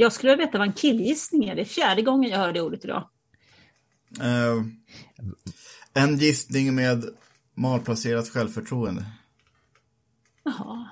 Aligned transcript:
Jag 0.00 0.12
skulle 0.12 0.32
vilja 0.32 0.46
veta 0.46 0.58
vad 0.58 0.66
en 0.66 0.72
killgissning 0.72 1.44
är. 1.44 1.54
Det 1.54 1.60
är 1.60 1.64
fjärde 1.64 2.02
gången 2.02 2.30
jag 2.30 2.38
hör 2.38 2.52
det 2.52 2.60
ordet 2.60 2.84
idag. 2.84 3.08
Eh, 4.20 4.64
en 5.94 6.18
gissning 6.18 6.74
med 6.74 7.04
malplacerat 7.54 8.28
självförtroende. 8.28 9.04
Jaha. 10.44 10.88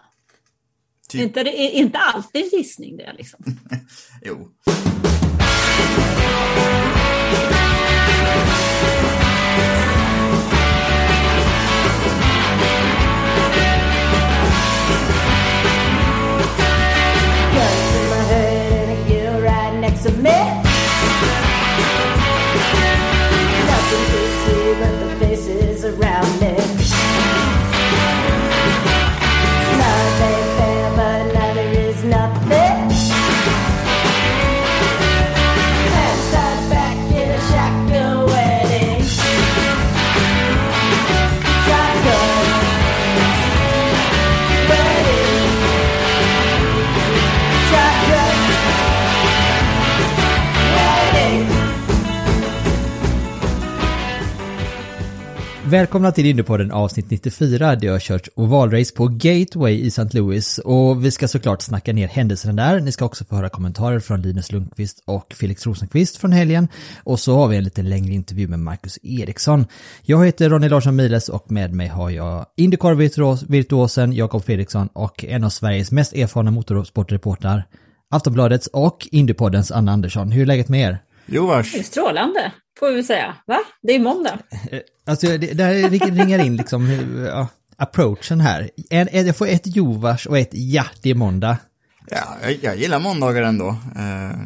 Typ. 1.09 1.21
Inte, 1.21 1.45
det 1.45 1.61
är 1.61 1.71
inte 1.71 1.99
alltid 1.99 2.43
en 2.43 2.59
gissning 2.59 2.97
det 2.97 3.15
liksom. 3.19 3.45
Jo. 4.23 4.53
Me. 20.29 20.39
Nothing 23.71 24.05
to 24.13 24.21
see 24.43 24.65
but 24.81 24.95
the 25.01 25.09
faces 25.21 25.85
around 25.85 26.41
me. 26.41 26.58
Välkomna 55.71 56.13
till 56.13 56.27
Indiepodden 56.27 56.71
avsnitt 56.71 57.11
94 57.11 57.77
där 57.77 57.87
jag 57.87 57.95
har 57.95 58.01
kört 58.01 58.29
ovalrace 58.35 58.95
på 58.95 59.09
Gateway 59.09 59.75
i 59.75 59.87
St. 59.87 60.09
Louis 60.13 60.59
och 60.59 61.05
vi 61.05 61.11
ska 61.11 61.29
såklart 61.29 61.63
snacka 61.63 61.93
ner 61.93 62.09
händelserna 62.09 62.53
där. 62.53 62.81
Ni 62.81 62.93
ska 62.93 63.05
också 63.05 63.25
få 63.25 63.37
höra 63.37 63.49
kommentarer 63.49 64.01
från 64.01 64.23
Linus 64.23 64.53
Lundqvist 64.53 65.03
och 65.05 65.35
Felix 65.35 65.67
Rosenqvist 65.67 66.17
från 66.17 66.33
helgen 66.33 66.69
och 67.05 67.21
så 67.21 67.37
har 67.37 67.49
vi 67.49 67.57
en 67.57 67.65
lite 67.65 67.83
längre 67.83 68.15
intervju 68.15 68.49
med 68.49 68.59
Marcus 68.59 68.99
Eriksson. 69.03 69.67
Jag 70.03 70.27
heter 70.27 70.51
Ronny 70.51 70.69
Larsson 70.69 70.97
Miles 70.97 71.29
och 71.29 71.51
med 71.51 71.75
mig 71.75 71.89
har 71.89 72.11
jag 72.11 72.47
Indycar-virtuosen 72.57 74.13
Jakob 74.13 74.45
Fredriksson 74.45 74.89
och 74.93 75.25
en 75.25 75.45
av 75.45 75.51
Sveriges 75.51 75.93
mest 75.93 76.13
erfarna 76.13 76.51
motorsportreportrar 76.51 77.65
Aftonbladets 78.11 78.67
och 78.67 79.09
Indypoddens 79.11 79.73
Anna 79.73 79.93
Andersson. 79.93 80.33
Hur 80.33 80.43
är 80.43 80.47
läget 80.47 80.69
med 80.69 80.81
er? 80.81 80.99
Jo 81.29 81.47
vars. 81.47 81.73
Det 81.73 81.79
är 81.79 81.83
strålande, 81.83 82.53
får 82.79 82.93
vi 82.93 83.03
säga. 83.03 83.35
Va? 83.47 83.59
Det 83.83 83.93
är 83.95 83.99
måndag. 84.01 84.39
Alltså 85.07 85.27
det, 85.27 85.37
det 85.39 85.65
här 85.65 85.75
ring- 85.75 86.19
ringar 86.25 86.45
in 86.45 86.57
liksom 86.57 86.87
hur, 86.87 87.27
ja, 87.27 87.49
approachen 87.77 88.41
här. 88.41 88.71
En, 88.91 89.09
en, 89.13 89.27
jag 89.27 89.37
får 89.37 89.47
ett 89.49 89.77
jovars 89.77 90.27
och 90.27 90.39
ett 90.39 90.51
ja, 90.53 90.85
det 91.03 91.11
är 91.11 91.15
måndag. 91.15 91.59
Ja, 92.11 92.37
jag, 92.43 92.59
jag 92.63 92.77
gillar 92.77 92.99
måndagar 93.01 93.43
ändå. 93.43 93.69
Eh, 93.97 94.39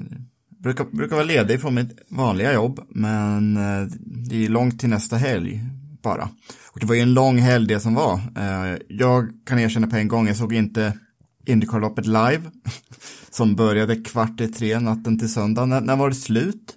brukar, 0.63 0.85
brukar 0.85 1.17
vara 1.17 1.25
ledig 1.27 1.61
från 1.61 1.75
mitt 1.75 1.99
vanliga 2.09 2.53
jobb, 2.53 2.81
men 2.89 3.57
eh, 3.57 3.87
det 4.29 4.45
är 4.45 4.49
långt 4.49 4.81
till 4.81 4.89
nästa 4.89 5.17
helg 5.17 5.61
bara. 6.03 6.29
Och 6.73 6.81
det 6.81 6.87
var 6.87 6.95
ju 6.95 7.01
en 7.01 7.15
lång 7.15 7.39
helg 7.39 7.67
det 7.67 7.81
som 7.81 7.95
var. 7.95 8.15
Eh, 8.37 8.79
jag 8.89 9.29
kan 9.47 9.59
erkänna 9.59 9.87
på 9.87 9.97
en 9.97 10.09
gång, 10.09 10.27
jag 10.27 10.37
såg 10.37 10.53
inte 10.55 10.93
Indycarloppet 11.47 12.07
live, 12.07 12.41
som 13.33 13.57
började 13.57 13.97
kvart 13.97 14.41
i 14.41 14.49
tre 14.49 14.79
natten 14.79 15.19
till 15.19 15.33
söndag. 15.33 15.67
När, 15.67 15.81
när 15.81 15.97
var 15.97 16.09
det 16.09 16.15
slut? 16.15 16.77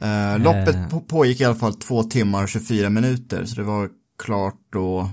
Eh, 0.00 0.38
loppet 0.38 0.90
på, 0.90 1.00
pågick 1.00 1.40
i 1.40 1.44
alla 1.44 1.54
fall 1.54 1.74
två 1.74 2.02
timmar 2.02 2.42
och 2.42 2.48
24 2.48 2.90
minuter, 2.90 3.44
så 3.44 3.56
det 3.56 3.62
var 3.62 3.88
klart 4.18 4.58
då 4.72 5.10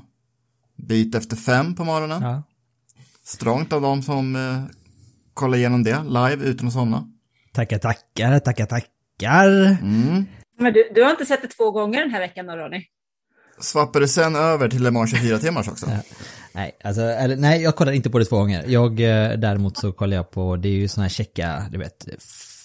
bit 0.75 1.15
efter 1.15 1.35
fem 1.35 1.75
på 1.75 1.83
morgonen. 1.83 2.21
Ja. 2.21 2.43
Strångt 3.23 3.73
av 3.73 3.81
dem 3.81 4.01
som 4.01 4.35
eh, 4.35 4.75
kollar 5.33 5.57
igenom 5.57 5.83
det 5.83 6.03
live 6.03 6.45
utan 6.45 6.67
att 6.67 6.73
somna. 6.73 7.07
Tackar, 7.53 7.77
tackar, 7.79 8.39
tackar, 8.39 8.65
tackar. 8.65 9.49
Mm. 9.81 10.25
Men 10.59 10.73
du, 10.73 10.91
du 10.95 11.03
har 11.03 11.11
inte 11.11 11.25
sett 11.25 11.41
det 11.41 11.47
två 11.47 11.71
gånger 11.71 12.01
den 12.01 12.11
här 12.11 12.19
veckan 12.19 12.45
då, 12.45 12.55
Ronny? 12.55 12.85
Svappade 13.59 14.07
sen 14.07 14.35
över 14.35 14.69
till 14.69 14.83
Le 14.83 14.91
Mans 14.91 15.11
24 15.11 15.37
timmars 15.37 15.67
också. 15.67 15.89
Nej, 16.57 16.77
alltså, 16.83 17.01
eller, 17.01 17.35
nej, 17.35 17.61
jag 17.61 17.75
kollar 17.75 17.91
inte 17.91 18.09
på 18.09 18.19
det 18.19 18.25
två 18.25 18.37
gånger. 18.37 18.65
Jag, 18.67 18.91
eh, 18.99 19.37
däremot 19.39 19.77
så 19.77 19.91
kollar 19.91 20.17
jag 20.17 20.31
på, 20.31 20.55
det 20.55 20.69
är 20.69 20.73
ju 20.73 20.87
sådana 20.87 21.03
här 21.03 21.09
checka, 21.09 21.65
du 21.71 21.77
vet, 21.77 22.07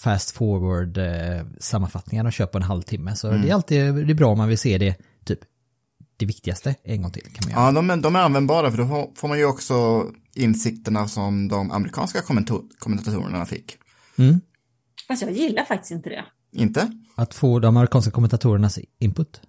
fast 0.02 0.30
forward 0.30 0.98
eh, 0.98 1.46
sammanfattningar 1.58 2.24
de 2.24 2.30
kör 2.32 2.46
på 2.46 2.58
en 2.58 2.64
halvtimme. 2.64 3.16
Så 3.16 3.30
det 3.30 3.50
är 3.50 3.54
alltid 3.54 3.94
det 3.94 4.12
är 4.12 4.14
bra 4.14 4.28
om 4.32 4.38
man 4.38 4.48
vill 4.48 4.58
se 4.58 4.78
det, 4.78 4.96
typ, 5.24 5.38
det 6.16 6.26
viktigaste 6.26 6.74
en 6.84 7.02
gång 7.02 7.10
till 7.12 7.22
kan 7.22 7.32
man 7.44 7.50
göra. 7.52 7.64
Ja, 7.64 7.72
de, 7.72 7.90
är- 7.90 7.96
de 7.96 8.16
är 8.16 8.20
användbara 8.20 8.70
för 8.70 8.78
då 8.78 9.10
får, 9.16 9.28
man 9.28 9.38
ju 9.38 9.44
också 9.44 10.06
insikterna 10.34 11.08
som 11.08 11.48
de 11.48 11.70
amerikanska 11.70 12.20
kommentatorerna 12.78 13.46
fick. 13.46 13.76
Fast 15.08 15.22
jag 15.22 15.32
gillar 15.32 15.64
faktiskt 15.64 15.92
inte 15.92 16.08
det. 16.10 16.24
Inte? 16.52 16.92
Att 17.14 17.34
få 17.34 17.58
de 17.58 17.76
amerikanska 17.76 18.10
kommentatorernas 18.10 18.78
input. 18.98 19.40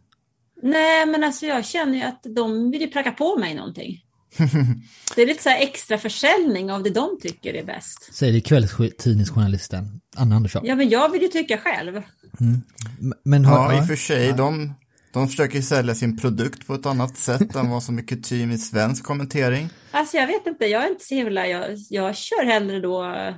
Nej, 0.64 1.06
men 1.06 1.24
alltså 1.24 1.46
jag 1.46 1.66
känner 1.66 1.98
ju 1.98 2.04
att 2.04 2.24
de 2.36 2.72
vill 2.72 2.82
ju 2.82 2.88
pracka 2.88 3.12
på 3.12 3.38
mig 3.38 3.56
någonting. 3.56 4.00
Det 5.16 5.22
är 5.22 5.28
lite 5.28 5.44
så 5.44 5.50
här 5.50 5.62
extra 5.62 5.98
försäljning 5.98 6.72
av 6.72 6.84
det 6.84 6.90
de 6.90 7.20
tycker 7.22 7.54
är 7.54 7.64
bäst. 7.64 8.14
Säger 8.16 8.34
det 8.34 8.42
kvällstidningsjournalisten 8.42 10.02
Anna 10.16 10.36
Andersson. 10.36 10.66
Ja, 10.66 10.76
men 10.76 10.90
jag 10.90 11.12
vill 11.12 11.22
ju 11.22 11.28
tycka 11.28 11.58
själv. 11.58 11.96
M- 12.40 12.62
Men 13.24 13.46
har, 13.46 13.58
Ja, 13.58 13.74
i 13.74 13.80
och 13.80 13.84
ja, 13.84 13.88
för 13.88 13.96
sig. 13.96 14.34
De, 14.34 14.74
de 15.14 15.28
försöker 15.28 15.62
sälja 15.62 15.96
sin 15.96 16.18
produkt 16.18 16.68
på 16.68 16.74
ett 16.74 16.86
annat 16.86 17.18
sätt 17.18 17.56
än 17.56 17.70
vad 17.70 17.84
som 17.84 17.98
är 17.98 18.02
kutym 18.02 18.52
i 18.52 18.58
svensk 18.58 19.04
kommentering. 19.04 19.70
Alltså 19.92 20.18
jag 20.18 20.28
vet 20.28 20.48
inte, 20.48 20.66
jag 20.66 20.84
är 20.86 20.90
inte 20.90 21.06
så 21.06 21.16
himla, 21.16 21.48
jag, 21.48 21.66
jag 21.90 22.18
kör 22.18 22.46
hellre 22.46 22.80
då 22.80 23.04
eh, 23.06 23.36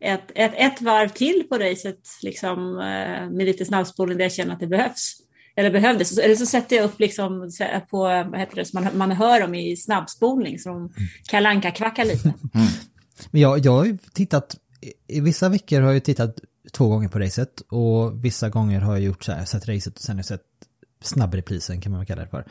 ett, 0.00 0.30
ett, 0.34 0.52
ett 0.56 0.80
varv 0.82 1.08
till 1.08 1.44
på 1.48 1.58
racet 1.58 2.00
liksom 2.22 2.58
eh, 2.78 3.30
med 3.30 3.46
lite 3.46 3.64
snabbspolning 3.64 4.18
där 4.18 4.24
jag 4.24 4.32
känner 4.32 4.54
att 4.54 4.60
det 4.60 4.66
behövs. 4.66 5.16
Eller 5.58 5.70
behövdes. 5.70 6.18
Eller 6.18 6.34
så 6.34 6.46
sätter 6.46 6.76
jag 6.76 6.84
upp 6.84 7.00
liksom 7.00 7.50
så 7.50 7.64
på, 7.90 7.98
vad 8.02 8.38
heter 8.38 8.56
det, 8.56 8.64
som 8.64 8.84
man, 8.84 8.98
man 8.98 9.10
hör 9.12 9.40
dem 9.40 9.54
i 9.54 9.76
snabbspolning 9.76 10.58
som 10.58 10.92
kalanka 11.28 11.70
kvackar 11.70 12.04
lite. 12.04 12.34
Men 13.30 13.40
jag, 13.40 13.58
jag 13.58 13.72
har 13.72 13.84
ju 13.84 13.98
tittat, 14.12 14.56
i- 15.08 15.20
vissa 15.20 15.48
veckor 15.48 15.80
har 15.80 15.92
jag 15.92 16.04
tittat 16.04 16.36
två 16.72 16.88
gånger 16.88 17.08
på 17.08 17.18
racet 17.18 17.60
och 17.60 18.24
vissa 18.24 18.48
gånger 18.48 18.80
har 18.80 18.92
jag 18.92 19.02
gjort 19.04 19.24
så 19.24 19.32
här, 19.32 19.44
sett 19.44 19.68
racet 19.68 19.96
och 19.96 20.02
sen 20.02 20.16
har 20.16 20.18
jag 20.18 20.24
sett 20.26 20.42
snabbreprisen 21.02 21.80
kan 21.80 21.92
man 21.92 22.00
väl 22.00 22.06
kalla 22.06 22.22
det 22.22 22.28
för. 22.28 22.44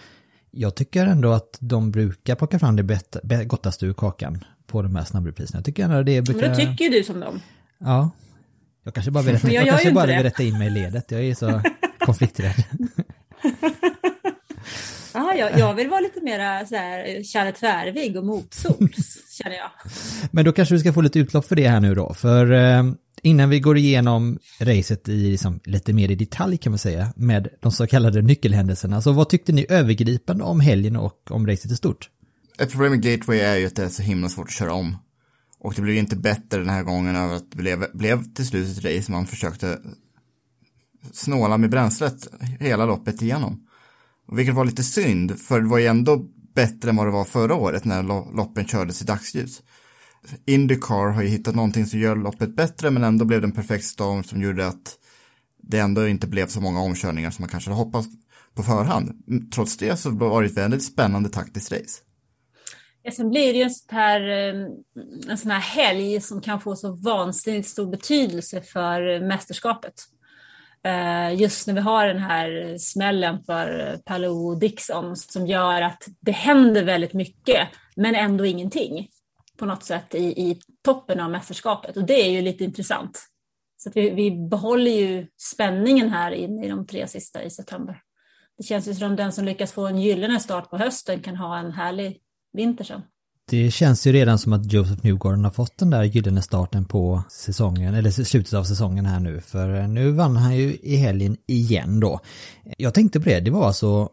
Jag 0.52 0.76
tycker 0.76 1.06
ändå 1.08 1.32
att 1.32 1.58
de 1.60 1.92
brukar 1.92 2.36
plocka 2.36 2.60
fram 2.60 2.76
det 2.76 3.46
gottaste 3.46 3.86
ur 3.86 3.94
kakan 3.94 4.44
på 4.68 4.82
de 4.82 4.96
här 4.96 5.04
snabbrepriserna. 5.04 5.58
Jag 5.58 5.66
tycker 5.66 5.84
ändå 5.84 6.04
det 6.04 6.16
Men 6.16 6.24
brukar... 6.24 6.50
då 6.50 6.56
tycker 6.56 6.84
ju 6.86 6.90
du 6.92 7.04
som 7.04 7.20
dem. 7.20 7.40
Ja. 7.78 8.10
Jag 8.84 8.94
kanske 8.94 9.12
bara 9.12 9.24
vill 9.24 9.34
rätta, 9.34 9.48
Men 9.48 9.56
jag 9.56 9.68
kanske 9.68 9.92
bara 9.92 10.06
vill 10.06 10.24
rätta 10.24 10.44
in 10.44 10.58
mig 10.58 10.68
i 10.68 10.72
ledet. 10.72 11.12
Jag 11.12 11.24
är 11.24 11.36
så 11.36 11.62
konflikträdd. 12.08 12.64
Aha, 15.14 15.34
jag, 15.34 15.60
jag 15.60 15.74
vill 15.74 15.90
vara 15.90 16.00
lite 16.00 16.22
mera 16.22 16.66
så 16.66 16.76
här 16.76 17.24
Challe 17.24 17.52
Tvärvig 17.52 18.18
och 18.18 18.26
motsols, 18.26 19.38
känner 19.38 19.56
jag. 19.56 19.70
Men 20.32 20.46
då 20.46 20.52
kanske 20.52 20.76
du 20.76 20.80
ska 20.80 20.94
få 20.94 21.02
lite 21.02 21.20
utlopp 21.20 21.46
för 21.46 21.56
det 21.56 21.68
här 21.68 21.80
nu 21.80 21.96
då. 21.96 22.14
För 22.14 22.52
eh, 22.52 22.84
innan 23.22 23.50
vi 23.50 23.60
går 23.60 23.78
igenom 23.78 24.40
racet 24.60 25.10
i 25.10 25.32
liksom, 25.32 25.60
lite 25.64 25.94
mer 25.94 26.12
i 26.12 26.16
detalj 26.16 26.58
kan 26.58 26.72
man 26.72 26.80
säga 26.80 27.14
med 27.16 27.48
de 27.62 27.72
så 27.72 27.88
kallade 27.88 28.22
nyckelhändelserna. 28.22 29.02
Så 29.02 29.12
vad 29.12 29.30
tyckte 29.30 29.52
ni 29.52 29.66
övergripande 29.70 30.44
om 30.44 30.60
helgen 30.60 30.96
och 30.96 31.32
om 31.32 31.48
racet 31.48 31.72
i 31.72 31.76
stort? 31.76 32.10
Ett 32.60 32.72
problem 32.72 32.92
med 32.92 33.02
Gateway 33.02 33.40
är 33.40 33.56
ju 33.56 33.68
att 33.68 33.76
det 33.76 33.84
är 33.84 33.90
så 33.90 34.02
himla 34.02 34.30
svårt 34.30 34.48
att 34.48 34.54
köra 34.54 34.74
om. 34.74 34.98
Och 35.60 35.74
det 35.76 35.82
blev 35.82 35.96
inte 35.96 36.16
bättre 36.16 36.60
den 36.60 36.70
här 36.70 36.84
gången 36.84 37.16
över 37.16 37.36
att 37.36 37.52
det 37.52 37.58
blev, 37.58 37.86
blev 37.94 38.34
till 38.34 38.48
slut 38.48 38.78
ett 38.78 38.86
race 38.86 39.12
man 39.12 39.26
försökte 39.26 39.78
snåla 41.14 41.58
med 41.58 41.70
bränslet 41.70 42.28
hela 42.60 42.86
loppet 42.86 43.22
igenom. 43.22 43.68
Vilket 44.32 44.56
var 44.56 44.66
lite 44.66 44.84
synd, 44.84 45.40
för 45.40 45.62
det 45.62 45.68
var 45.68 45.78
ju 45.78 45.86
ändå 45.86 46.26
bättre 46.56 46.90
än 46.90 46.96
vad 46.96 47.08
det 47.08 47.12
var 47.12 47.26
förra 47.26 47.56
året 47.56 47.86
när 47.86 48.04
loppen 48.36 48.66
kördes 48.66 49.02
i 49.02 49.06
dagsljus. 49.06 49.62
Indycar 50.46 51.12
har 51.12 51.22
ju 51.22 51.28
hittat 51.28 51.56
någonting 51.56 51.86
som 51.86 52.00
gör 52.00 52.16
loppet 52.16 52.56
bättre 52.56 52.92
men 52.92 53.04
ändå 53.04 53.26
blev 53.26 53.42
det 53.42 53.48
en 53.48 53.52
perfekt 53.52 53.86
storm 53.86 54.24
som 54.24 54.42
gjorde 54.42 54.68
att 54.68 54.98
det 55.64 55.80
ändå 55.80 56.08
inte 56.08 56.28
blev 56.28 56.48
så 56.48 56.62
många 56.62 56.82
omkörningar 56.82 57.32
som 57.32 57.44
man 57.44 57.50
kanske 57.50 57.70
hade 57.70 57.84
hoppats 57.84 58.08
på 58.56 58.64
förhand. 58.64 59.24
Mm, 59.28 59.50
trots 59.50 59.78
det 59.78 59.98
så 59.98 60.10
var 60.10 60.42
det 60.42 60.48
ett 60.48 60.58
väldigt 60.58 60.84
spännande 60.84 61.30
taktiskt 61.30 61.72
race. 61.72 62.02
Ja, 63.04 63.12
sen 63.12 63.30
blir 63.30 63.54
det 63.54 63.60
ju 63.60 63.64
en 63.64 63.70
sån, 63.70 63.98
här, 63.98 64.22
mm, 64.22 64.72
en 65.30 65.38
sån 65.38 65.52
här 65.52 65.60
helg 65.60 66.22
som 66.22 66.42
kan 66.42 66.62
få 66.62 66.76
så 66.76 66.92
vansinnigt 66.92 67.68
stor 67.68 67.92
betydelse 67.92 68.62
för 68.62 69.16
eh, 69.16 69.28
mästerskapet. 69.28 69.94
Eh, 70.88 71.42
just 71.42 71.68
när 71.68 71.74
vi 71.74 71.80
har 71.80 72.08
den 72.08 72.20
här 72.20 72.78
smällen 72.78 73.44
för 73.44 73.98
Palou 74.06 74.48
och 74.48 74.60
Dixon 74.60 75.16
som 75.16 75.48
gör 75.48 75.82
att 75.82 76.08
det 76.20 76.32
händer 76.32 76.84
väldigt 76.84 77.14
mycket 77.14 77.68
men 77.96 78.16
ändå 78.16 78.46
ingenting 78.46 79.08
på 79.58 79.66
något 79.66 79.84
sätt 79.84 80.16
i, 80.16 80.24
i 80.26 80.60
toppen 80.84 81.20
av 81.20 81.32
mästerskapet 81.32 81.98
och 81.98 82.04
det 82.04 82.14
är 82.14 82.32
ju 82.32 82.42
lite 82.42 82.64
intressant. 82.64 83.28
Så 83.78 83.90
att 83.90 83.96
vi, 83.96 84.10
vi 84.10 84.32
behåller 84.32 84.92
ju 84.92 85.28
spänningen 85.38 86.10
här 86.10 86.32
in 86.32 86.64
i 86.64 86.70
de 86.70 86.88
tre 86.88 87.08
sista 87.08 87.44
i 87.44 87.50
september. 87.50 88.02
Det 88.58 88.64
känns 88.64 88.88
ju 88.88 88.94
som 88.94 89.16
den 89.16 89.32
som 89.32 89.46
lyckas 89.46 89.72
få 89.72 89.88
en 89.88 90.02
gyllene 90.02 90.40
start 90.40 90.70
på 90.70 90.78
hösten 90.78 91.22
kan 91.22 91.36
ha 91.36 91.58
en 91.58 91.72
härlig 91.72 92.22
vinter 92.54 92.84
sen. 92.84 93.02
Det 93.50 93.72
känns 93.72 94.08
ju 94.08 94.12
redan 94.12 94.40
som 94.40 94.54
att 94.54 94.74
Joseph 94.74 95.06
Newgarden 95.06 95.44
har 95.44 95.52
fått 95.52 95.78
den 95.78 95.90
där 95.90 96.04
gyllene 96.04 96.42
starten 96.42 96.86
på 96.86 97.24
säsongen, 97.30 97.94
eller 97.94 98.12
slutet 98.12 98.54
av 98.54 98.64
säsongen 98.64 99.06
här 99.06 99.20
nu, 99.20 99.42
för 99.42 99.76
eh, 99.76 99.88
nu 99.88 100.12
vann 100.12 100.36
han 100.36 100.58
ju 100.58 100.78
i 100.84 100.96
helgen 100.96 101.38
igen 101.46 102.00
då. 102.00 102.20
Jag 102.78 102.94
tänkte 102.94 103.20
på 103.20 103.30
det, 103.30 103.40
det 103.40 103.52
var 103.52 103.68
alltså 103.68 104.10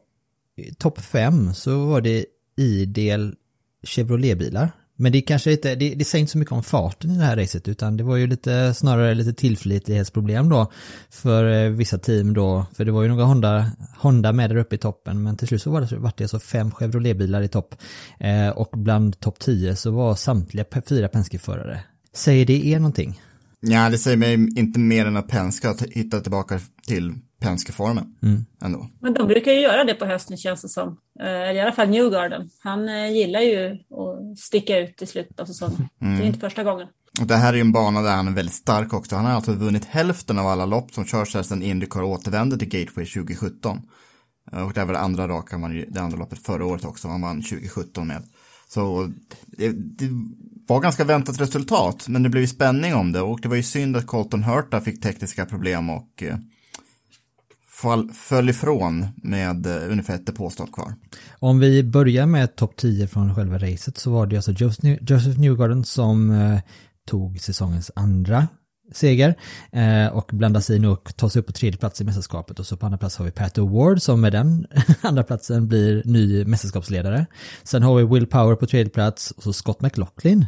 eh, 0.57 0.75
topp 0.75 1.01
fem 1.01 1.55
så 1.55 1.87
var 1.87 2.01
det 2.01 2.27
idel 2.57 3.35
Chevrolet-bilar. 3.83 4.71
Men 4.97 5.13
det 5.13 5.23
kanske 5.23 5.53
inte, 5.53 5.75
det, 5.75 5.95
det 5.95 6.05
säger 6.05 6.21
inte 6.21 6.33
så 6.33 6.39
mycket 6.39 6.53
om 6.53 6.63
farten 6.63 7.11
i 7.11 7.19
det 7.19 7.25
här 7.25 7.37
racet 7.37 7.69
utan 7.69 7.97
det 7.97 8.05
var 8.05 8.17
ju 8.17 8.27
lite 8.27 8.75
snarare 8.75 9.15
lite 9.15 9.33
tillförlitlighetsproblem 9.33 10.49
då 10.49 10.73
för 11.11 11.65
eh, 11.65 11.71
vissa 11.71 11.99
team 11.99 12.35
då. 12.35 12.67
För 12.77 12.85
det 12.85 12.93
var 12.93 13.03
ju 13.03 13.09
några 13.09 13.25
Honda, 13.25 13.71
Honda 13.97 14.33
med 14.33 14.51
där 14.51 14.57
uppe 14.57 14.75
i 14.75 14.79
toppen 14.79 15.23
men 15.23 15.37
till 15.37 15.49
slut 15.49 15.63
så 15.63 15.71
var 15.71 15.81
det, 15.81 15.97
var 15.97 16.13
det 16.17 16.29
så 16.29 16.39
fem 16.39 16.71
Chevrolet-bilar 16.71 17.43
i 17.43 17.49
topp. 17.49 17.75
Eh, 18.21 18.49
och 18.49 18.71
bland 18.73 19.21
topp 19.21 19.39
10 19.39 19.77
så 19.77 19.91
var 19.91 20.15
samtliga 20.15 20.65
fyra 20.89 21.09
Penske-förare. 21.09 21.81
Säger 22.13 22.47
det 22.47 22.67
er 22.67 22.79
någonting? 22.79 23.21
Ja, 23.61 23.91
det 23.91 23.99
säger 23.99 24.17
mig 24.17 24.35
inte 24.35 24.81
mer 24.81 25.07
än 25.07 25.17
att 25.17 25.29
Penske 25.29 25.69
har 25.69 25.77
hittat 25.95 26.23
tillbaka 26.23 26.61
till 26.87 27.15
Penske-formen 27.45 28.05
ändå. 28.63 28.89
Men 29.01 29.15
de 29.15 29.27
brukar 29.29 29.53
ju 29.53 29.61
göra 29.61 29.85
det 29.85 29.95
på 29.95 30.05
hösten 30.05 30.37
känns 30.37 30.63
det 30.63 30.69
som. 30.69 30.97
Eh, 31.21 31.53
I 31.53 31.61
alla 31.61 31.73
fall 31.73 31.89
Newgarden. 31.89 32.51
Han 32.59 32.89
eh, 32.89 33.13
gillar 33.13 33.41
ju 33.41 33.71
att 33.73 34.39
sticka 34.39 34.79
ut 34.79 35.03
i 35.03 35.07
slutet 35.07 35.41
av 35.41 35.47
säsongen. 35.47 35.89
Det 35.99 36.07
är 36.07 36.23
inte 36.23 36.41
första 36.41 36.65
gången. 36.65 36.89
Och 37.21 37.27
det 37.27 37.37
här 37.37 37.49
är 37.53 37.55
ju 37.57 37.61
en 37.61 37.73
bana 37.73 38.03
där 38.03 38.17
han 38.17 38.29
är 38.29 38.33
väldigt 38.33 38.55
stark 38.55 38.93
också. 38.95 39.17
Han 39.17 39.25
har 39.25 39.33
alltså 39.33 39.53
vunnit 39.53 39.85
hälften 39.85 40.39
av 40.39 40.47
alla 40.47 40.67
lopp 40.67 40.91
som 40.95 41.05
körs 41.05 41.35
här 41.35 41.43
sedan 41.43 41.63
Indycar 41.63 42.03
återvände 42.03 42.59
till 42.59 42.69
Gateway 42.69 43.07
2017. 43.07 43.81
Eh, 44.53 44.67
Och 44.67 44.73
det 44.73 44.85
var 44.85 44.93
det 44.93 45.01
andra 45.01 45.29
raka, 45.29 45.59
man, 45.59 45.85
det 45.89 46.01
andra 46.01 46.19
loppet 46.19 46.39
förra 46.47 46.65
året 46.67 46.85
också, 46.85 47.09
han 47.09 47.23
vann 47.23 47.43
2017 47.43 48.07
med. 48.07 48.23
Så 48.69 49.11
det, 49.47 49.73
det 49.73 50.09
var 50.67 50.81
ganska 50.81 51.05
väntat 51.05 51.41
resultat, 51.41 52.09
men 52.09 52.23
det 52.23 52.29
blev 52.29 52.41
ju 52.41 52.47
spänning 52.49 52.95
om 52.95 53.13
det 53.13 53.21
och 53.21 53.41
det 53.41 53.49
var 53.49 53.57
ju 53.57 53.63
synd 53.63 53.97
att 53.97 54.07
Colton 54.07 54.43
Hurta 54.45 54.81
fick 54.81 55.03
tekniska 55.03 55.47
problem 55.47 55.91
och 55.91 56.23
eh, 56.23 56.37
fall, 57.85 58.11
föll 58.13 58.49
ifrån 58.49 59.07
med 59.17 59.67
eh, 59.67 59.91
ungefär 59.91 60.15
ett 60.15 60.27
depåstopp 60.27 60.73
kvar. 60.73 60.95
Om 61.39 61.59
vi 61.59 61.83
börjar 61.83 62.27
med 62.27 62.57
topp 62.57 62.77
10 62.77 63.09
från 63.09 63.35
själva 63.35 63.59
racet 63.59 63.99
så 63.99 64.11
var 64.11 64.27
det 64.27 64.37
alltså 64.37 64.53
Joseph 64.53 65.41
Newgarden 65.41 65.85
som 65.85 66.31
eh, 66.31 66.61
tog 67.07 67.41
säsongens 67.41 67.91
andra 67.97 68.49
seger 68.93 69.35
eh, 69.73 70.07
och 70.07 70.31
blandar 70.33 70.61
sig 70.61 70.77
in 70.77 70.85
och 70.85 71.17
tar 71.17 71.29
sig 71.29 71.41
upp 71.41 71.47
på 71.47 71.53
tredje 71.53 71.79
plats 71.79 72.01
i 72.01 72.05
mästerskapet 72.05 72.59
och 72.59 72.67
så 72.67 72.77
på 72.77 72.87
andra 72.87 72.99
plats 72.99 73.17
har 73.17 73.25
vi 73.25 73.31
Pat 73.31 73.59
Ward 73.59 74.03
som 74.03 74.21
med 74.21 74.33
den 74.33 74.67
andra 75.01 75.23
platsen 75.23 75.69
blir 75.69 76.03
ny 76.05 76.45
mästerskapsledare. 76.45 77.27
Sen 77.63 77.83
har 77.83 77.97
vi 77.97 78.05
Will 78.05 78.27
Power 78.27 78.57
på 78.57 78.67
tredje 78.67 78.91
plats 78.91 79.31
och 79.31 79.43
så 79.43 79.53
Scott 79.53 79.81
McLaughlin 79.81 80.47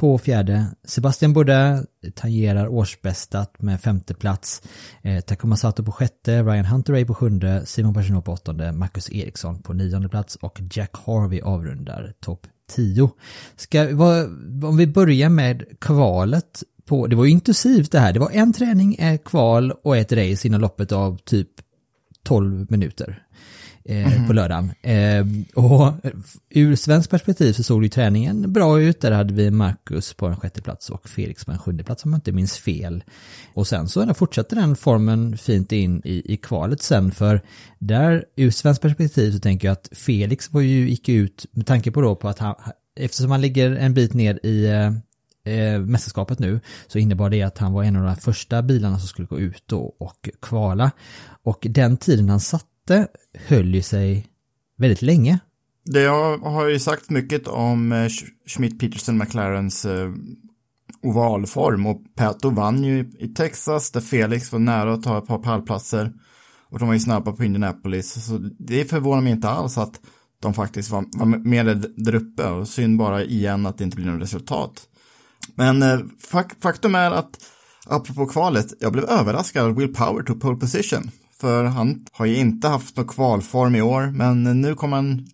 på 0.00 0.18
fjärde. 0.18 0.66
Sebastian 0.84 1.32
Bourdais 1.32 1.86
tangerar 2.14 2.68
årsbästat 2.68 3.62
med 3.62 3.80
femte 3.80 4.14
plats. 4.14 4.62
Eh, 5.02 5.20
Takuma 5.20 5.56
Sato 5.56 5.84
på 5.84 5.92
sjätte, 5.92 6.42
Ryan 6.42 6.64
Hunter 6.64 6.92
Ray 6.92 7.04
på 7.04 7.14
sjunde, 7.14 7.66
Simon 7.66 7.94
Pagenaud 7.94 8.24
på 8.24 8.32
åttonde, 8.32 8.72
Marcus 8.72 9.12
Eriksson 9.12 9.62
på 9.62 9.72
nionde 9.72 10.08
plats 10.08 10.36
och 10.36 10.60
Jack 10.72 10.90
Harvey 11.06 11.40
avrundar 11.40 12.12
topp 12.20 12.46
10. 12.70 13.10
Ska, 13.56 13.96
vad, 13.96 14.24
om 14.64 14.76
vi 14.76 14.86
börjar 14.86 15.28
med 15.28 15.64
kvalet 15.80 16.62
på, 16.84 17.06
det 17.06 17.16
var 17.16 17.24
ju 17.24 17.30
intensivt 17.30 17.92
det 17.92 17.98
här, 17.98 18.12
det 18.12 18.20
var 18.20 18.30
en 18.30 18.52
träning, 18.52 18.96
ett 18.98 19.24
kval 19.24 19.72
och 19.72 19.96
ett 19.96 20.12
race 20.12 20.48
inom 20.48 20.60
loppet 20.60 20.92
av 20.92 21.18
typ 21.24 21.50
12 22.22 22.66
minuter 22.70 23.22
eh, 23.84 24.26
på 24.26 24.32
lördagen. 24.32 24.72
Eh, 24.82 25.26
och 25.54 25.92
ur 26.50 26.76
svensk 26.76 27.10
perspektiv 27.10 27.52
så 27.52 27.62
såg 27.62 27.82
ju 27.82 27.88
träningen 27.88 28.52
bra 28.52 28.80
ut. 28.80 29.00
Där 29.00 29.10
hade 29.10 29.34
vi 29.34 29.50
Marcus 29.50 30.14
på 30.14 30.26
en 30.26 30.36
sjätte 30.36 30.62
plats 30.62 30.90
och 30.90 31.08
Felix 31.08 31.44
på 31.44 31.52
en 31.52 31.58
sjunde 31.58 31.84
plats 31.84 32.04
om 32.04 32.12
jag 32.12 32.16
inte 32.18 32.32
minns 32.32 32.58
fel. 32.58 33.04
Och 33.54 33.66
sen 33.66 33.88
så 33.88 34.14
fortsatte 34.14 34.54
den 34.54 34.76
formen 34.76 35.38
fint 35.38 35.72
in 35.72 36.02
i, 36.04 36.34
i 36.34 36.36
kvalet 36.36 36.82
sen 36.82 37.10
för 37.10 37.40
där 37.78 38.24
ur 38.36 38.50
svensk 38.50 38.82
perspektiv 38.82 39.32
så 39.32 39.38
tänker 39.38 39.68
jag 39.68 39.72
att 39.72 39.88
Felix 39.92 40.52
var 40.52 40.60
ju, 40.60 40.90
gick 40.90 41.08
ut 41.08 41.46
med 41.52 41.66
tanke 41.66 41.90
på 41.90 42.00
då 42.00 42.16
på 42.16 42.28
att 42.28 42.38
han, 42.38 42.54
eftersom 42.96 43.30
han 43.30 43.40
ligger 43.40 43.70
en 43.70 43.94
bit 43.94 44.14
ner 44.14 44.46
i 44.46 44.66
eh, 44.66 44.92
eh, 45.54 45.80
mästerskapet 45.80 46.38
nu 46.38 46.60
så 46.86 46.98
innebar 46.98 47.30
det 47.30 47.42
att 47.42 47.58
han 47.58 47.72
var 47.72 47.84
en 47.84 47.96
av 47.96 48.04
de 48.04 48.16
första 48.16 48.62
bilarna 48.62 48.98
som 48.98 49.08
skulle 49.08 49.28
gå 49.28 49.38
ut 49.38 49.62
då 49.66 49.94
och 49.98 50.28
kvala. 50.42 50.90
Och 51.42 51.66
den 51.70 51.96
tiden 51.96 52.28
han 52.28 52.40
satte 52.40 52.66
höll 53.34 53.74
ju 53.74 53.82
sig 53.82 54.26
väldigt 54.78 55.02
länge. 55.02 55.38
Det 55.84 56.00
jag 56.00 56.38
har 56.38 56.68
ju 56.68 56.78
sagt 56.78 57.10
mycket 57.10 57.48
om 57.48 57.92
eh, 57.92 58.08
Schmidt 58.46 58.80
Peterson 58.80 59.18
McLarens 59.18 59.84
eh, 59.84 60.10
ovalform. 61.02 61.86
Och 61.86 62.02
Pato 62.16 62.50
vann 62.50 62.84
ju 62.84 63.12
i 63.18 63.28
Texas 63.28 63.90
där 63.90 64.00
Felix 64.00 64.52
var 64.52 64.58
nära 64.58 64.92
att 64.92 65.02
ta 65.02 65.18
ett 65.18 65.26
par 65.26 65.38
pallplatser. 65.38 66.12
Och 66.70 66.78
de 66.78 66.88
var 66.88 66.94
ju 66.94 67.00
snabba 67.00 67.32
på 67.32 67.44
Indianapolis. 67.44 68.26
Så 68.26 68.38
det 68.58 68.84
förvånar 68.84 69.22
mig 69.22 69.32
inte 69.32 69.48
alls 69.48 69.78
att 69.78 70.00
de 70.42 70.54
faktiskt 70.54 70.90
var, 70.90 71.04
var 71.12 71.26
med 71.26 71.86
där 71.96 72.14
uppe. 72.14 72.48
Och 72.48 72.68
synd 72.68 72.98
bara 72.98 73.24
igen 73.24 73.66
att 73.66 73.78
det 73.78 73.84
inte 73.84 73.96
blir 73.96 74.06
något 74.06 74.22
resultat. 74.22 74.82
Men 75.54 75.82
eh, 75.82 75.98
fak 76.30 76.52
faktum 76.62 76.94
är 76.94 77.10
att 77.10 77.30
apropå 77.86 78.26
kvalet, 78.26 78.66
jag 78.80 78.92
blev 78.92 79.04
överraskad 79.04 79.70
att 79.70 79.78
Will 79.78 79.94
Power 79.94 80.22
tog 80.22 80.40
pole 80.40 80.56
position 80.56 81.10
för 81.40 81.64
han 81.64 82.06
har 82.12 82.26
ju 82.26 82.36
inte 82.36 82.68
haft 82.68 82.96
någon 82.96 83.08
kvalform 83.08 83.74
i 83.74 83.82
år 83.82 84.06
men 84.06 84.60
nu 84.60 84.74
kommer 84.74 84.96
han 84.96 85.26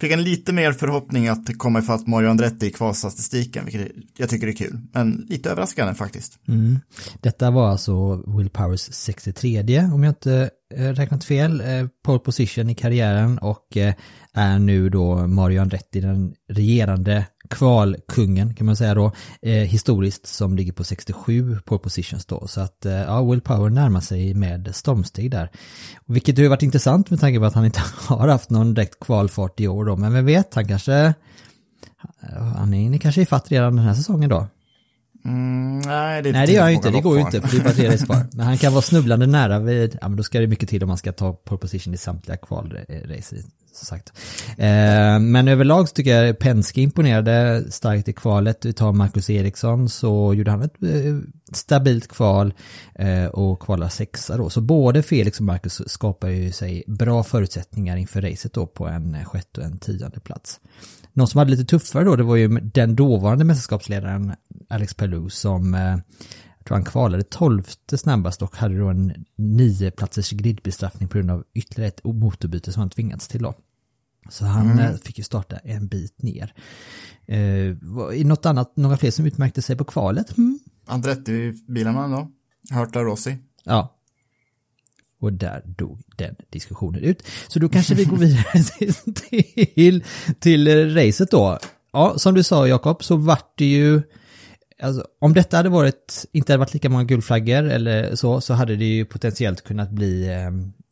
Fick 0.00 0.12
en 0.12 0.22
lite 0.22 0.52
mer 0.52 0.72
förhoppning 0.72 1.28
att 1.28 1.58
komma 1.58 1.78
ifatt 1.78 2.06
Mario 2.06 2.28
Andretti 2.28 2.66
i 2.66 2.70
kvalstatistiken, 2.70 3.64
vilket 3.64 3.92
jag 4.16 4.30
tycker 4.30 4.46
är 4.46 4.52
kul. 4.52 4.78
Men 4.92 5.26
lite 5.28 5.50
överraskande 5.50 5.94
faktiskt. 5.94 6.38
Mm. 6.48 6.78
Detta 7.20 7.50
var 7.50 7.68
alltså 7.68 8.16
Will 8.36 8.50
Powers 8.50 8.80
63 8.80 9.60
om 9.92 10.04
jag 10.04 10.10
inte 10.10 10.50
eh, 10.74 10.88
räknat 10.88 11.24
fel, 11.24 11.60
eh, 11.60 11.86
pole 12.04 12.18
position 12.18 12.70
i 12.70 12.74
karriären 12.74 13.38
och 13.38 13.76
eh, 13.76 13.94
är 14.32 14.58
nu 14.58 14.88
då 14.88 15.26
Mario 15.26 15.60
Andretti 15.60 16.00
den 16.00 16.34
regerande 16.48 17.26
kvalkungen 17.54 18.54
kan 18.54 18.66
man 18.66 18.76
säga 18.76 18.94
då, 18.94 19.12
eh, 19.42 19.52
historiskt 19.52 20.26
som 20.26 20.56
ligger 20.56 20.72
på 20.72 20.84
67 20.84 21.58
pole 21.64 21.78
positions 21.78 22.26
då. 22.26 22.46
Så 22.46 22.60
att 22.60 22.86
eh, 22.86 22.92
ja, 22.92 23.24
Will 23.24 23.40
Power 23.40 23.70
närmar 23.70 24.00
sig 24.00 24.34
med 24.34 24.70
stormsteg 24.72 25.30
där. 25.30 25.50
Vilket 26.06 26.38
ju 26.38 26.42
har 26.42 26.50
varit 26.50 26.62
intressant 26.62 27.10
med 27.10 27.20
tanke 27.20 27.38
på 27.38 27.44
att 27.44 27.54
han 27.54 27.64
inte 27.64 27.80
har 28.06 28.28
haft 28.28 28.50
någon 28.50 28.74
direkt 28.74 29.00
kvalfart 29.00 29.60
i 29.60 29.68
år 29.68 29.84
då, 29.84 29.96
men 29.96 30.12
vem 30.12 30.26
vet, 30.26 30.54
han 30.54 30.68
kanske 30.68 31.14
han 32.56 32.74
är 32.74 32.80
inne 32.80 32.98
kanske 32.98 33.22
i 33.22 33.26
fatt 33.26 33.50
redan 33.50 33.76
den 33.76 33.84
här 33.84 33.94
säsongen 33.94 34.30
då. 34.30 34.46
Mm, 35.24 35.78
nej, 35.78 36.22
det, 36.22 36.32
Nej 36.32 36.46
det 36.46 36.52
gör 36.52 36.62
han 36.62 36.70
ju 36.70 36.76
inte, 36.76 36.90
det 36.90 37.00
går 37.00 37.16
ju 37.16 37.20
inte 37.20 37.40
för 37.40 37.50
det 37.50 37.56
är 37.56 37.64
bara 37.64 37.72
tre 37.72 37.92
race 37.92 38.06
kvar. 38.06 38.26
Men 38.36 38.46
han 38.46 38.58
kan 38.58 38.72
vara 38.72 38.82
snubblande 38.82 39.26
nära 39.26 39.58
vid, 39.58 39.98
ja 40.00 40.08
men 40.08 40.16
då 40.16 40.22
ska 40.22 40.40
det 40.40 40.46
mycket 40.46 40.68
till 40.68 40.82
om 40.82 40.88
man 40.88 40.98
ska 40.98 41.12
ta 41.12 41.32
pole 41.32 41.58
position 41.58 41.94
i 41.94 41.96
samtliga 41.96 42.36
kvalrace 42.36 43.36
som 43.76 43.86
sagt. 43.86 44.12
Eh, 44.58 45.18
men 45.20 45.48
överlag 45.48 45.88
så 45.88 45.94
tycker 45.94 46.22
jag 46.22 46.38
Penske 46.38 46.80
imponerade 46.80 47.64
starkt 47.72 48.08
i 48.08 48.12
kvalet. 48.12 48.64
Vi 48.64 48.72
tar 48.72 48.92
Marcus 48.92 49.30
Eriksson 49.30 49.88
så 49.88 50.34
gjorde 50.34 50.50
han 50.50 50.62
ett 50.62 50.82
eh, 50.82 51.18
stabilt 51.52 52.08
kval 52.08 52.54
eh, 52.94 53.26
och 53.26 53.60
kvalar 53.60 53.88
sexa 53.88 54.36
då. 54.36 54.50
Så 54.50 54.60
både 54.60 55.02
Felix 55.02 55.38
och 55.38 55.44
Marcus 55.44 55.82
skapar 55.86 56.28
ju 56.28 56.52
sig 56.52 56.84
bra 56.86 57.22
förutsättningar 57.22 57.96
inför 57.96 58.22
racet 58.22 58.52
då 58.52 58.66
på 58.66 58.86
en 58.86 59.24
sjätte 59.24 59.60
och 59.60 59.66
en 59.66 59.78
tionde 59.78 60.20
plats. 60.20 60.60
Någon 61.12 61.28
som 61.28 61.38
hade 61.38 61.50
lite 61.50 61.64
tuffare 61.64 62.04
då, 62.04 62.16
det 62.16 62.22
var 62.22 62.36
ju 62.36 62.48
den 62.48 62.96
dåvarande 62.96 63.44
mästerskapsledaren 63.44 64.32
Alex 64.68 64.94
Palou 64.94 65.28
som 65.28 65.74
eh, 65.74 65.96
jag 66.58 66.66
tror 66.66 66.76
han 66.76 66.84
kvalade 66.84 67.22
tolfte 67.22 67.98
snabbast 67.98 68.42
och 68.42 68.56
hade 68.56 68.78
då 68.78 68.88
en 68.88 69.24
nio 69.36 69.90
platsers 69.90 70.30
gridbestraffning 70.30 71.08
på 71.08 71.18
grund 71.18 71.30
av 71.30 71.44
ytterligare 71.54 71.88
ett 71.88 72.04
motorbyte 72.04 72.72
som 72.72 72.80
han 72.80 72.90
tvingats 72.90 73.28
till 73.28 73.42
då. 73.42 73.54
Så 74.28 74.44
han 74.44 74.78
eh, 74.78 74.94
fick 74.94 75.18
ju 75.18 75.24
starta 75.24 75.56
en 75.56 75.86
bit 75.86 76.22
ner. 76.22 76.54
Eh, 77.26 77.76
något 78.24 78.46
annat, 78.46 78.76
några 78.76 78.96
fler 78.96 79.10
som 79.10 79.26
utmärkte 79.26 79.62
sig 79.62 79.76
på 79.76 79.84
kvalet? 79.84 80.36
Mm. 80.38 80.58
Andretti-bilarna 80.86 82.08
då? 82.08 82.30
Hurta 82.74 83.02
Rossi. 83.02 83.38
Ja. 83.64 83.98
Och 85.20 85.32
där 85.32 85.62
dog 85.64 86.02
den 86.16 86.36
diskussionen 86.50 87.02
ut. 87.02 87.22
Så 87.48 87.58
då 87.58 87.68
kanske 87.68 87.94
vi 87.94 88.04
går 88.04 88.16
vidare 88.16 88.62
till, 89.74 90.04
till 90.38 90.94
racet 90.94 91.30
då. 91.30 91.58
Ja, 91.92 92.18
som 92.18 92.34
du 92.34 92.42
sa 92.42 92.68
Jakob, 92.68 93.04
så 93.04 93.16
vart 93.16 93.58
det 93.58 93.64
ju... 93.64 94.02
Alltså, 94.82 95.06
om 95.20 95.34
detta 95.34 95.56
hade 95.56 95.68
varit, 95.68 96.24
inte 96.32 96.52
hade 96.52 96.58
varit 96.58 96.74
lika 96.74 96.88
många 96.88 97.04
guldflaggor 97.04 97.64
eller 97.64 98.14
så, 98.14 98.40
så 98.40 98.54
hade 98.54 98.76
det 98.76 98.84
ju 98.84 99.04
potentiellt 99.04 99.64
kunnat 99.64 99.90
bli 99.90 100.28
eh, 100.28 100.50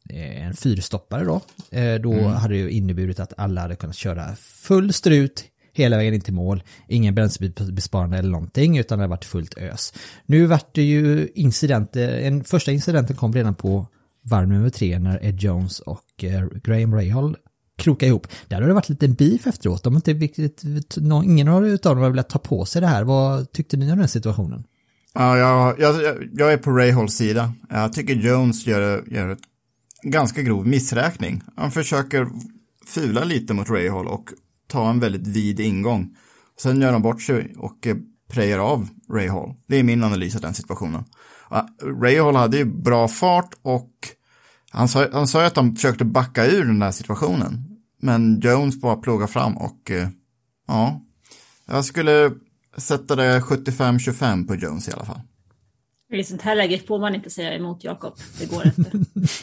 en 0.09 0.54
fyrstoppare 0.54 1.25
då. 1.25 1.40
Eh, 1.71 1.94
då 1.94 2.28
hade 2.28 2.54
det 2.54 2.59
ju 2.61 2.71
inneburit 2.71 3.21
att 3.21 3.32
alla 3.37 3.61
hade 3.61 3.76
kunnat 3.76 3.97
köra 3.97 4.37
full 4.37 4.92
strut 4.92 5.44
hela 5.73 5.97
vägen 5.97 6.14
in 6.14 6.21
till 6.21 6.35
mål. 6.35 6.62
Ingen 6.88 7.14
bränslebesparande 7.14 8.18
eller 8.18 8.30
någonting, 8.30 8.78
utan 8.78 8.99
det 8.99 9.02
hade 9.02 9.11
varit 9.11 9.25
fullt 9.25 9.59
ös. 9.59 9.94
Nu 10.26 10.47
vart 10.47 10.75
det 10.75 10.82
ju 10.82 11.28
incidenter, 11.35 12.18
en 12.18 12.44
första 12.44 12.73
incidenten 12.73 13.16
kom 13.16 13.32
redan 13.32 13.54
på 13.54 13.87
varv 14.23 14.49
nummer 14.49 14.71
tre 14.71 14.99
när 14.99 15.25
Ed 15.25 15.40
Jones 15.40 15.80
och 15.80 16.25
eh, 16.25 16.47
Graham 16.64 16.94
Rahal 16.94 17.37
krokade 17.78 18.09
ihop. 18.09 18.26
Där 18.49 18.61
har 18.61 18.68
det 18.68 18.75
varit 18.75 18.88
lite 18.88 19.09
beef 19.09 19.47
efteråt. 19.47 19.82
De 19.82 19.92
har 19.92 19.99
inte 19.99 20.12
riktigt, 20.12 20.62
ingen 21.25 21.49
av 21.49 21.78
dem 21.82 21.99
har 21.99 22.11
velat 22.11 22.28
ta 22.28 22.38
på 22.38 22.64
sig 22.64 22.80
det 22.80 22.87
här. 22.87 23.04
Vad 23.04 23.52
tyckte 23.52 23.76
ni 23.76 23.92
om 23.92 23.99
den 23.99 24.09
situationen? 24.09 24.64
Ja, 25.14 25.38
jag, 25.38 25.80
jag, 25.80 26.16
jag 26.32 26.52
är 26.52 26.56
på 26.56 26.71
Rayhols 26.71 27.14
sida. 27.14 27.52
Jag 27.71 27.92
tycker 27.92 28.14
Jones 28.14 28.66
gör, 28.66 29.04
gör 29.06 29.28
ett 29.28 29.38
ganska 30.02 30.42
grov 30.42 30.66
missräkning. 30.66 31.42
Han 31.56 31.71
försöker 31.71 32.28
fula 32.87 33.25
lite 33.25 33.54
mot 33.54 33.71
Rahal 33.71 34.06
och 34.06 34.28
ta 34.66 34.90
en 34.90 35.00
väldigt 35.00 35.26
vid 35.26 35.61
ingång. 35.61 36.16
Sen 36.61 36.80
gör 36.80 36.92
han 36.92 37.02
bort 37.02 37.23
sig 37.23 37.54
och 37.59 37.87
eh, 37.87 37.97
prejar 38.30 38.59
av 38.59 38.88
Rahal. 39.11 39.54
Det 39.66 39.76
är 39.76 39.82
min 39.82 40.04
analys 40.04 40.35
av 40.35 40.40
den 40.40 40.54
situationen. 40.54 41.04
Rahal 42.02 42.37
hade 42.37 42.56
ju 42.56 42.64
bra 42.64 43.09
fart 43.09 43.54
och 43.62 43.90
han 44.71 44.88
sa, 44.88 45.09
han 45.12 45.28
sa 45.28 45.40
ju 45.40 45.47
att 45.47 45.56
han 45.56 45.75
försökte 45.75 46.04
backa 46.04 46.47
ur 46.47 46.64
den 46.64 46.78
där 46.78 46.90
situationen. 46.90 47.64
Men 48.00 48.40
Jones 48.40 48.80
bara 48.80 48.97
plågar 48.97 49.26
fram 49.26 49.56
och 49.56 49.90
eh, 49.90 50.09
ja, 50.68 51.00
jag 51.66 51.85
skulle 51.85 52.32
sätta 52.76 53.16
det 53.16 53.40
75-25 53.40 54.47
på 54.47 54.54
Jones 54.54 54.88
i 54.88 54.92
alla 54.92 55.04
fall. 55.04 55.21
I 56.19 56.25
sånt 56.25 56.42
här 56.42 56.57
läge 56.57 56.78
får 56.78 56.99
man 56.99 57.14
inte 57.14 57.31
säga 57.31 57.54
emot 57.54 57.85
Jakob. 57.85 58.14
Det 58.38 58.47
går 58.47 58.66
inte. 58.66 58.90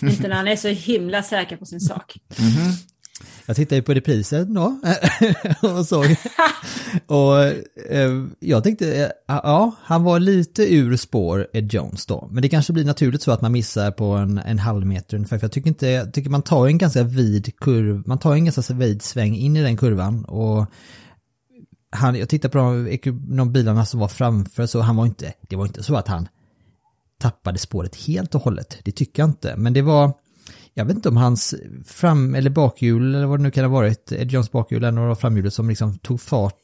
inte 0.06 0.28
när 0.28 0.36
han 0.36 0.48
är 0.48 0.56
så 0.56 0.68
himla 0.68 1.24
säker 1.24 1.58
på 1.58 1.66
sin 1.66 1.80
sak. 1.80 2.18
Jag 3.46 3.56
tittade 3.56 3.76
ju 3.76 3.82
på 3.82 3.94
reprisen 3.94 4.54
då 4.54 4.80
och 5.78 5.86
såg. 5.86 6.06
och 7.06 7.44
eh, 7.90 8.26
jag 8.40 8.64
tänkte, 8.64 9.04
eh, 9.04 9.10
ja, 9.28 9.76
han 9.82 10.04
var 10.04 10.20
lite 10.20 10.76
ur 10.76 10.98
spår 10.98 11.48
Ed 11.54 11.74
Jones 11.74 12.06
då. 12.06 12.28
Men 12.32 12.42
det 12.42 12.50
kanske 12.50 12.74
blir 12.74 12.86
naturligt 12.86 13.22
så 13.22 13.32
att 13.32 13.42
man 13.42 13.52
missar 13.52 13.92
på 13.92 14.06
en, 14.06 14.38
en 14.38 14.60
halv 14.60 14.86
meter 14.86 15.16
ungefär. 15.16 15.38
För 15.38 15.46
jag 15.46 15.52
tycker 15.52 15.68
inte, 15.68 15.88
jag 15.88 16.14
tycker 16.14 16.30
man 16.30 16.42
tar 16.42 16.68
en 16.68 16.78
ganska 16.78 17.04
vid 17.04 17.60
kurv, 17.60 18.04
man 18.06 18.20
tar 18.20 18.34
en 18.34 18.46
ganska 18.46 18.74
vid 18.74 19.02
sväng 19.02 19.36
in 19.36 19.58
i 19.58 19.64
den 19.64 19.78
kurvan. 19.78 20.26
Och 20.26 20.66
han, 21.92 22.16
jag 22.16 22.30
tittade 22.30 22.52
på 22.52 22.58
de, 22.58 23.36
de 23.38 23.52
bilarna 23.52 23.86
som 23.86 24.00
var 24.00 24.08
framför 24.08 24.66
så 24.66 24.82
han 24.82 24.96
var 24.96 25.06
inte, 25.06 25.34
det 25.42 25.56
var 25.56 25.66
inte 25.66 25.84
så 25.84 25.96
att 25.96 26.08
han 26.08 26.28
tappade 27.20 27.58
spåret 27.58 27.96
helt 27.96 28.36
och 28.36 28.42
hållet. 28.42 28.78
Det 28.84 28.92
tycker 28.92 29.22
jag 29.22 29.30
inte. 29.30 29.56
Men 29.58 29.74
det 29.74 29.82
var, 29.82 30.14
jag 30.74 30.86
vet 30.86 30.96
inte 30.96 31.10
om 31.10 31.18
hans 31.18 31.56
fram 31.86 32.36
eller 32.36 32.50
bakhjul 32.50 33.16
eller 33.16 33.26
vad 33.26 33.40
det 33.40 33.44
nu 33.44 33.52
kan 33.52 33.64
ha 33.64 33.72
varit, 33.72 34.12
Ed 34.12 34.32
Johns 34.32 34.52
bakhjul 34.52 34.84
eller 34.84 34.92
några 34.92 35.16
framhjulet 35.16 35.54
som 35.54 35.70
liksom 35.70 35.98
tog 35.98 36.22
fart 36.22 36.56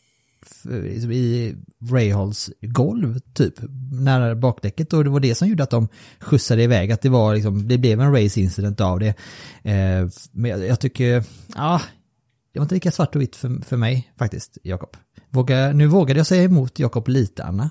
eh, 0.69 1.11
i 1.11 1.55
Rahals 1.91 2.49
golv 2.61 3.19
typ, 3.33 3.53
nära 3.91 4.35
bakdäcket 4.35 4.93
och 4.93 5.03
det 5.03 5.09
var 5.09 5.19
det 5.19 5.35
som 5.35 5.47
gjorde 5.47 5.63
att 5.63 5.69
de 5.69 5.87
skjutsade 6.19 6.63
iväg, 6.63 6.91
att 6.91 7.01
det 7.01 7.09
var 7.09 7.35
liksom, 7.35 7.67
det 7.67 7.77
blev 7.77 8.01
en 8.01 8.23
race 8.23 8.41
incident 8.41 8.81
av 8.81 8.99
det. 8.99 9.15
Eh, 9.63 10.07
men 10.31 10.51
jag, 10.51 10.67
jag 10.67 10.79
tycker, 10.79 11.23
ja, 11.55 11.81
det 12.53 12.59
var 12.59 12.65
inte 12.65 12.75
lika 12.75 12.91
svart 12.91 13.15
och 13.15 13.21
vitt 13.21 13.35
för, 13.35 13.65
för 13.65 13.77
mig 13.77 14.13
faktiskt, 14.17 14.57
Jakob. 14.63 14.97
Våga, 15.29 15.71
nu 15.71 15.87
vågade 15.87 16.19
jag 16.19 16.27
säga 16.27 16.43
emot 16.43 16.79
Jakob 16.79 17.07
lite, 17.07 17.43
Anna. 17.43 17.69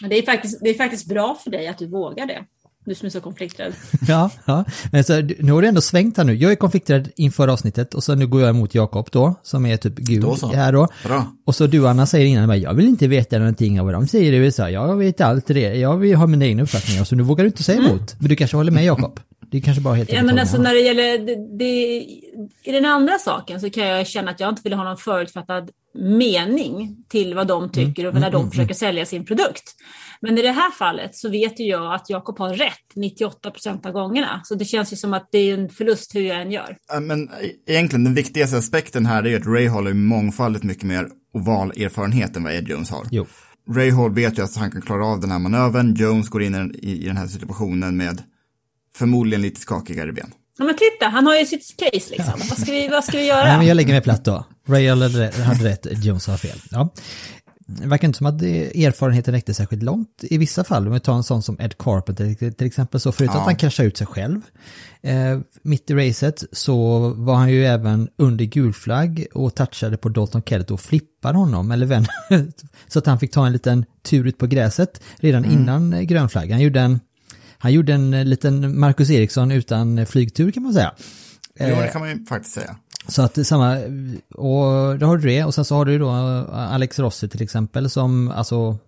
Men 0.00 0.10
det 0.10 0.18
är, 0.18 0.22
faktiskt, 0.22 0.58
det 0.62 0.70
är 0.70 0.74
faktiskt 0.74 1.06
bra 1.08 1.38
för 1.44 1.50
dig 1.50 1.68
att 1.68 1.78
du 1.78 1.86
vågar 1.86 2.26
det. 2.26 2.44
Du 2.86 2.94
som 2.94 3.06
är 3.06 3.10
så 3.10 3.20
konflikträdd. 3.20 3.72
Ja, 4.08 4.30
ja. 4.44 4.64
Men 4.92 5.04
så, 5.04 5.20
nu 5.38 5.52
har 5.52 5.62
du 5.62 5.68
ändå 5.68 5.80
svängt 5.80 6.16
här 6.16 6.24
nu. 6.24 6.34
Jag 6.34 6.52
är 6.52 6.56
konflikträdd 6.56 7.10
inför 7.16 7.48
avsnittet 7.48 7.94
och 7.94 8.04
så 8.04 8.14
nu 8.14 8.26
går 8.26 8.40
jag 8.40 8.50
emot 8.50 8.74
Jakob 8.74 9.08
då, 9.12 9.34
som 9.42 9.66
är 9.66 9.76
typ 9.76 9.94
gud 9.96 10.22
Då 10.22 10.36
så. 10.36 10.52
här 10.52 10.72
då. 10.72 10.88
Bra. 11.04 11.26
Och 11.46 11.54
så 11.54 11.66
du 11.66 11.88
Anna 11.88 12.06
säger 12.06 12.26
innan, 12.26 12.60
jag 12.60 12.74
vill 12.74 12.88
inte 12.88 13.06
veta 13.08 13.38
någonting 13.38 13.80
av 13.80 13.86
vad 13.86 13.94
de 13.94 14.06
säger 14.06 14.32
i 14.32 14.36
USA. 14.36 14.70
Jag 14.70 14.96
vet 14.96 15.20
allt 15.20 15.46
det. 15.46 15.74
Jag 15.74 15.96
vill 15.96 16.16
ha 16.16 16.26
mina 16.26 16.44
egna 16.46 16.62
uppfattningar. 16.62 17.04
Så 17.04 17.16
nu 17.16 17.22
vågar 17.22 17.44
du 17.44 17.48
inte 17.48 17.62
säga 17.62 17.78
emot. 17.78 18.16
Men 18.18 18.28
du 18.28 18.36
kanske 18.36 18.56
håller 18.56 18.72
med 18.72 18.84
Jakob? 18.84 19.20
Det 19.50 19.56
är 19.58 19.62
kanske 19.62 19.82
bara 19.82 19.94
helt 19.94 20.12
Ja, 20.12 20.22
men 20.22 20.38
alltså 20.38 20.58
när 20.58 20.74
det 20.74 20.80
gäller 20.80 21.18
det, 21.18 21.58
det, 21.58 21.74
i 22.62 22.72
den 22.72 22.84
andra 22.84 23.18
saken 23.18 23.60
så 23.60 23.70
kan 23.70 23.86
jag 23.86 24.06
känna 24.06 24.30
att 24.30 24.40
jag 24.40 24.48
inte 24.48 24.62
vill 24.64 24.72
ha 24.72 24.84
någon 24.84 24.96
förutfattad 24.96 25.70
mening 25.94 27.04
till 27.08 27.34
vad 27.34 27.46
de 27.46 27.72
tycker 27.72 28.06
och 28.06 28.14
när 28.14 28.30
de 28.30 28.50
försöker 28.50 28.74
sälja 28.74 29.06
sin 29.06 29.24
produkt. 29.24 29.74
Men 30.20 30.38
i 30.38 30.42
det 30.42 30.52
här 30.52 30.70
fallet 30.70 31.16
så 31.16 31.28
vet 31.28 31.60
ju 31.60 31.64
jag 31.64 31.94
att 31.94 32.10
Jakob 32.10 32.38
har 32.38 32.54
rätt 32.54 32.96
98 32.96 33.50
procent 33.50 33.86
av 33.86 33.92
gångerna. 33.92 34.40
Så 34.44 34.54
det 34.54 34.64
känns 34.64 34.92
ju 34.92 34.96
som 34.96 35.14
att 35.14 35.28
det 35.32 35.38
är 35.38 35.54
en 35.54 35.68
förlust 35.68 36.14
hur 36.14 36.20
jag 36.20 36.40
än 36.40 36.50
gör. 36.50 36.76
Men 37.00 37.30
egentligen 37.66 38.04
den 38.04 38.14
viktigaste 38.14 38.56
aspekten 38.56 39.06
här 39.06 39.22
är 39.22 39.28
ju 39.28 39.36
att 39.36 39.46
Ray 39.46 39.68
Hall 39.68 39.86
har 39.86 39.92
mångfaldigt 39.92 40.64
mycket 40.64 40.84
mer 40.84 41.08
ovalerfarenhet 41.34 42.36
än 42.36 42.44
vad 42.44 42.52
Ed 42.52 42.68
Jones 42.68 42.90
har. 42.90 43.06
Jo. 43.10 43.26
Ray 43.70 43.90
Hall 43.90 44.14
vet 44.14 44.38
ju 44.38 44.42
att 44.42 44.56
han 44.56 44.70
kan 44.70 44.82
klara 44.82 45.06
av 45.06 45.20
den 45.20 45.30
här 45.30 45.38
manövern. 45.38 45.94
Jones 45.94 46.28
går 46.28 46.42
in 46.42 46.74
i, 46.74 47.04
i 47.04 47.06
den 47.06 47.16
här 47.16 47.26
situationen 47.26 47.96
med 47.96 48.22
förmodligen 48.94 49.42
lite 49.42 49.60
skakigare 49.60 50.12
ben. 50.12 50.32
Ja, 50.58 50.64
men 50.64 50.74
titta, 50.76 51.08
han 51.10 51.26
har 51.26 51.36
ju 51.36 51.46
sitt 51.46 51.76
case 51.76 52.10
liksom. 52.10 52.32
Vad 52.48 52.58
ska 52.58 52.72
vi, 52.72 52.88
vad 52.88 53.04
ska 53.04 53.18
vi 53.18 53.26
göra? 53.26 53.44
Nej, 53.44 53.56
men 53.58 53.66
jag 53.66 53.74
lägger 53.74 53.92
mig 53.92 54.00
platt 54.02 54.24
då. 54.24 54.44
Ray 54.68 54.88
hade 54.88 55.08
rätt- 55.08 55.38
hade 55.38 55.64
rätt, 55.64 55.86
Jones 56.04 56.26
har 56.26 56.36
fel. 56.36 56.58
Ja. 56.70 56.88
Det 57.66 57.86
verkar 57.86 58.08
inte 58.08 58.16
som 58.18 58.26
att 58.26 58.42
erfarenheten 58.42 59.34
räckte 59.34 59.54
särskilt 59.54 59.82
långt 59.82 60.08
i 60.22 60.38
vissa 60.38 60.64
fall. 60.64 60.86
Om 60.86 60.92
vi 60.94 61.00
tar 61.00 61.14
en 61.14 61.22
sån 61.22 61.42
som 61.42 61.60
Ed 61.60 61.78
Carpenter 61.78 62.50
till 62.50 62.66
exempel, 62.66 63.00
så 63.00 63.12
förutom 63.12 63.34
Ja. 63.36 63.40
att 63.40 63.46
han 63.46 63.56
kraschade 63.56 63.86
ut 63.88 63.96
sig 63.96 64.06
själv 64.06 64.40
eh, 65.02 65.38
mitt 65.62 65.90
i 65.90 65.94
racet 65.94 66.44
så 66.52 66.98
var 67.16 67.34
han 67.34 67.50
ju 67.50 67.66
även 67.66 68.08
under 68.18 68.44
gulflagg 68.44 69.26
och 69.34 69.54
touchade 69.54 69.96
på 69.96 70.08
Dalton 70.08 70.42
Kellett 70.42 70.70
och 70.70 70.80
flippade 70.80 71.38
honom, 71.38 71.70
eller 71.70 71.86
vän, 71.86 72.06
så 72.88 72.98
att 72.98 73.06
han 73.06 73.18
fick 73.20 73.32
ta 73.32 73.46
en 73.46 73.52
liten 73.52 73.84
tur 74.02 74.26
ut 74.26 74.38
på 74.38 74.46
gräset 74.46 75.02
redan 75.16 75.44
innan 75.44 75.92
eh, 75.92 76.00
grönflagg. 76.02 76.50
Han 76.50 76.60
gjorde 76.60 76.80
en, 76.80 77.00
han 77.64 77.72
gjorde 77.72 77.92
en 77.92 78.14
eh, 78.14 78.24
liten 78.24 78.78
Marcus 78.80 79.10
Eriksson 79.10 79.52
utan 79.52 80.06
flygtur 80.06 80.50
kan 80.50 80.62
man 80.62 80.72
säga. 80.72 80.92
Jo, 81.60 81.66
Eh, 81.66 81.82
det 81.82 81.88
kan 81.88 82.00
man 82.00 82.10
ju 82.10 82.24
faktiskt 82.24 82.54
säga. 82.54 82.76
så 83.08 83.22
att 83.22 83.46
samma, 83.46 83.76
och 84.34 84.98
då 84.98 85.06
har 85.06 85.16
du 85.16 85.28
det 85.28 85.44
och 85.44 85.54
sen 85.54 85.64
så 85.64 85.74
har 85.74 85.84
du 85.84 85.98
då 85.98 86.10
Alex 86.52 86.98
Rossi 86.98 87.28
till 87.28 87.42
exempel 87.42 87.90
som, 87.90 88.30
alltså 88.30 88.78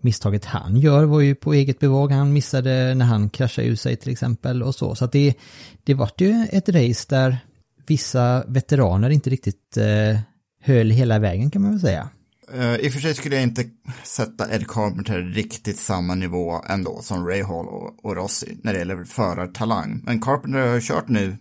misstaget 0.00 0.44
han 0.44 0.76
gör 0.76 1.04
var 1.04 1.20
ju 1.20 1.34
på 1.34 1.54
eget 1.54 1.78
bevåg, 1.78 2.12
han 2.12 2.32
missade 2.32 2.94
när 2.94 3.04
han 3.04 3.30
kraschade 3.30 3.68
ur 3.68 3.76
sig 3.76 3.96
till 3.96 4.12
exempel 4.12 4.62
och 4.62 4.74
så. 4.74 4.94
Så 4.94 5.04
att 5.04 5.12
det, 5.12 5.34
det 5.84 5.94
vart 5.94 6.20
ju 6.20 6.46
ett 6.50 6.68
race 6.68 7.06
där 7.08 7.38
vissa 7.86 8.44
veteraner 8.46 9.10
inte 9.10 9.30
riktigt 9.30 9.76
eh, 9.76 10.20
höll 10.62 10.90
hela 10.90 11.18
vägen 11.18 11.50
kan 11.50 11.62
man 11.62 11.70
väl 11.70 11.80
säga. 11.80 12.08
Uh, 12.54 12.76
I 12.76 12.88
och 12.88 12.92
för 12.92 13.00
sig 13.00 13.14
skulle 13.14 13.34
jag 13.34 13.42
inte 13.42 13.64
sätta 14.04 14.54
Ed 14.54 14.68
Carpenter 14.68 15.22
riktigt 15.22 15.78
samma 15.78 16.14
nivå 16.14 16.62
ändå 16.68 17.02
som 17.02 17.26
Ray 17.26 17.42
Hall 17.42 17.66
och, 17.66 18.04
och 18.04 18.16
Rossi 18.16 18.60
när 18.62 18.72
det 18.72 18.78
gäller 18.78 19.04
förartalang. 19.04 20.02
Men 20.04 20.20
Carpenter 20.20 20.66
har 20.66 20.74
ju 20.74 20.80
kört 20.80 21.08
nu, 21.08 21.36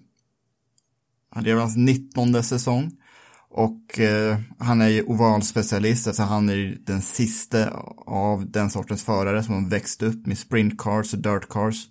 det 1.43 1.51
är 1.51 1.55
hans 1.55 1.77
19 1.77 2.43
säsong. 2.43 2.91
Och 3.49 3.99
uh, 3.99 4.37
han 4.59 4.81
är 4.81 4.87
ju 4.87 5.03
ovalspecialist, 5.03 6.07
alltså 6.07 6.23
han 6.23 6.49
är 6.49 6.53
ju 6.53 6.75
den 6.75 7.01
sista 7.01 7.69
av 8.05 8.51
den 8.51 8.69
sortens 8.69 9.03
förare 9.03 9.43
som 9.43 9.53
har 9.53 9.69
växt 9.69 10.03
upp 10.03 10.27
med 10.27 10.37
sprintcars 10.37 11.13
och 11.13 11.19
dirtcars. 11.19 11.87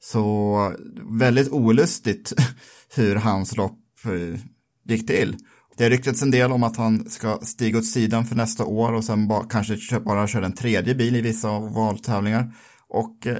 Så 0.00 0.72
väldigt 1.18 1.52
olustigt 1.52 2.32
hur 2.94 3.16
hans 3.16 3.56
lopp 3.56 3.80
uh, 4.06 4.38
gick 4.84 5.06
till. 5.06 5.36
Det 5.76 5.84
har 5.84 5.90
ryktats 5.90 6.22
en 6.22 6.30
del 6.30 6.52
om 6.52 6.62
att 6.62 6.76
han 6.76 7.10
ska 7.10 7.38
stiga 7.42 7.78
åt 7.78 7.86
sidan 7.86 8.24
för 8.24 8.36
nästa 8.36 8.64
år 8.64 8.92
och 8.92 9.04
sen 9.04 9.28
bara, 9.28 9.44
kanske 9.44 10.00
bara 10.00 10.26
köra 10.26 10.46
en 10.46 10.52
tredje 10.52 10.94
bil 10.94 11.16
i 11.16 11.20
vissa 11.20 11.48
av 11.48 11.72
valtävlingar. 11.72 12.54
Och 12.88 13.26
eh, 13.26 13.36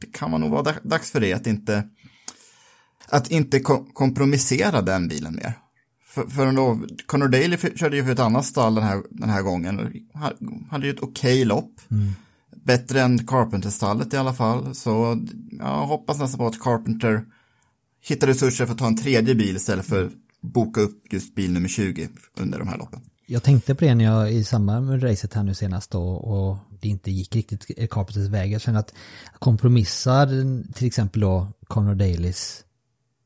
det 0.00 0.12
kan 0.12 0.30
man 0.30 0.40
nog 0.40 0.50
vara 0.50 0.62
dag- 0.62 0.78
dags 0.82 1.10
för 1.10 1.20
det, 1.20 1.32
att 1.32 1.46
inte, 1.46 1.84
att 3.08 3.30
inte 3.30 3.60
ko- 3.60 3.84
kompromissera 3.92 4.82
den 4.82 5.08
bilen 5.08 5.34
mer. 5.34 5.52
För, 6.06 6.26
för 6.26 6.46
ändå, 6.46 6.80
Conor 7.06 7.28
Daly 7.28 7.56
körde 7.76 7.96
ju 7.96 8.04
för 8.04 8.12
ett 8.12 8.18
annat 8.18 8.44
stall 8.46 8.74
den 8.74 8.84
här, 8.84 9.02
den 9.10 9.30
här 9.30 9.42
gången. 9.42 9.92
Han 10.14 10.66
hade 10.70 10.86
ju 10.86 10.92
ett 10.92 11.02
okej 11.02 11.44
lopp. 11.44 11.80
Bättre 12.64 13.00
än 13.00 13.26
Carpenter-stallet 13.26 14.14
i 14.14 14.16
alla 14.16 14.34
fall. 14.34 14.74
Så 14.74 15.22
jag 15.58 15.86
hoppas 15.86 16.18
nästan 16.18 16.38
på 16.38 16.46
att 16.46 16.60
Carpenter 16.60 17.24
hittar 18.04 18.26
resurser 18.26 18.66
för 18.66 18.72
att 18.72 18.78
ta 18.78 18.86
en 18.86 18.96
tredje 18.96 19.34
bil 19.34 19.56
istället 19.56 19.86
för 19.86 20.10
boka 20.40 20.80
upp 20.80 21.12
just 21.12 21.34
bil 21.34 21.52
nummer 21.52 21.68
20 21.68 22.08
under 22.34 22.58
de 22.58 22.68
här 22.68 22.78
loppen. 22.78 23.00
Jag 23.26 23.42
tänkte 23.42 23.74
på 23.74 23.84
det 23.84 23.94
när 23.94 24.04
jag 24.04 24.32
i 24.32 24.44
samband 24.44 24.86
med 24.86 25.02
racet 25.02 25.34
här 25.34 25.42
nu 25.42 25.54
senast 25.54 25.90
då 25.90 26.02
och 26.02 26.58
det 26.80 26.88
inte 26.88 27.10
gick 27.10 27.36
riktigt 27.36 27.90
Carpenters 27.90 28.28
väg. 28.28 28.52
Jag 28.52 28.60
känner 28.60 28.80
att 28.80 28.94
kompromissar 29.38 30.26
till 30.72 30.86
exempel 30.86 31.20
då 31.20 31.48
Conor 31.66 31.94
Dailys 31.94 32.64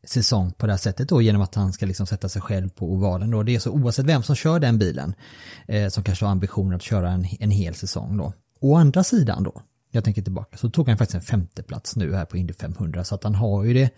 säsong 0.07 0.53
på 0.53 0.67
det 0.67 0.73
här 0.73 0.79
sättet 0.79 1.09
då 1.09 1.23
genom 1.23 1.43
att 1.43 1.55
han 1.55 1.73
ska 1.73 1.87
liksom 1.87 2.07
sätta 2.07 2.29
sig 2.29 2.43
själv 2.43 2.69
på 2.69 2.93
ovalen 2.93 3.31
då. 3.31 3.43
Det 3.43 3.55
är 3.55 3.59
så 3.59 3.71
oavsett 3.71 4.07
vem 4.07 4.23
som 4.23 4.37
kör 4.37 4.61
den 4.61 4.79
bilen 4.79 5.15
eh, 5.69 5.89
som 5.89 6.05
kanske 6.05 6.25
har 6.25 6.33
ambitionen 6.33 6.75
att 6.75 6.83
köra 6.83 7.11
en, 7.11 7.27
en 7.41 7.51
hel 7.51 7.75
säsong 7.75 8.17
då. 8.17 8.33
Å 8.61 8.77
andra 8.77 9.05
sidan 9.05 9.43
då, 9.43 9.63
jag 9.91 10.05
tänker 10.05 10.23
tillbaka, 10.23 10.57
så 10.57 10.71
tog 10.71 10.89
han 10.89 10.99
faktiskt 10.99 11.15
en 11.15 11.21
femteplats 11.21 11.97
nu 11.97 12.15
här 12.15 12.25
på 12.25 12.37
Indy 12.37 12.53
500 12.53 13.05
så 13.05 13.15
att 13.15 13.25
han 13.25 13.35
har 13.35 13.65
ju 13.65 13.75
det 13.75 13.91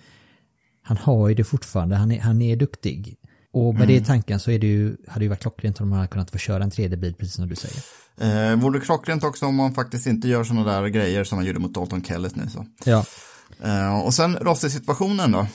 han 0.87 0.97
har 0.97 1.28
ju 1.28 1.35
det 1.35 1.45
fortfarande, 1.45 1.97
han 1.97 2.12
är, 2.12 2.21
han 2.21 2.43
är 2.43 2.57
duktig. 2.57 3.16
Och 3.52 3.75
med 3.75 3.88
det 3.88 3.95
i 3.95 4.05
tanken 4.05 4.40
så 4.40 4.50
är 4.50 4.59
det 4.59 4.66
ju, 4.66 4.97
hade 5.09 5.25
ju 5.25 5.28
varit 5.28 5.40
klockrent 5.40 5.81
om 5.81 5.88
man 5.88 5.99
hade 5.99 6.09
kunnat 6.09 6.31
få 6.31 6.38
köra 6.38 6.64
en 6.64 6.71
tredje 6.71 6.97
bil, 6.97 7.14
precis 7.14 7.35
som 7.35 7.49
du 7.49 7.57
säger. 7.57 7.83
Eh, 8.21 8.57
vore 8.57 8.81
klockrent 8.81 9.25
också 9.25 9.47
om 9.47 9.55
man 9.55 9.75
faktiskt 9.75 10.07
inte 10.07 10.28
gör 10.28 10.45
sådana 10.45 10.73
där 10.73 10.88
grejer 10.88 11.25
som 11.25 11.37
man 11.37 11.47
gjorde 11.47 11.59
mot 11.59 11.75
Dalton 11.75 12.05
Kellett 12.05 12.37
nu 12.37 12.49
så. 12.49 12.66
Ja, 12.85 13.05
Eh, 13.62 14.00
och 14.00 14.14
sen 14.14 14.37
Rossi-situationen 14.37 15.33
då. 15.33 15.47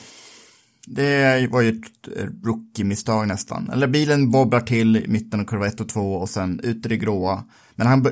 Det 0.88 1.48
var 1.52 1.62
ju 1.62 1.70
ett 1.70 2.08
rookie-misstag 2.44 3.28
nästan. 3.28 3.70
Eller 3.70 3.88
bilen 3.88 4.32
bobblar 4.32 4.62
till 4.62 4.98
i 4.98 5.08
mitten 5.08 5.40
av 5.40 5.46
kurva 5.46 5.68
1 5.68 5.82
och 5.82 5.90
2 5.90 6.14
och 6.16 6.30
sen 6.30 6.60
ut 6.64 6.86
i 6.86 6.90
det 6.90 6.98
gråa. 6.98 7.44
Men 7.76 7.88
han 7.88 8.04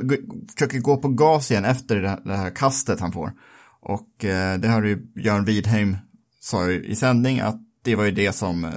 försöker 0.54 0.80
gå 0.80 0.98
på 0.98 1.08
gas 1.08 1.52
igen 1.52 1.66
efter 1.66 1.96
det 1.96 2.10
här, 2.10 2.20
det 2.26 2.38
här 2.38 2.50
kastet 2.50 3.00
han 3.00 3.12
får. 3.12 3.32
Och 3.82 4.26
eh, 4.26 4.60
det 4.60 4.68
har 4.68 4.84
ju 4.84 4.96
Björn 4.96 5.46
Widheim 5.46 5.98
sa 6.40 6.70
ju 6.70 6.84
i 6.84 6.96
sändning 6.96 7.40
att 7.40 7.58
det 7.84 7.96
var 7.96 8.06
ju 8.06 8.12
det 8.12 8.34
som 8.36 8.66
eh, 8.66 8.72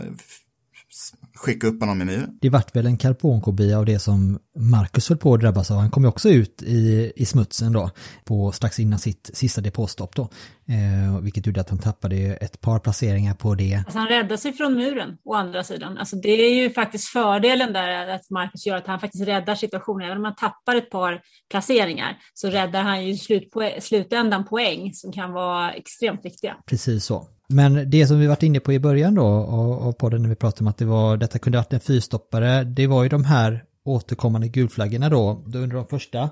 skickade 1.35 1.73
upp 1.73 1.81
honom 1.81 2.03
i 2.03 2.05
muren. 2.05 2.39
det 2.41 2.51
vart 2.51 2.77
väl 2.77 2.87
en 2.87 2.97
karbonkopia 2.97 3.79
av 3.79 3.85
det 3.87 3.99
som 3.99 4.39
Marcus 4.57 5.09
höll 5.09 5.19
på 5.19 5.35
att 5.35 5.41
drabbas 5.41 5.71
av. 5.71 5.77
Han 5.77 5.91
kom 5.91 6.03
ju 6.03 6.09
också 6.09 6.29
ut 6.29 6.63
i, 6.63 7.13
i 7.17 7.25
smutsen 7.25 7.73
då, 7.73 7.91
på 8.25 8.53
strax 8.53 8.81
innan 8.81 8.99
sitt 8.99 9.31
sista 9.35 9.61
depåstopp 9.61 10.15
då. 10.17 10.23
Eh, 10.69 11.21
vilket 11.21 11.47
gjorde 11.47 11.61
att 11.61 11.71
han 11.71 11.79
tappade 11.79 12.17
ett 12.17 12.61
par 12.61 12.79
placeringar 12.79 13.35
på 13.35 13.55
det. 13.55 13.75
Alltså 13.75 13.99
han 13.99 14.09
räddade 14.09 14.39
sig 14.39 14.53
från 14.53 14.75
muren, 14.75 15.17
å 15.25 15.35
andra 15.35 15.65
sidan. 15.65 15.99
Alltså 15.99 16.17
det 16.17 16.29
är 16.29 16.55
ju 16.55 16.71
faktiskt 16.71 17.09
fördelen 17.09 17.73
där 17.73 18.09
att 18.09 18.31
Marcus 18.31 18.67
gör 18.67 18.77
att 18.77 18.87
han 18.87 19.01
faktiskt 19.01 19.27
räddar 19.27 19.55
situationen. 19.55 20.07
Även 20.07 20.19
om 20.19 20.25
han 20.25 20.35
tappar 20.35 20.77
ett 20.77 20.91
par 20.91 21.21
placeringar 21.51 22.19
så 22.35 22.49
räddar 22.49 22.83
han 22.83 23.05
ju 23.05 23.11
i 23.13 23.17
slutpoä- 23.17 23.81
slutändan 23.81 24.45
poäng 24.45 24.93
som 24.95 25.13
kan 25.13 25.33
vara 25.33 25.73
extremt 25.73 26.25
viktiga. 26.25 26.57
Precis 26.67 27.05
så. 27.05 27.29
Men 27.53 27.91
det 27.91 28.07
som 28.07 28.19
vi 28.19 28.27
varit 28.27 28.43
inne 28.43 28.61
på 28.61 28.73
i 28.73 28.79
början 28.79 29.15
då 29.15 29.25
av 29.25 29.93
podden 29.93 30.23
när 30.23 30.29
vi 30.29 30.35
pratade 30.35 30.65
om 30.65 30.67
att 30.67 30.79
det 30.79 30.85
var, 30.85 31.17
detta 31.17 31.39
kunde 31.39 31.59
ha 31.59 31.63
varit 31.63 31.73
en 31.73 31.81
fyrstoppare, 31.81 32.65
det 32.65 32.87
var 32.87 33.03
ju 33.03 33.09
de 33.09 33.25
här 33.25 33.65
återkommande 33.85 34.49
gulflaggorna 34.49 35.09
då, 35.09 35.43
då 35.47 35.59
under 35.59 35.77
de 35.77 35.87
första 35.87 36.31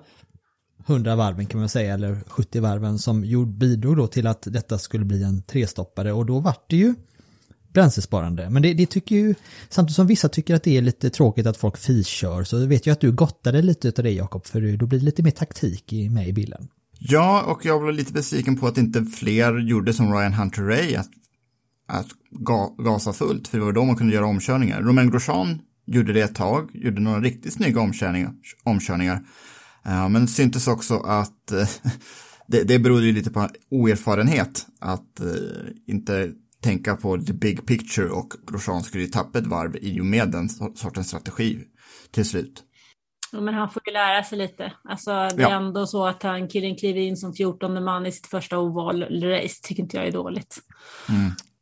100 0.87 1.17
varven 1.17 1.47
kan 1.47 1.61
man 1.61 1.69
säga, 1.69 1.95
eller 1.95 2.21
70 2.27 2.61
varven 2.61 2.99
som 2.99 3.25
gjorde, 3.25 3.53
bidrog 3.53 3.97
då 3.97 4.07
till 4.07 4.27
att 4.27 4.43
detta 4.43 4.79
skulle 4.79 5.05
bli 5.05 5.23
en 5.23 5.43
trestoppare 5.43 6.13
och 6.13 6.27
då 6.27 6.39
vart 6.39 6.71
det 6.71 6.77
ju 6.77 6.95
bränslesparande. 7.73 8.51
Men 8.51 8.63
det, 8.63 8.75
det 8.75 8.87
tycker 8.87 9.17
ju, 9.17 9.35
samtidigt 9.69 9.97
som 9.97 10.07
vissa 10.07 10.29
tycker 10.29 10.55
att 10.55 10.63
det 10.63 10.77
är 10.77 10.83
lite 10.83 11.11
tråkigt 11.11 11.47
att 11.47 11.57
folk 11.57 11.77
fiskör 11.77 12.45
så 12.45 12.67
vet 12.67 12.87
jag 12.87 12.93
att 12.93 13.01
du 13.01 13.13
gottade 13.13 13.63
lite 13.63 13.89
av 13.89 14.05
det 14.05 14.11
Jakob, 14.11 14.47
för 14.47 14.77
då 14.77 14.87
blir 14.87 14.99
det 14.99 15.05
lite 15.05 15.23
mer 15.23 15.31
taktik 15.31 15.93
i, 15.93 16.09
med 16.09 16.29
i 16.29 16.33
bilden. 16.33 16.69
Ja, 17.03 17.43
och 17.43 17.65
jag 17.65 17.83
blev 17.83 17.95
lite 17.95 18.13
besviken 18.13 18.57
på 18.57 18.67
att 18.67 18.79
inte 18.79 19.05
fler 19.05 19.59
gjorde 19.59 19.93
som 19.93 20.13
Ryan 20.13 20.33
Hunter 20.33 20.63
Ray, 20.63 20.95
att, 20.95 21.11
att 21.89 22.09
ga, 22.31 22.75
gasa 22.79 23.13
fullt, 23.13 23.49
för 23.49 23.59
det 23.59 23.65
var 23.65 23.73
då 23.73 23.85
man 23.85 23.97
kunde 23.97 24.15
göra 24.15 24.27
omkörningar. 24.27 24.83
Romain 24.83 25.11
Grosjean 25.11 25.61
gjorde 25.87 26.13
det 26.13 26.21
ett 26.21 26.35
tag, 26.35 26.71
gjorde 26.75 27.01
några 27.01 27.21
riktigt 27.21 27.53
snygga 27.53 27.81
omkörningar, 27.81 28.33
omkörningar. 28.65 29.25
Uh, 29.87 30.09
men 30.09 30.29
syntes 30.29 30.69
också 30.69 30.99
att 30.99 31.53
eh, 31.53 31.69
det, 32.47 32.63
det 32.63 32.79
berodde 32.79 33.07
ju 33.07 33.13
lite 33.13 33.31
på 33.31 33.49
oerfarenhet, 33.71 34.67
att 34.79 35.21
uh, 35.23 35.71
inte 35.87 36.33
tänka 36.63 36.97
på 36.97 37.19
the 37.19 37.33
big 37.33 37.67
picture 37.67 38.09
och 38.09 38.33
Grosjean 38.47 38.83
skulle 38.83 39.05
ju 39.05 39.11
tappa 39.11 39.39
ett 39.39 39.47
varv 39.47 39.77
i 39.77 40.01
och 40.01 40.07
med 40.07 40.31
den 40.31 40.49
sortens 40.49 41.09
strategi 41.09 41.59
till 42.11 42.25
slut. 42.25 42.65
Ja, 43.33 43.41
men 43.41 43.55
han 43.55 43.71
får 43.71 43.83
ju 43.87 43.93
lära 43.93 44.25
sig 44.25 44.39
lite. 44.39 44.73
Alltså, 44.85 45.11
det 45.11 45.17
är 45.17 45.41
Ja. 45.41 45.51
ändå 45.51 45.87
så 45.87 46.07
att 46.07 46.23
han 46.23 46.49
killen 46.49 46.77
kliver 46.77 47.01
in 47.01 47.17
som 47.17 47.33
14 47.33 47.85
man 47.85 48.07
i 48.07 48.13
sitt 48.13 48.27
första 48.27 48.57
oval-race, 48.59 49.63
tycker 49.63 49.83
inte 49.83 49.97
jag 49.97 50.07
är 50.07 50.13
dåligt. 50.13 50.57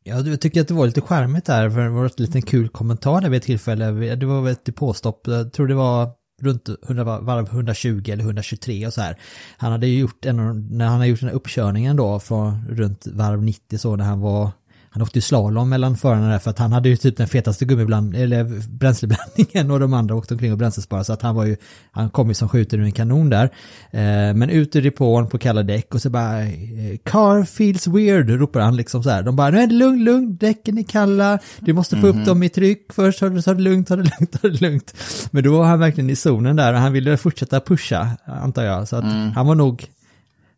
Ja, 0.05 0.21
jag 0.21 0.41
tycker 0.41 0.61
att 0.61 0.69
det 0.69 0.75
var 0.75 0.87
lite 0.87 1.01
charmigt 1.01 1.45
där, 1.45 1.71
för 1.71 1.81
det 1.81 1.89
var 1.91 2.05
en 2.05 2.11
liten 2.17 2.43
kul 2.43 2.69
kommentar 2.69 3.21
där 3.21 3.29
vid 3.29 3.37
ett 3.39 3.45
tillfälle. 3.45 4.15
Det 4.15 4.27
var 4.27 4.41
väl 4.43 4.53
ett 4.53 4.65
depåstopp, 4.65 5.27
jag 5.27 5.53
tror 5.53 5.69
det 5.69 5.75
var 5.75 6.11
runt 6.43 6.69
100 6.85 7.05
varv 7.05 7.47
120 7.47 8.03
eller 8.13 8.25
123 8.25 8.87
och 8.87 8.93
så 8.93 9.01
här. 9.01 9.17
Han 9.57 9.73
hade 9.73 9.87
ju 9.87 9.99
gjort 9.99 10.25
en, 10.25 10.69
när 10.71 10.87
han 10.87 10.99
har 10.99 11.07
gjort 11.07 11.21
den 11.21 11.29
här 11.29 11.37
uppkörningen 11.37 11.97
då 11.97 12.21
från 12.21 12.67
runt 12.69 13.07
varv 13.07 13.43
90 13.43 13.79
så 13.79 13.97
när 13.97 14.05
han 14.05 14.21
var 14.21 14.51
han 14.99 15.03
åkte 15.03 15.19
ju 15.19 15.23
slalom 15.23 15.69
mellan 15.69 15.97
förarna 15.97 16.29
där 16.29 16.39
för 16.39 16.51
att 16.51 16.59
han 16.59 16.73
hade 16.73 16.89
ju 16.89 16.97
typ 16.97 17.17
den 17.17 17.29
fetaste 17.29 17.65
gummibland 17.65 18.17
eller 18.17 18.45
bränsleblandningen 18.69 19.71
och 19.71 19.81
de 19.81 19.93
andra 19.93 20.15
åkte 20.15 20.35
omkring 20.35 20.53
och 20.53 20.59
bränslesparade 20.59 21.05
så 21.05 21.13
att 21.13 21.23
han 21.23 21.35
var 21.35 21.45
ju, 21.45 21.57
han 21.91 22.11
kom 22.11 22.29
ju 22.29 22.35
som 22.35 22.49
skjuten 22.49 22.81
ur 22.81 22.85
en 22.85 22.93
kanon 22.93 23.31
där. 23.31 23.45
Eh, 23.91 24.35
men 24.35 24.51
ut 24.51 24.77
ur 24.77 24.83
depån 24.83 25.29
på 25.29 25.39
kalla 25.39 25.63
däck 25.63 25.95
och 25.95 26.03
så 26.03 26.11
bara 26.11 26.43
eh, 26.43 26.97
car 27.05 27.45
feels 27.45 27.87
weird 27.87 28.31
ropar 28.31 28.61
han 28.61 28.77
liksom 28.77 29.03
så 29.03 29.11
här. 29.11 29.23
De 29.23 29.37
bara 29.37 29.51
nu 29.51 29.59
är 29.59 29.67
det 29.67 29.75
lugnt, 29.75 30.03
lugnt, 30.03 30.41
däcken 30.41 30.79
är 30.79 30.83
kalla, 30.83 31.39
du 31.59 31.73
måste 31.73 32.01
få 32.01 32.07
upp 32.07 32.25
dem 32.25 32.43
i 32.43 32.49
tryck 32.49 32.93
först, 32.93 33.19
ta 33.19 33.29
det, 33.29 33.43
ta 33.43 33.55
det 33.55 33.63
lugnt, 33.63 33.89
ta 33.89 33.97
det 33.97 34.03
lugnt, 34.03 34.33
ta 34.33 34.49
det 34.49 34.61
lugnt. 34.61 34.95
Men 35.31 35.45
då 35.45 35.59
var 35.59 35.65
han 35.65 35.79
verkligen 35.79 36.11
i 36.11 36.17
zonen 36.17 36.57
där 36.57 36.75
och 36.75 36.81
han 36.81 36.93
ville 36.93 37.17
fortsätta 37.17 37.61
pusha 37.61 38.09
antar 38.25 38.65
jag. 38.65 38.89
Så 38.89 38.97
att 38.97 39.35
han 39.35 39.47
var 39.47 39.55
nog, 39.55 39.85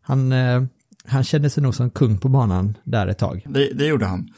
han, 0.01 0.31
eh, 0.31 0.63
han 1.05 1.23
kände 1.23 1.49
sig 1.49 1.63
nog 1.63 1.75
som 1.75 1.89
kung 1.89 2.17
på 2.17 2.29
banan 2.29 2.77
där 2.83 3.07
ett 3.07 3.17
tag. 3.17 3.45
Det, 3.49 3.73
det 3.73 3.85
gjorde 3.85 4.05
han. 4.05 4.29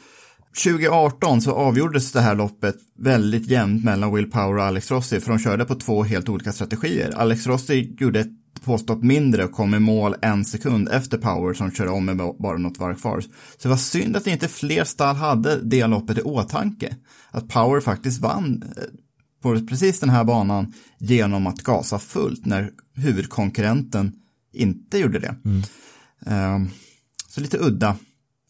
2018 0.64 1.40
så 1.40 1.52
avgjordes 1.52 2.12
det 2.12 2.20
här 2.20 2.34
loppet 2.34 2.76
väldigt 2.98 3.46
jämnt 3.46 3.84
mellan 3.84 4.14
Will 4.14 4.30
Power 4.30 4.56
och 4.56 4.64
Alex 4.64 4.90
Rossi, 4.90 5.20
för 5.20 5.30
de 5.30 5.38
körde 5.38 5.64
på 5.64 5.74
två 5.74 6.02
helt 6.02 6.28
olika 6.28 6.52
strategier. 6.52 7.12
Alex 7.16 7.46
Rossi 7.46 7.96
gjorde 7.98 8.20
ett 8.20 8.32
påstopp 8.64 9.02
mindre 9.02 9.44
och 9.44 9.52
kom 9.52 9.74
i 9.74 9.78
mål 9.78 10.14
en 10.22 10.44
sekund 10.44 10.88
efter 10.88 11.18
Power 11.18 11.54
som 11.54 11.70
körde 11.70 11.90
om 11.90 12.04
med 12.04 12.16
bara 12.16 12.58
något 12.58 12.78
varv 12.78 12.94
kvar. 12.94 13.20
Så 13.20 13.28
det 13.62 13.68
var 13.68 13.76
synd 13.76 14.16
att 14.16 14.26
inte 14.26 14.48
fler 14.48 14.84
stall 14.84 15.16
hade 15.16 15.60
det 15.62 15.86
loppet 15.86 16.18
i 16.18 16.22
åtanke. 16.22 16.96
Att 17.30 17.48
Power 17.48 17.80
faktiskt 17.80 18.20
vann 18.20 18.62
eh, 18.76 18.82
på 19.42 19.66
precis 19.66 20.00
den 20.00 20.10
här 20.10 20.24
banan 20.24 20.72
genom 20.98 21.46
att 21.46 21.62
gasa 21.62 21.98
fullt 21.98 22.46
när 22.46 22.70
huvudkonkurrenten 22.94 24.12
inte 24.52 24.98
gjorde 24.98 25.18
det. 25.18 25.36
Ehm, 25.44 25.62
Ehm, 26.26 26.68
så 27.28 27.40
lite 27.40 27.58
udda. 27.58 27.96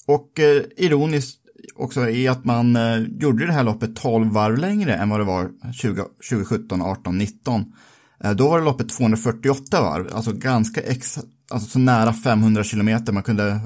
Och 0.07 0.41
eh, 0.41 0.63
ironiskt 0.77 1.41
också 1.75 2.09
är 2.09 2.31
att 2.31 2.45
man 2.45 2.77
eh, 2.77 2.99
gjorde 2.99 3.47
det 3.47 3.53
här 3.53 3.65
loppet 3.65 3.97
12 3.97 4.33
varv 4.33 4.59
längre 4.59 4.95
än 4.95 5.09
vad 5.09 5.21
det 5.21 5.25
var 5.25 5.51
20, 5.73 6.03
2017, 6.31 6.83
18, 6.83 7.19
19. 7.19 7.65
Då 8.37 8.49
var 8.49 8.59
det 8.59 8.65
loppet 8.65 8.89
248 8.89 9.81
varv, 9.81 10.15
alltså 10.15 10.33
ganska 10.33 10.81
ex, 10.81 11.19
alltså 11.51 11.69
så 11.69 11.79
nära 11.79 12.13
500 12.13 12.65
kilometer 12.65 13.13
man 13.13 13.23
kunde 13.23 13.61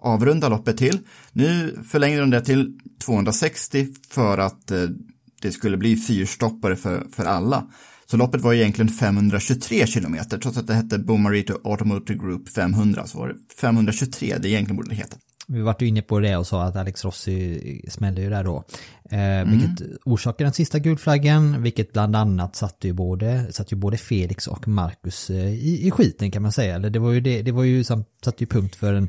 avrunda 0.00 0.48
loppet 0.48 0.76
till. 0.76 0.98
Nu 1.32 1.78
förlängde 1.88 2.20
de 2.20 2.30
det 2.30 2.40
till 2.40 2.78
260 3.04 3.86
för 4.10 4.38
att 4.38 4.70
eh, 4.70 4.88
det 5.42 5.52
skulle 5.52 5.76
bli 5.76 5.96
fyrstoppare 5.96 6.76
för, 6.76 7.06
för 7.12 7.24
alla. 7.24 7.66
Så 8.06 8.16
loppet 8.16 8.40
var 8.40 8.54
egentligen 8.54 8.88
523 8.88 9.86
kilometer, 9.86 10.38
trots 10.38 10.58
att 10.58 10.66
det 10.66 10.74
hette 10.74 10.98
Bomarito 10.98 11.58
Automotive 11.64 12.18
Group 12.18 12.48
500, 12.48 13.06
så 13.06 13.18
var 13.18 13.28
det 13.28 13.34
523 13.60 14.38
det 14.38 14.48
egentligen 14.48 14.76
borde 14.76 14.94
heta. 14.94 15.16
Vi 15.48 15.60
vart 15.60 15.82
ju 15.82 15.86
inne 15.86 16.02
på 16.02 16.20
det 16.20 16.36
och 16.36 16.46
sa 16.46 16.62
att 16.62 16.76
Alex 16.76 17.04
Rossi 17.04 17.80
smällde 17.88 18.22
ju 18.22 18.30
där 18.30 18.44
då. 18.44 18.64
Eh, 19.10 19.44
Vilket 19.44 19.98
orsakade 20.04 20.44
den 20.44 20.52
sista 20.52 20.78
gulflaggen, 20.78 21.62
vilket 21.62 21.92
bland 21.92 22.16
annat 22.16 22.56
satte 22.56 22.86
ju 22.86 22.92
både, 22.92 23.52
satte 23.52 23.74
ju 23.74 23.80
både 23.80 23.96
Felix 23.96 24.46
och 24.46 24.68
Marcus 24.68 25.30
eh, 25.30 25.54
i, 25.54 25.86
i 25.86 25.90
skiten 25.90 26.30
kan 26.30 26.42
man 26.42 26.52
säga. 26.52 26.74
Eller 26.74 26.90
det 26.90 26.98
var 26.98 27.12
ju, 27.12 27.20
det, 27.20 27.42
det 27.42 27.52
var 27.52 27.64
ju 27.64 27.84
satte 27.84 28.04
ju 28.36 28.46
punkt 28.46 28.76
för 28.76 28.94
en, 28.94 29.08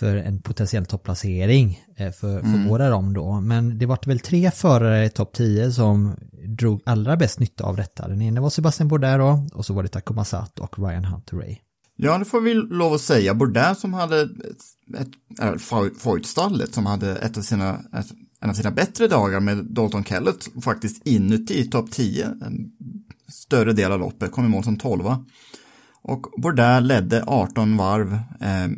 för 0.00 0.16
en 0.16 0.42
potentiell 0.42 0.86
topplacering 0.86 1.80
eh, 1.96 2.12
för, 2.12 2.40
för 2.40 2.68
båda 2.68 2.90
dem 2.90 3.12
då. 3.12 3.40
Men 3.40 3.78
det 3.78 3.86
vart 3.86 4.06
väl 4.06 4.20
tre 4.20 4.50
förare 4.50 5.04
i 5.04 5.10
topp 5.10 5.32
10 5.32 5.72
som 5.72 6.16
drog 6.46 6.82
allra 6.86 7.16
bäst 7.16 7.40
nytta 7.40 7.64
av 7.64 7.76
detta. 7.76 8.08
Den 8.08 8.22
ena 8.22 8.40
var 8.40 8.50
Sebastian 8.50 8.88
Bourdais 8.88 9.18
då, 9.18 9.58
och 9.58 9.66
så 9.66 9.74
var 9.74 9.82
det 9.82 9.88
Takuma 9.88 10.24
Sato 10.24 10.62
och 10.62 10.78
Ryan 10.78 11.04
Hunter 11.04 11.36
Ray. 11.36 11.56
Ja, 11.96 12.18
det 12.18 12.24
får 12.24 12.40
vi 12.40 12.54
lov 12.54 12.92
att 12.92 13.00
säga. 13.00 13.34
Bourdais 13.34 13.80
som 13.80 13.94
hade 13.94 14.28
äh, 15.40 15.56
Foyt-stallet 15.98 16.74
som 16.74 16.86
hade 16.86 17.16
ett 17.16 17.38
av 17.38 17.42
sina, 17.42 17.80
ett, 17.98 18.06
en 18.40 18.50
av 18.50 18.54
sina 18.54 18.70
bättre 18.70 19.06
dagar 19.06 19.40
med 19.40 19.64
Dalton 19.64 20.04
Kellett 20.04 20.48
faktiskt 20.64 21.06
inuti 21.06 21.70
topp 21.70 21.90
10, 21.90 22.26
en 22.26 22.70
större 23.28 23.72
del 23.72 23.92
av 23.92 24.00
loppet, 24.00 24.32
kom 24.32 24.44
i 24.44 24.48
mål 24.48 24.64
som 24.64 24.78
12. 24.78 25.04
Och 26.02 26.26
Bourdais 26.42 26.84
ledde 26.84 27.24
18 27.26 27.76
varv 27.76 28.12
eh, 28.40 28.68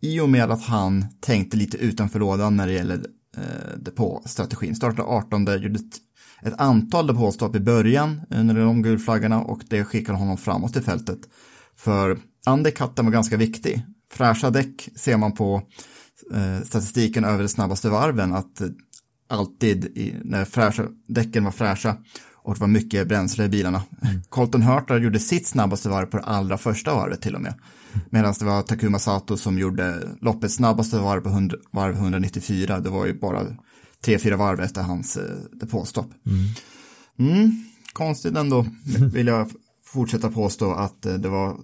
i 0.00 0.20
och 0.20 0.28
med 0.28 0.50
att 0.50 0.62
han 0.62 1.04
tänkte 1.20 1.56
lite 1.56 1.76
utanför 1.76 2.18
lådan 2.18 2.56
när 2.56 2.66
det 2.66 2.72
gäller 2.72 3.06
eh, 3.36 3.78
depåstrategin. 3.78 4.74
Startade 4.74 5.02
18, 5.02 5.62
gjorde 5.62 5.78
ett, 5.78 5.96
ett 6.42 6.60
antal 6.60 7.06
depåstopp 7.06 7.56
i 7.56 7.60
början 7.60 8.20
eh, 8.30 8.40
under 8.40 8.54
de 8.54 8.82
gulflaggorna 8.82 9.40
och 9.40 9.62
det 9.68 9.84
skickade 9.84 10.18
honom 10.18 10.36
framåt 10.36 10.76
i 10.76 10.80
fältet. 10.80 11.18
För 11.76 12.18
undercutten 12.48 13.04
var 13.04 13.12
ganska 13.12 13.36
viktig. 13.36 13.86
Fräscha 14.10 14.50
däck 14.50 14.88
ser 14.96 15.16
man 15.16 15.32
på 15.32 15.62
eh, 16.34 16.64
statistiken 16.64 17.24
över 17.24 17.42
de 17.42 17.48
snabbaste 17.48 17.88
varven 17.88 18.34
att 18.34 18.60
eh, 18.60 18.68
alltid 19.28 19.84
i, 19.84 20.14
när 20.24 20.44
fräscha, 20.44 20.86
däcken 21.08 21.44
var 21.44 21.50
fräscha 21.50 21.96
och 22.48 22.54
det 22.54 22.60
var 22.60 22.68
mycket 22.68 23.08
bränsle 23.08 23.44
i 23.44 23.48
bilarna. 23.48 23.82
Mm. 24.02 24.22
Colton 24.28 24.62
Hurta 24.62 24.98
gjorde 24.98 25.18
sitt 25.18 25.46
snabbaste 25.46 25.88
varv 25.88 26.06
på 26.06 26.16
det 26.16 26.22
allra 26.22 26.58
första 26.58 26.94
varvet 26.94 27.22
till 27.22 27.34
och 27.34 27.40
med. 27.40 27.54
Medan 28.10 28.34
det 28.38 28.44
var 28.44 28.62
Takuma 28.62 28.98
Sato 28.98 29.36
som 29.36 29.58
gjorde 29.58 30.08
loppets 30.20 30.54
snabbaste 30.54 30.98
varv 30.98 31.20
på 31.20 31.28
100, 31.28 31.56
varv 31.72 31.94
194. 31.94 32.80
Det 32.80 32.90
var 32.90 33.06
ju 33.06 33.18
bara 33.18 33.46
tre, 34.04 34.18
fyra 34.18 34.36
varv 34.36 34.60
efter 34.60 34.82
hans 34.82 35.16
eh, 35.16 35.36
depåstopp. 35.52 36.10
Mm. 36.26 37.32
Mm, 37.32 37.64
konstigt 37.92 38.36
ändå, 38.36 38.66
vill 39.12 39.26
jag 39.26 39.50
fortsätta 39.84 40.30
påstå 40.30 40.72
att 40.72 41.06
eh, 41.06 41.14
det 41.14 41.28
var 41.28 41.56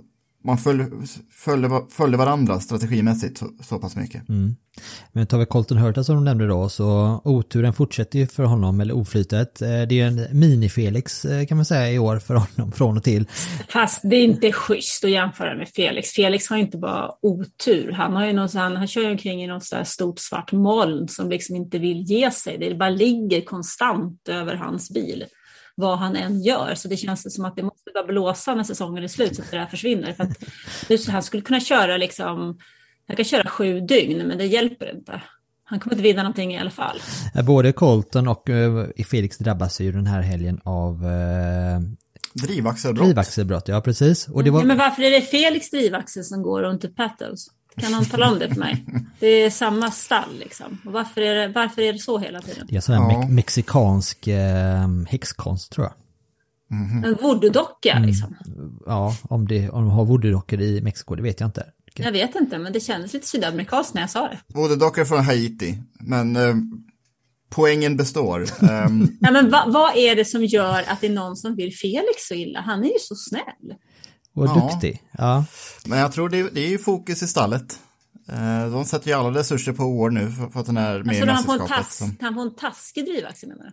man 0.45 0.59
följde, 0.59 0.87
följde, 1.31 1.83
följde 1.91 2.19
varandra 2.19 2.61
strategimässigt 2.61 3.39
så, 3.39 3.51
så 3.61 3.79
pass 3.79 3.97
mycket. 3.97 4.29
Mm. 4.29 4.57
Men 5.13 5.27
tar 5.27 5.39
vi 5.39 5.47
Colton 5.47 5.79
Hurta 5.79 6.05
som 6.05 6.17
du 6.17 6.23
nämnde 6.23 6.47
då 6.47 6.69
så 6.69 7.21
oturen 7.25 7.73
fortsätter 7.73 8.19
ju 8.19 8.27
för 8.27 8.43
honom, 8.43 8.81
eller 8.81 8.97
oflytet. 8.97 9.63
Eh, 9.63 9.69
det 9.69 10.01
är 10.01 10.07
en 10.07 10.19
mini-Felix 10.19 11.25
eh, 11.25 11.47
kan 11.47 11.57
man 11.57 11.65
säga 11.65 11.93
i 11.93 11.99
år 11.99 12.19
för 12.19 12.35
honom 12.35 12.73
från 12.73 12.97
och 12.97 13.05
till. 13.05 13.29
Fast 13.69 14.01
det 14.05 14.17
är 14.17 14.25
inte 14.25 14.53
schysst 14.53 15.05
att 15.05 15.11
jämföra 15.11 15.57
med 15.57 15.69
Felix. 15.69 16.11
Felix 16.11 16.51
har 16.51 16.57
inte 16.57 16.79
bara 16.79 17.11
otur, 17.23 17.93
han, 17.93 18.13
har 18.13 18.27
ju 18.27 18.33
någon, 18.33 18.49
han, 18.55 18.77
han 18.77 18.87
kör 18.87 19.03
ju 19.03 19.11
omkring 19.11 19.45
i 19.45 19.47
något 19.47 19.65
sådär 19.65 19.85
stort 19.85 20.19
svart 20.19 20.53
moln 20.53 21.09
som 21.09 21.31
liksom 21.31 21.57
inte 21.57 21.79
vill 21.79 22.03
ge 22.03 22.31
sig. 22.31 22.59
Det 22.59 22.75
bara 22.75 22.91
ligger 22.91 23.41
konstant 23.41 24.29
över 24.29 24.55
hans 24.55 24.91
bil 24.91 25.25
vad 25.75 25.99
han 25.99 26.17
än 26.17 26.43
gör. 26.43 26.75
Så 26.75 26.89
det 26.89 26.97
känns 26.97 27.35
som 27.35 27.45
att 27.45 27.57
det 27.57 27.63
måste 27.63 27.91
bara 27.95 28.05
blåsa 28.05 28.55
när 28.55 28.65
säsongen 28.65 29.05
är 29.05 29.09
slut 29.09 29.37
så 29.37 29.43
att 29.43 29.51
det 29.51 29.57
där 29.57 29.67
försvinner. 29.67 30.13
För 30.13 30.25
att 30.25 31.07
han 31.09 31.23
skulle 31.23 31.43
kunna 31.43 31.61
köra 31.61 31.97
liksom, 31.97 32.59
han 33.07 33.17
kan 33.17 33.25
köra 33.25 33.49
sju 33.49 33.81
dygn 33.81 34.29
men 34.29 34.39
det 34.39 34.47
hjälper 34.47 34.97
inte. 34.97 35.23
Han 35.65 35.81
kommer 35.81 35.95
inte 35.95 36.03
vinna 36.03 36.23
någonting 36.23 36.55
i 36.55 36.59
alla 36.59 36.71
fall. 36.71 37.01
Både 37.47 37.73
Colton 37.73 38.29
och 38.29 38.49
uh, 38.49 38.85
Felix 39.11 39.39
drabbas 39.39 39.81
ju 39.81 39.93
den 39.93 40.07
här 40.07 40.21
helgen 40.21 40.61
av 40.65 41.05
uh, 41.05 41.81
Drivaxelbrott. 42.35 43.07
Drivaxelbrott, 43.07 43.69
ja 43.69 43.81
precis. 43.81 44.29
Och 44.29 44.45
det 44.45 44.51
var... 44.51 44.61
ja, 44.61 44.67
men 44.67 44.79
varför 44.79 45.03
är 45.03 45.11
det 45.11 45.21
Felix 45.21 45.71
drivaxel 45.71 46.25
som 46.25 46.43
går 46.43 46.63
och 46.63 46.73
inte 46.73 46.89
Patos? 46.89 47.47
Kan 47.77 47.93
någon 47.93 48.05
tala 48.05 48.31
om 48.31 48.39
det 48.39 48.49
för 48.49 48.61
mig? 48.61 48.85
Det 49.21 49.27
är 49.27 49.51
samma 49.51 49.91
stall 49.91 50.39
liksom. 50.39 50.79
Och 50.87 50.93
varför, 50.93 51.21
är 51.21 51.35
det, 51.35 51.49
varför 51.49 51.83
är 51.83 51.93
det 51.93 51.99
så 51.99 52.19
hela 52.19 52.41
tiden? 52.41 52.67
Det 52.71 52.77
är 52.77 52.81
sån 52.81 52.95
här 52.95 53.13
ja. 53.13 53.21
me 53.21 53.29
mexikansk 53.29 54.27
eh, 54.27 54.89
häxkonst 55.09 55.73
tror 55.73 55.87
jag. 55.87 55.95
Mm 56.79 56.91
-hmm. 56.91 57.07
En 57.07 57.15
voodoo-docka 57.15 57.93
mm. 57.93 58.05
liksom? 58.05 58.37
Ja, 58.87 59.17
om, 59.23 59.49
det, 59.49 59.71
om 59.71 59.85
de 59.85 59.91
har 59.91 60.05
voodoo-dockor 60.05 60.61
i 60.61 60.81
Mexiko, 60.81 61.15
det 61.15 61.23
vet 61.23 61.41
jag 61.41 61.49
inte. 61.49 61.67
Jag 61.97 62.13
vet 62.13 62.35
inte, 62.35 62.59
men 62.59 62.73
det 62.73 62.81
kändes 62.81 63.13
lite 63.13 63.27
sydamerikanskt 63.27 63.95
när 63.95 64.01
jag 64.01 64.11
sa 64.11 64.29
det. 64.29 64.39
Voodoo-dockor 64.55 65.05
från 65.05 65.25
Haiti, 65.25 65.79
men 66.01 66.37
eh, 66.37 66.55
poängen 67.51 67.97
består. 67.97 68.41
um... 68.41 69.17
ja, 69.21 69.31
men 69.31 69.51
va, 69.51 69.65
vad 69.67 69.97
är 69.97 70.17
det 70.17 70.25
som 70.25 70.45
gör 70.45 70.85
att 70.89 71.01
det 71.01 71.07
är 71.07 71.13
någon 71.13 71.37
som 71.37 71.57
vill 71.57 71.75
Felix 71.77 72.29
så 72.29 72.35
illa? 72.35 72.61
Han 72.61 72.85
är 72.85 72.89
ju 72.89 72.99
så 72.99 73.15
snäll. 73.15 73.75
Och 74.35 74.47
ja. 74.47 74.71
duktig. 74.71 75.03
Ja. 75.13 75.45
Men 75.87 75.99
jag 75.99 76.13
tror 76.13 76.29
det, 76.29 76.55
det 76.55 76.61
är 76.61 76.69
ju 76.69 76.79
fokus 76.79 77.23
i 77.23 77.27
stallet. 77.27 77.81
Eh, 78.29 78.71
de 78.71 78.85
sätter 78.85 79.09
ju 79.09 79.15
alla 79.15 79.39
resurser 79.39 79.73
på 79.73 79.85
år 79.85 80.11
nu 80.11 80.31
för, 80.31 80.49
för 80.49 80.61
att 80.61 80.67
den 80.67 80.77
är 80.77 81.03
med 81.03 81.09
alltså, 81.09 81.23
i 81.23 81.27
mästerskapet. 81.27 81.71
Han 81.71 81.85
som... 81.85 82.17
Kan 82.17 82.25
han 82.25 82.35
få 82.35 82.41
en 82.41 82.55
taskig 82.55 83.05
drivaxel 83.05 83.49
menar 83.49 83.65
du? 83.65 83.71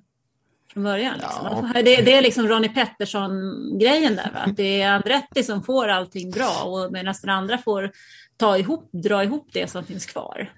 Från 0.74 0.84
början 0.84 1.18
liksom. 1.18 1.72
Ja. 1.74 1.82
Det, 1.82 2.02
det, 2.02 2.14
är 2.14 2.22
liksom 2.22 2.48
Ronnie 2.48 2.70
Pettersson-grejen 2.70 4.16
där, 4.16 4.32
va? 4.34 4.40
att 4.40 4.58
det 4.58 4.82
är 4.82 4.92
Andretti 4.92 5.44
som 5.44 5.64
får 5.64 5.88
allting 5.88 6.32
bra 6.32 6.64
och 6.64 6.92
medan 6.92 7.16
den 7.22 7.30
andra 7.30 7.58
får 7.58 7.92
ta 8.38 8.58
ihop, 8.58 8.90
dra 8.92 9.24
ihop 9.24 9.50
det 9.54 9.72
som 9.72 9.84
finns 9.84 10.06
kvar. 10.06 10.54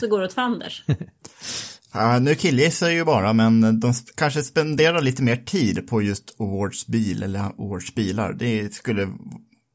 Så 0.00 0.08
går 0.08 0.20
det 0.20 0.26
åt 0.26 0.32
fanders. 0.32 0.84
Ja, 1.96 2.18
nu 2.18 2.34
killgissar 2.34 2.86
jag 2.86 2.94
ju 2.94 3.04
bara, 3.04 3.32
men 3.32 3.80
de 3.80 3.92
kanske 4.14 4.42
spenderar 4.42 5.02
lite 5.02 5.22
mer 5.22 5.36
tid 5.36 5.88
på 5.88 6.02
just 6.02 6.40
Awards 6.40 6.86
bil 6.86 7.22
eller 7.22 7.40
Awards 7.40 7.94
bilar. 7.94 8.32
Det 8.32 8.74
skulle 8.74 9.08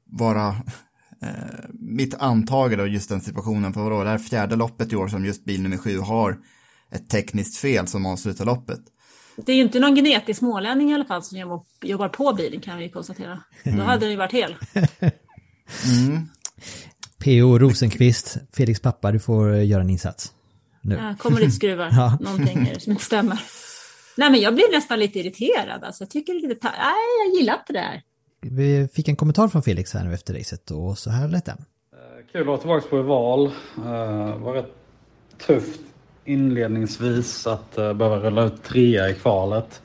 vara 0.05 0.47
eh, 1.21 1.69
mitt 1.73 2.13
antagande 2.13 2.83
av 2.83 2.89
just 2.89 3.09
den 3.09 3.21
situationen. 3.21 3.73
För 3.73 3.81
vadå, 3.81 4.03
det 4.03 4.09
här 4.09 4.17
fjärde 4.17 4.55
loppet 4.55 4.93
i 4.93 4.95
år 4.95 5.07
som 5.07 5.25
just 5.25 5.45
bil 5.45 5.61
nummer 5.61 5.77
sju 5.77 5.97
har 5.97 6.37
ett 6.91 7.09
tekniskt 7.09 7.57
fel 7.57 7.87
som 7.87 8.05
avslutar 8.05 8.45
loppet. 8.45 8.79
Det 9.45 9.51
är 9.51 9.55
ju 9.55 9.61
inte 9.61 9.79
någon 9.79 9.95
genetisk 9.95 10.39
smålänning 10.39 10.91
i 10.91 10.93
alla 10.93 11.05
fall 11.05 11.23
som 11.23 11.61
jobbar 11.81 12.09
på 12.09 12.33
bilen 12.33 12.61
kan 12.61 12.77
vi 12.77 12.89
konstatera. 12.89 13.43
Mm. 13.63 13.77
Då 13.77 13.83
hade 13.83 13.99
den 13.99 14.11
ju 14.11 14.17
varit 14.17 14.33
hel. 14.33 14.55
mm. 15.85 16.29
P.O. 17.19 17.59
Rosenqvist, 17.59 18.37
Felix 18.53 18.79
pappa, 18.79 19.11
du 19.11 19.19
får 19.19 19.55
göra 19.55 19.81
en 19.81 19.89
insats 19.89 20.33
nu. 20.81 20.95
Ja, 20.95 21.15
kommer 21.17 21.39
lite 21.39 21.51
skruvar, 21.51 21.89
ja. 21.91 22.17
någonting 22.21 22.67
är 22.67 22.73
det 22.73 22.79
som 22.79 22.91
inte 22.91 23.03
stämmer. 23.03 23.39
Nej 24.17 24.31
men 24.31 24.41
jag 24.41 24.55
blir 24.55 24.71
nästan 24.71 24.99
lite 24.99 25.19
irriterad 25.19 25.83
alltså. 25.83 26.03
Jag 26.03 26.09
tycker 26.09 26.33
det 26.33 26.47
lite, 26.47 26.67
nej 26.67 27.25
jag 27.25 27.39
gillar 27.39 27.53
inte 27.53 27.73
det 27.73 27.79
här. 27.79 28.01
Vi 28.41 28.87
fick 28.93 29.07
en 29.07 29.15
kommentar 29.15 29.47
från 29.47 29.63
Felix 29.63 29.93
här 29.93 30.03
nu 30.03 30.13
efter 30.13 30.33
racet 30.33 30.71
och 30.71 30.97
så 30.97 31.09
här 31.09 31.27
lät 31.27 31.45
den. 31.45 31.57
Eh, 31.93 32.31
kul 32.31 32.41
att 32.41 32.47
vara 32.47 32.57
tillbaka 32.59 32.87
på 32.87 33.01
val. 33.01 33.47
Uh, 33.77 34.37
var 34.37 34.53
rätt 34.53 34.75
tufft 35.47 35.81
inledningsvis 36.25 37.47
att 37.47 37.77
uh, 37.77 37.93
behöva 37.93 38.19
rulla 38.19 38.43
ut 38.43 38.63
trea 38.63 39.09
i 39.09 39.13
kvalet. 39.13 39.81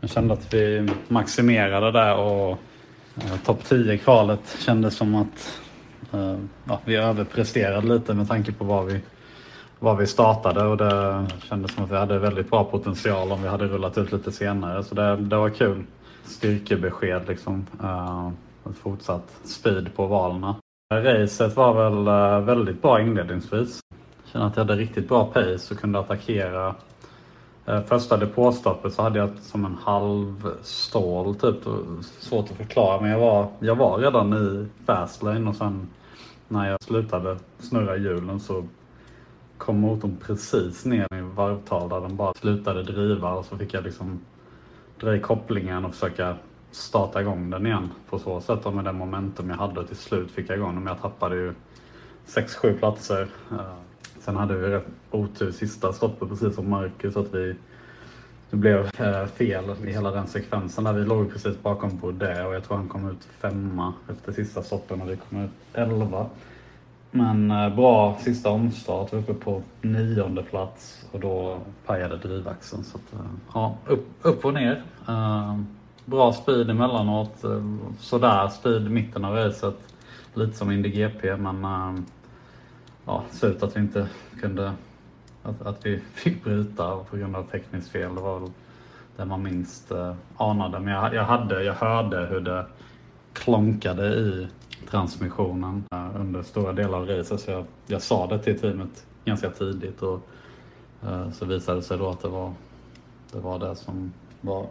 Jag 0.00 0.10
kände 0.10 0.34
att 0.34 0.54
vi 0.54 0.88
maximerade 1.08 1.92
där 1.92 2.16
och 2.16 2.58
uh, 3.24 3.36
topp 3.44 3.64
10 3.64 3.92
i 3.92 3.98
kvalet 3.98 4.56
kändes 4.58 4.96
som 4.96 5.14
att 5.14 5.60
uh, 6.14 6.38
ja, 6.64 6.80
vi 6.84 6.96
överpresterade 6.96 7.94
lite 7.94 8.14
med 8.14 8.28
tanke 8.28 8.52
på 8.52 8.64
vad 8.64 8.86
vi 8.86 9.00
var 9.78 9.96
vi 9.96 10.06
startade 10.06 10.66
och 10.66 10.76
det 10.76 11.26
kändes 11.48 11.74
som 11.74 11.84
att 11.84 11.90
vi 11.90 11.96
hade 11.96 12.18
väldigt 12.18 12.50
bra 12.50 12.64
potential 12.64 13.32
om 13.32 13.42
vi 13.42 13.48
hade 13.48 13.66
rullat 13.66 13.98
ut 13.98 14.12
lite 14.12 14.32
senare. 14.32 14.84
Så 14.84 14.94
det, 14.94 15.16
det 15.16 15.36
var 15.36 15.50
kul. 15.50 15.84
Styrkebesked 16.24 17.28
liksom. 17.28 17.66
Uh, 17.82 18.30
fortsatt 18.82 19.40
speed 19.44 19.94
på 19.96 20.06
valen. 20.06 20.54
Racet 20.94 21.56
var 21.56 21.74
väl 21.74 22.08
uh, 22.08 22.46
väldigt 22.46 22.82
bra 22.82 23.00
inledningsvis. 23.00 23.80
Jag 24.22 24.32
kände 24.32 24.46
att 24.46 24.56
jag 24.56 24.64
hade 24.64 24.76
riktigt 24.76 25.08
bra 25.08 25.26
pace 25.26 25.74
och 25.74 25.80
kunde 25.80 25.98
attackera. 25.98 26.74
Uh, 27.68 27.80
första 27.80 28.16
depåstoppet 28.16 28.92
så 28.92 29.02
hade 29.02 29.18
jag 29.18 29.30
som 29.42 29.64
en 29.64 29.76
halv 29.84 30.50
stål 30.62 31.34
typ. 31.34 31.56
Svårt 32.18 32.50
att 32.50 32.56
förklara 32.56 33.00
men 33.00 33.10
jag 33.10 33.18
var, 33.18 33.48
jag 33.60 33.76
var 33.76 33.98
redan 33.98 34.34
i 34.34 34.68
fastlane 34.86 35.50
och 35.50 35.56
sen 35.56 35.88
när 36.48 36.70
jag 36.70 36.82
slutade 36.82 37.36
snurra 37.58 37.96
hjulen 37.96 38.40
så 38.40 38.64
kom 39.58 39.80
motorn 39.80 40.16
precis 40.26 40.84
ner 40.84 41.06
i 41.14 41.20
varvtal 41.20 41.88
där 41.88 42.00
den 42.00 42.16
bara 42.16 42.34
slutade 42.34 42.82
driva 42.82 43.32
och 43.32 43.44
så 43.44 43.58
fick 43.58 43.74
jag 43.74 43.84
liksom 43.84 44.20
dra 45.00 45.16
i 45.16 45.20
kopplingen 45.20 45.84
och 45.84 45.94
försöka 45.94 46.36
starta 46.70 47.20
igång 47.20 47.50
den 47.50 47.66
igen 47.66 47.90
på 48.10 48.18
så 48.18 48.40
sätt. 48.40 48.66
Och 48.66 48.74
med 48.74 48.84
det 48.84 48.92
momentum 48.92 49.50
jag 49.50 49.56
hade 49.56 49.86
till 49.86 49.96
slut 49.96 50.30
fick 50.30 50.50
jag 50.50 50.56
igång 50.56 50.74
den. 50.74 50.84
Men 50.84 50.92
jag 50.92 51.02
tappade 51.02 51.36
ju 51.36 51.54
6-7 52.26 52.78
platser. 52.78 53.28
Eh, 53.50 53.74
sen 54.20 54.36
hade 54.36 54.56
vi 54.56 54.68
rätt 54.68 54.86
otur 55.10 55.50
sista 55.50 55.92
stoppet 55.92 56.28
precis 56.28 56.54
som 56.54 56.70
Marcus 56.70 57.16
att 57.16 57.34
vi 57.34 57.56
det 58.50 58.56
blev 58.56 58.90
eh, 58.98 59.26
fel 59.26 59.64
i 59.84 59.90
hela 59.90 60.10
den 60.10 60.26
sekvensen 60.26 60.84
där 60.84 60.92
vi 60.92 61.04
låg 61.04 61.32
precis 61.32 61.62
bakom 61.62 62.00
på 62.00 62.10
det 62.10 62.46
och 62.46 62.54
jag 62.54 62.64
tror 62.64 62.76
han 62.76 62.88
kom 62.88 63.10
ut 63.10 63.24
femma 63.40 63.94
efter 64.10 64.32
sista 64.32 64.62
stoppen 64.62 65.02
och 65.02 65.10
vi 65.10 65.16
kom 65.16 65.44
ut 65.44 65.50
elva. 65.72 66.26
Men 67.10 67.50
eh, 67.50 67.74
bra 67.74 68.18
sista 68.20 68.50
omstart, 68.50 69.12
uppe 69.12 69.34
på 69.34 69.62
nionde 69.80 70.42
plats 70.42 71.04
och 71.12 71.20
då 71.20 71.58
pajade 71.86 72.16
drivaxeln. 72.16 72.84
Så 72.84 72.96
att, 72.98 73.12
eh, 73.12 73.26
ja, 73.54 73.76
upp, 73.86 74.06
upp 74.22 74.44
och 74.44 74.54
ner. 74.54 74.82
Eh, 75.08 75.60
bra 76.04 76.32
speed 76.32 76.70
emellanåt, 76.70 77.44
sådär 77.98 78.48
speed 78.48 78.86
i 78.86 78.88
mitten 78.88 79.24
av 79.24 79.34
racet. 79.34 79.74
Lite 80.34 80.52
som 80.52 80.70
Indy 80.70 80.88
GP 80.88 81.36
men 81.36 81.64
ja, 83.04 83.24
surt 83.30 83.62
att 83.62 83.76
vi 83.76 83.80
inte 83.80 84.08
kunde, 84.40 84.72
att, 85.42 85.62
att 85.62 85.86
vi 85.86 86.00
fick 86.14 86.44
bryta 86.44 86.96
på 87.10 87.16
grund 87.16 87.36
av 87.36 87.42
tekniskt 87.42 87.90
fel. 87.90 88.14
Det 88.14 88.20
var 88.20 88.40
väl 88.40 88.50
det 89.16 89.24
man 89.24 89.42
minst 89.42 89.92
anade. 90.36 90.80
Men 90.80 90.94
jag, 90.94 91.14
jag, 91.14 91.24
hade, 91.24 91.62
jag 91.62 91.74
hörde 91.74 92.26
hur 92.26 92.40
det 92.40 92.66
klonkade 93.36 94.06
i 94.06 94.46
transmissionen 94.90 95.84
eh, 95.92 96.20
under 96.20 96.42
stora 96.42 96.72
delar 96.72 96.98
av 96.98 97.06
racet. 97.06 97.40
Så 97.40 97.50
jag, 97.50 97.64
jag 97.86 98.02
sa 98.02 98.26
det 98.26 98.38
till 98.38 98.60
teamet 98.60 99.06
ganska 99.24 99.50
tidigt 99.50 100.02
och 100.02 100.20
uh, 101.04 101.32
så 101.32 101.44
visade 101.44 101.78
det 101.78 101.82
sig 101.82 101.98
då 101.98 102.08
att 102.08 102.22
det 102.22 102.28
var 102.28 102.52
det, 103.32 103.38
var 103.38 103.58
det 103.58 103.76
som 103.76 104.12
var, 104.40 104.66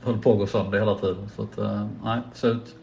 höll 0.00 0.18
på 0.18 0.32
att 0.32 0.38
gå 0.38 0.46
sönder 0.46 0.78
hela 0.78 0.94
tiden. 0.94 1.28
Så 1.36 1.42
att, 1.42 1.58
uh, 1.58 1.86
nej, 2.04 2.20
slut. 2.34 2.76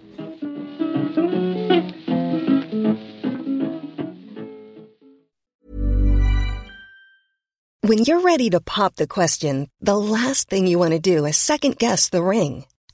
When 7.81 7.97
you're 7.97 8.21
ready 8.21 8.49
to 8.51 8.59
pop 8.61 8.95
the 8.95 9.07
question, 9.07 9.67
the 9.81 9.97
last 9.97 10.49
thing 10.49 10.67
you 10.67 10.77
want 10.77 10.91
to 10.91 10.99
do 10.99 11.25
is 11.25 11.37
second 11.37 11.77
guess 11.77 12.09
the 12.09 12.21
ring. 12.21 12.65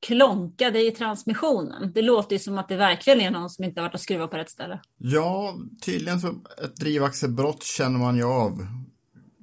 Klonkade 0.00 0.86
i 0.86 0.90
transmissionen. 0.90 1.92
Det 1.94 2.02
låter 2.02 2.36
ju 2.36 2.38
som 2.38 2.58
att 2.58 2.68
det 2.68 2.76
verkligen 2.76 3.20
är 3.20 3.30
någon 3.30 3.50
som 3.50 3.64
inte 3.64 3.80
har 3.80 3.88
varit 3.88 3.94
och 3.94 4.00
skruvat 4.00 4.30
på 4.30 4.36
rätt 4.36 4.50
ställe. 4.50 4.80
Ja, 4.98 5.58
tydligen 5.80 6.20
så 6.20 6.28
ett 6.64 6.76
drivaxelbrott 6.76 7.62
känner 7.62 7.98
man 7.98 8.16
ju 8.16 8.24
av 8.24 8.66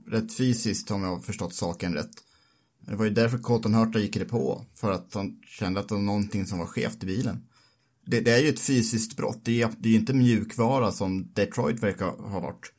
rätt 0.08 0.38
fysiskt 0.38 0.92
om 0.92 1.04
jag 1.04 1.10
har 1.10 1.20
förstått 1.20 1.54
saken 1.54 1.94
rätt. 1.94 2.12
Det 2.80 2.96
var 2.96 3.06
ju 3.06 3.12
därför 3.12 3.38
Colton 3.38 3.74
Hurta 3.74 4.00
gick 4.00 4.14
det 4.14 4.26
på, 4.26 4.66
för 4.76 4.92
att 4.92 5.14
han 5.14 5.40
kände 5.46 5.80
att 5.80 5.90
det 5.90 5.96
var 5.96 6.02
någonting 6.02 6.46
som 6.46 6.60
var 6.60 6.66
skevt 6.66 7.04
i 7.04 7.06
bilen. 7.06 7.44
Det, 8.06 8.20
det 8.20 8.32
är 8.32 8.40
ju 8.42 8.50
ett 8.50 8.60
fysiskt 8.60 9.18
brott, 9.18 9.40
det 9.44 9.62
är, 9.62 9.70
det 9.78 9.90
är 9.90 9.94
ju 9.94 10.00
inte 10.00 10.14
mjukvara 10.14 10.92
som 10.92 11.32
Detroit 11.34 11.84
verkar 11.84 12.06
ha 12.06 12.40
varit. 12.40 12.74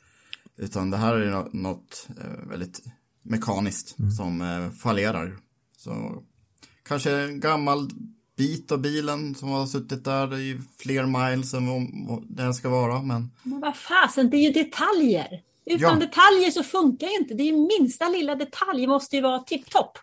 Utan 0.57 0.91
det 0.91 0.97
här 0.97 1.15
är 1.15 1.31
nå- 1.31 1.51
något 1.53 2.09
eh, 2.21 2.49
väldigt 2.49 2.83
mekaniskt 3.23 3.97
som 4.17 4.41
eh, 4.41 4.71
fallerar. 4.71 5.37
Så 5.77 6.23
kanske 6.89 7.11
en 7.13 7.41
gammal 7.41 7.91
bit 8.37 8.73
av 8.73 8.79
bilen 8.81 9.35
som 9.35 9.49
har 9.49 9.67
suttit 9.67 10.05
där 10.05 10.39
i 10.39 10.61
fler 10.79 11.07
miles 11.31 11.55
än 11.55 11.67
vad 12.07 12.25
den 12.29 12.55
ska 12.55 12.69
vara. 12.69 13.03
Men 13.03 13.31
Men 13.43 13.61
vad 13.61 13.77
fasen, 13.77 14.31
det 14.31 14.37
är 14.37 14.43
ju 14.43 14.53
detaljer. 14.65 15.41
Utan 15.67 16.01
Ja. 16.01 16.07
detaljer 16.07 16.51
så 16.51 16.63
funkar 16.63 17.07
ju 17.07 17.17
inte. 17.17 17.35
Det 17.35 17.43
är 17.43 17.53
ju 17.53 17.69
minsta 17.81 18.09
lilla 18.09 18.35
detalj 18.35 18.87
måste 18.87 19.17
ju 19.17 19.23
vara 19.23 19.39
tipptopp. 19.39 19.99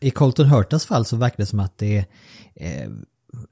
I 0.00 0.10
Colton 0.10 0.46
Hurtas 0.46 0.86
fall 0.86 1.04
så 1.04 1.16
verkar 1.16 1.36
det 1.36 1.46
som 1.46 1.60
att 1.60 1.78
det 1.78 2.04
eh, 2.54 2.90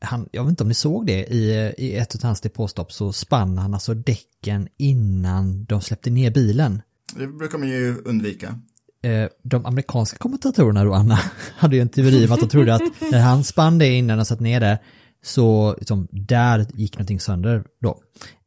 han, 0.00 0.28
jag 0.32 0.44
vet 0.44 0.50
inte 0.50 0.62
om 0.64 0.68
ni 0.68 0.74
såg 0.74 1.06
det, 1.06 1.26
i, 1.26 1.74
i 1.78 1.94
ett 1.94 2.14
av 2.14 2.22
hans 2.22 2.40
depåstopp 2.40 2.92
så 2.92 3.12
spann 3.12 3.58
han 3.58 3.74
alltså 3.74 3.94
däcken 3.94 4.68
innan 4.76 5.64
de 5.64 5.80
släppte 5.80 6.10
ner 6.10 6.30
bilen. 6.30 6.82
det 7.16 7.26
brukar 7.26 7.58
man 7.58 7.68
ju 7.68 7.96
undvika. 8.04 8.58
Eh, 9.02 9.28
de 9.42 9.66
amerikanska 9.66 10.18
kommentatorerna 10.18 10.84
då, 10.84 10.94
Anna, 10.94 11.18
hade 11.56 11.76
ju 11.76 11.82
en 11.82 11.88
teori 11.88 12.26
om 12.26 12.32
att 12.32 12.40
de 12.40 12.48
trodde 12.48 12.74
att 12.74 12.82
när 13.10 13.20
han 13.20 13.44
spann 13.44 13.78
det 13.78 13.88
innan 13.88 14.18
han 14.18 14.26
satt 14.26 14.40
ner 14.40 14.60
det, 14.60 14.78
så 15.22 15.74
liksom, 15.78 16.08
där 16.10 16.66
gick 16.74 16.94
någonting 16.96 17.20
sönder 17.20 17.64
då. 17.80 17.98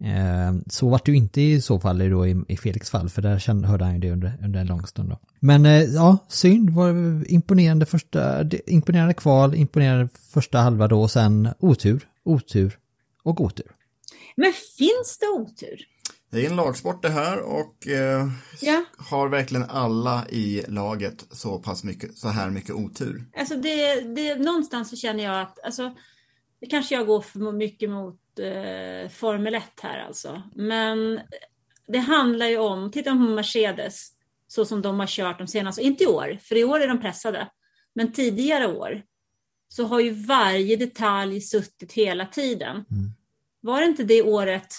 Eh, 0.04 0.54
så 0.68 0.90
var 0.90 1.02
det 1.06 1.12
ju 1.12 1.18
inte 1.18 1.42
i 1.42 1.62
så 1.62 1.80
fall 1.80 2.10
då 2.10 2.28
i, 2.28 2.44
i 2.48 2.58
Felix 2.58 2.90
fall, 2.90 3.10
för 3.10 3.22
där 3.22 3.40
kände, 3.40 3.68
hörde 3.68 3.86
han 3.86 3.94
ju 3.94 4.00
det 4.00 4.12
under, 4.12 4.34
under 4.44 4.60
en 4.60 4.68
lång 4.68 4.88
stund 4.88 5.10
då. 5.10 5.20
Men 5.40 5.66
eh, 5.66 5.82
ja, 5.82 6.18
synd, 6.30 6.70
var 6.70 6.90
imponerande 7.32 7.86
första, 7.86 8.50
imponerande 8.68 9.14
kval, 9.14 9.56
imponerande 9.56 10.10
första 10.34 10.60
halva 10.60 10.88
då 10.88 11.02
och 11.02 11.12
sen 11.12 11.50
otur, 11.60 12.08
otur 12.26 12.78
och 13.24 13.42
otur. 13.42 13.72
Men 14.36 14.54
finns 14.78 15.18
det 15.20 15.28
otur? 15.28 15.93
Det 16.34 16.46
är 16.46 16.50
en 16.50 16.56
lagsport 16.56 17.02
det 17.02 17.10
här 17.10 17.40
och 17.40 17.88
eh, 17.88 18.28
Ja. 18.62 18.86
har 18.98 19.30
verkligen 19.30 19.64
alla 19.70 20.28
i 20.30 20.64
laget 20.68 21.26
så 21.32 21.60
pass 21.60 21.84
mycket, 21.84 22.18
så 22.18 22.28
här 22.28 22.50
mycket 22.50 22.76
otur. 22.76 23.26
Alltså 23.38 23.56
det, 23.56 24.02
det, 24.02 24.36
någonstans 24.36 24.90
så 24.90 24.96
känner 24.96 25.24
jag 25.24 25.42
att, 25.42 25.60
alltså, 25.64 25.96
det 26.60 26.66
kanske 26.68 26.96
jag 26.96 27.08
går 27.08 27.22
för 27.22 27.52
mycket 27.52 27.90
mot 27.90 28.20
eh, 28.40 29.10
Formel 29.10 29.56
1 29.56 29.64
här 29.82 30.06
alltså. 30.08 30.42
Men 30.56 31.20
det 31.88 32.00
handlar 32.00 32.46
ju 32.46 32.58
om, 32.58 32.92
titta 32.92 33.12
på 33.12 33.18
Mercedes, 33.18 34.10
så 34.48 34.66
som 34.66 34.82
de 34.82 35.00
har 35.00 35.08
kört 35.08 35.38
de 35.38 35.48
senaste, 35.48 35.82
inte 35.82 36.04
i 36.04 36.08
år, 36.08 36.38
för 36.42 36.56
i 36.58 36.64
år 36.64 36.80
är 36.80 36.88
de 36.88 37.02
pressade, 37.02 37.50
men 37.96 38.12
tidigare 38.12 38.68
år 38.68 39.02
så 39.70 39.86
har 39.86 40.00
ju 40.00 40.12
varje 40.12 40.76
detalj 40.76 41.42
suttit 41.42 41.94
hela 41.94 42.26
tiden. 42.26 42.86
Var 43.62 43.82
det 43.82 43.88
inte 43.88 44.04
det 44.04 44.22
året, 44.22 44.74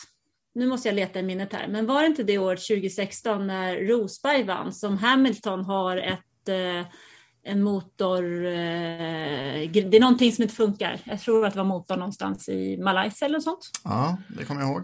nu 0.55 0.67
måste 0.67 0.89
jag 0.89 0.95
leta 0.95 1.21
i 1.21 1.23
minnet 1.23 1.53
här, 1.53 1.69
men 1.69 1.87
var 1.87 2.01
det 2.01 2.07
inte 2.07 2.23
det 2.23 2.39
året 2.39 2.67
2016 2.67 3.47
när 3.47 3.77
Rosberg 3.77 4.45
vann 4.45 4.73
som 4.73 4.99
Hamilton 4.99 5.65
har 5.65 5.97
ett 5.97 6.49
eh, 6.49 6.87
en 7.45 7.63
motor, 7.63 8.47
eh, 8.47 9.71
det 9.73 9.97
är 9.97 10.01
någonting 10.01 10.33
som 10.33 10.43
inte 10.43 10.55
funkar. 10.55 11.01
Jag 11.05 11.21
tror 11.21 11.47
att 11.47 11.53
det 11.53 11.59
var 11.59 11.65
motor 11.65 11.97
någonstans 11.97 12.49
i 12.49 12.77
Malaysia 12.77 13.27
eller 13.27 13.41
sånt. 13.41 13.71
Ja, 13.85 14.17
det 14.39 14.45
kommer 14.45 14.61
jag 14.61 14.71
ihåg. 14.71 14.83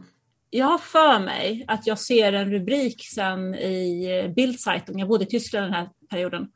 Jag 0.50 0.66
har 0.66 0.78
för 0.78 1.18
mig 1.18 1.64
att 1.68 1.87
jag 1.87 1.98
ser 1.98 2.33
en 2.33 2.50
rubrik 2.50 3.06
sen 3.14 3.54
i 3.54 4.04
eh, 4.24 4.35
Bildzeitung, 4.35 4.98
jag 4.98 5.09
bodde 5.09 5.24
i 5.24 5.26
Tyskland 5.26 5.66
den 5.66 5.74
här 5.74 5.88
perioden, 6.11 6.48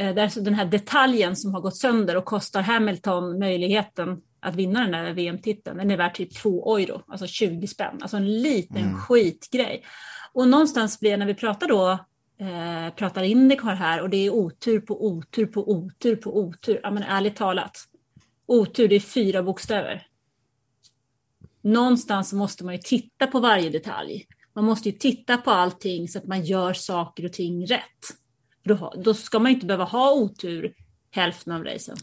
eh, 0.00 0.14
där 0.14 0.40
den 0.40 0.54
här 0.54 0.64
detaljen 0.64 1.36
som 1.36 1.54
har 1.54 1.60
gått 1.60 1.76
sönder 1.76 2.16
och 2.16 2.24
kostar 2.24 2.62
Hamilton 2.62 3.38
möjligheten 3.38 4.20
att 4.44 4.54
vinna 4.54 4.80
den 4.80 4.90
där 4.90 5.12
VM-titeln, 5.12 5.76
den 5.76 5.90
är 5.90 5.96
värd 5.96 6.14
typ 6.14 6.34
2 6.34 6.78
euro, 6.78 7.02
alltså 7.08 7.26
20 7.26 7.66
spänn, 7.66 7.98
alltså 8.02 8.16
en 8.16 8.42
liten 8.42 8.94
skitgrej. 8.94 9.84
Och 10.32 10.48
någonstans 10.48 11.00
blir 11.00 11.16
när 11.16 11.26
vi 11.26 11.34
pratar 11.34 11.68
då, 11.68 11.90
eh, 12.40 12.94
pratar 12.94 13.22
Indycar 13.22 13.74
här 13.74 14.02
och 14.02 14.10
det 14.10 14.16
är 14.16 14.30
otur 14.30 14.80
på 14.80 15.06
otur 15.06 15.46
på 15.46 15.70
otur 15.70 16.16
på 16.16 16.38
otur, 16.38 16.80
ja 16.82 16.90
men 16.90 17.02
ärligt 17.02 17.36
talat, 17.36 17.78
otur 18.46 18.88
det 18.88 18.96
är 18.96 19.00
fyra 19.00 19.42
bokstäver 19.42 20.06
någonstans 21.64 22.32
måste 22.32 22.64
man 22.64 22.74
ju 22.74 22.80
titta 22.80 23.26
på 23.26 23.40
varje 23.40 23.70
detalj. 23.70 24.26
Man 24.54 24.64
måste 24.64 24.88
ju 24.88 24.98
titta 24.98 25.36
på 25.36 25.50
allting 25.50 26.08
så 26.08 26.18
att 26.18 26.26
man 26.26 26.44
gör 26.44 26.72
saker 26.72 27.24
och 27.24 27.32
ting 27.32 27.66
rätt. 27.66 27.82
Då, 28.64 28.92
då 29.04 29.14
ska 29.14 29.38
man 29.38 29.52
inte 29.52 29.66
behöva 29.66 29.84
ha 29.84 30.12
otur 30.12 30.74
hälften 31.14 31.52
av 31.52 31.64
racen. 31.64 31.96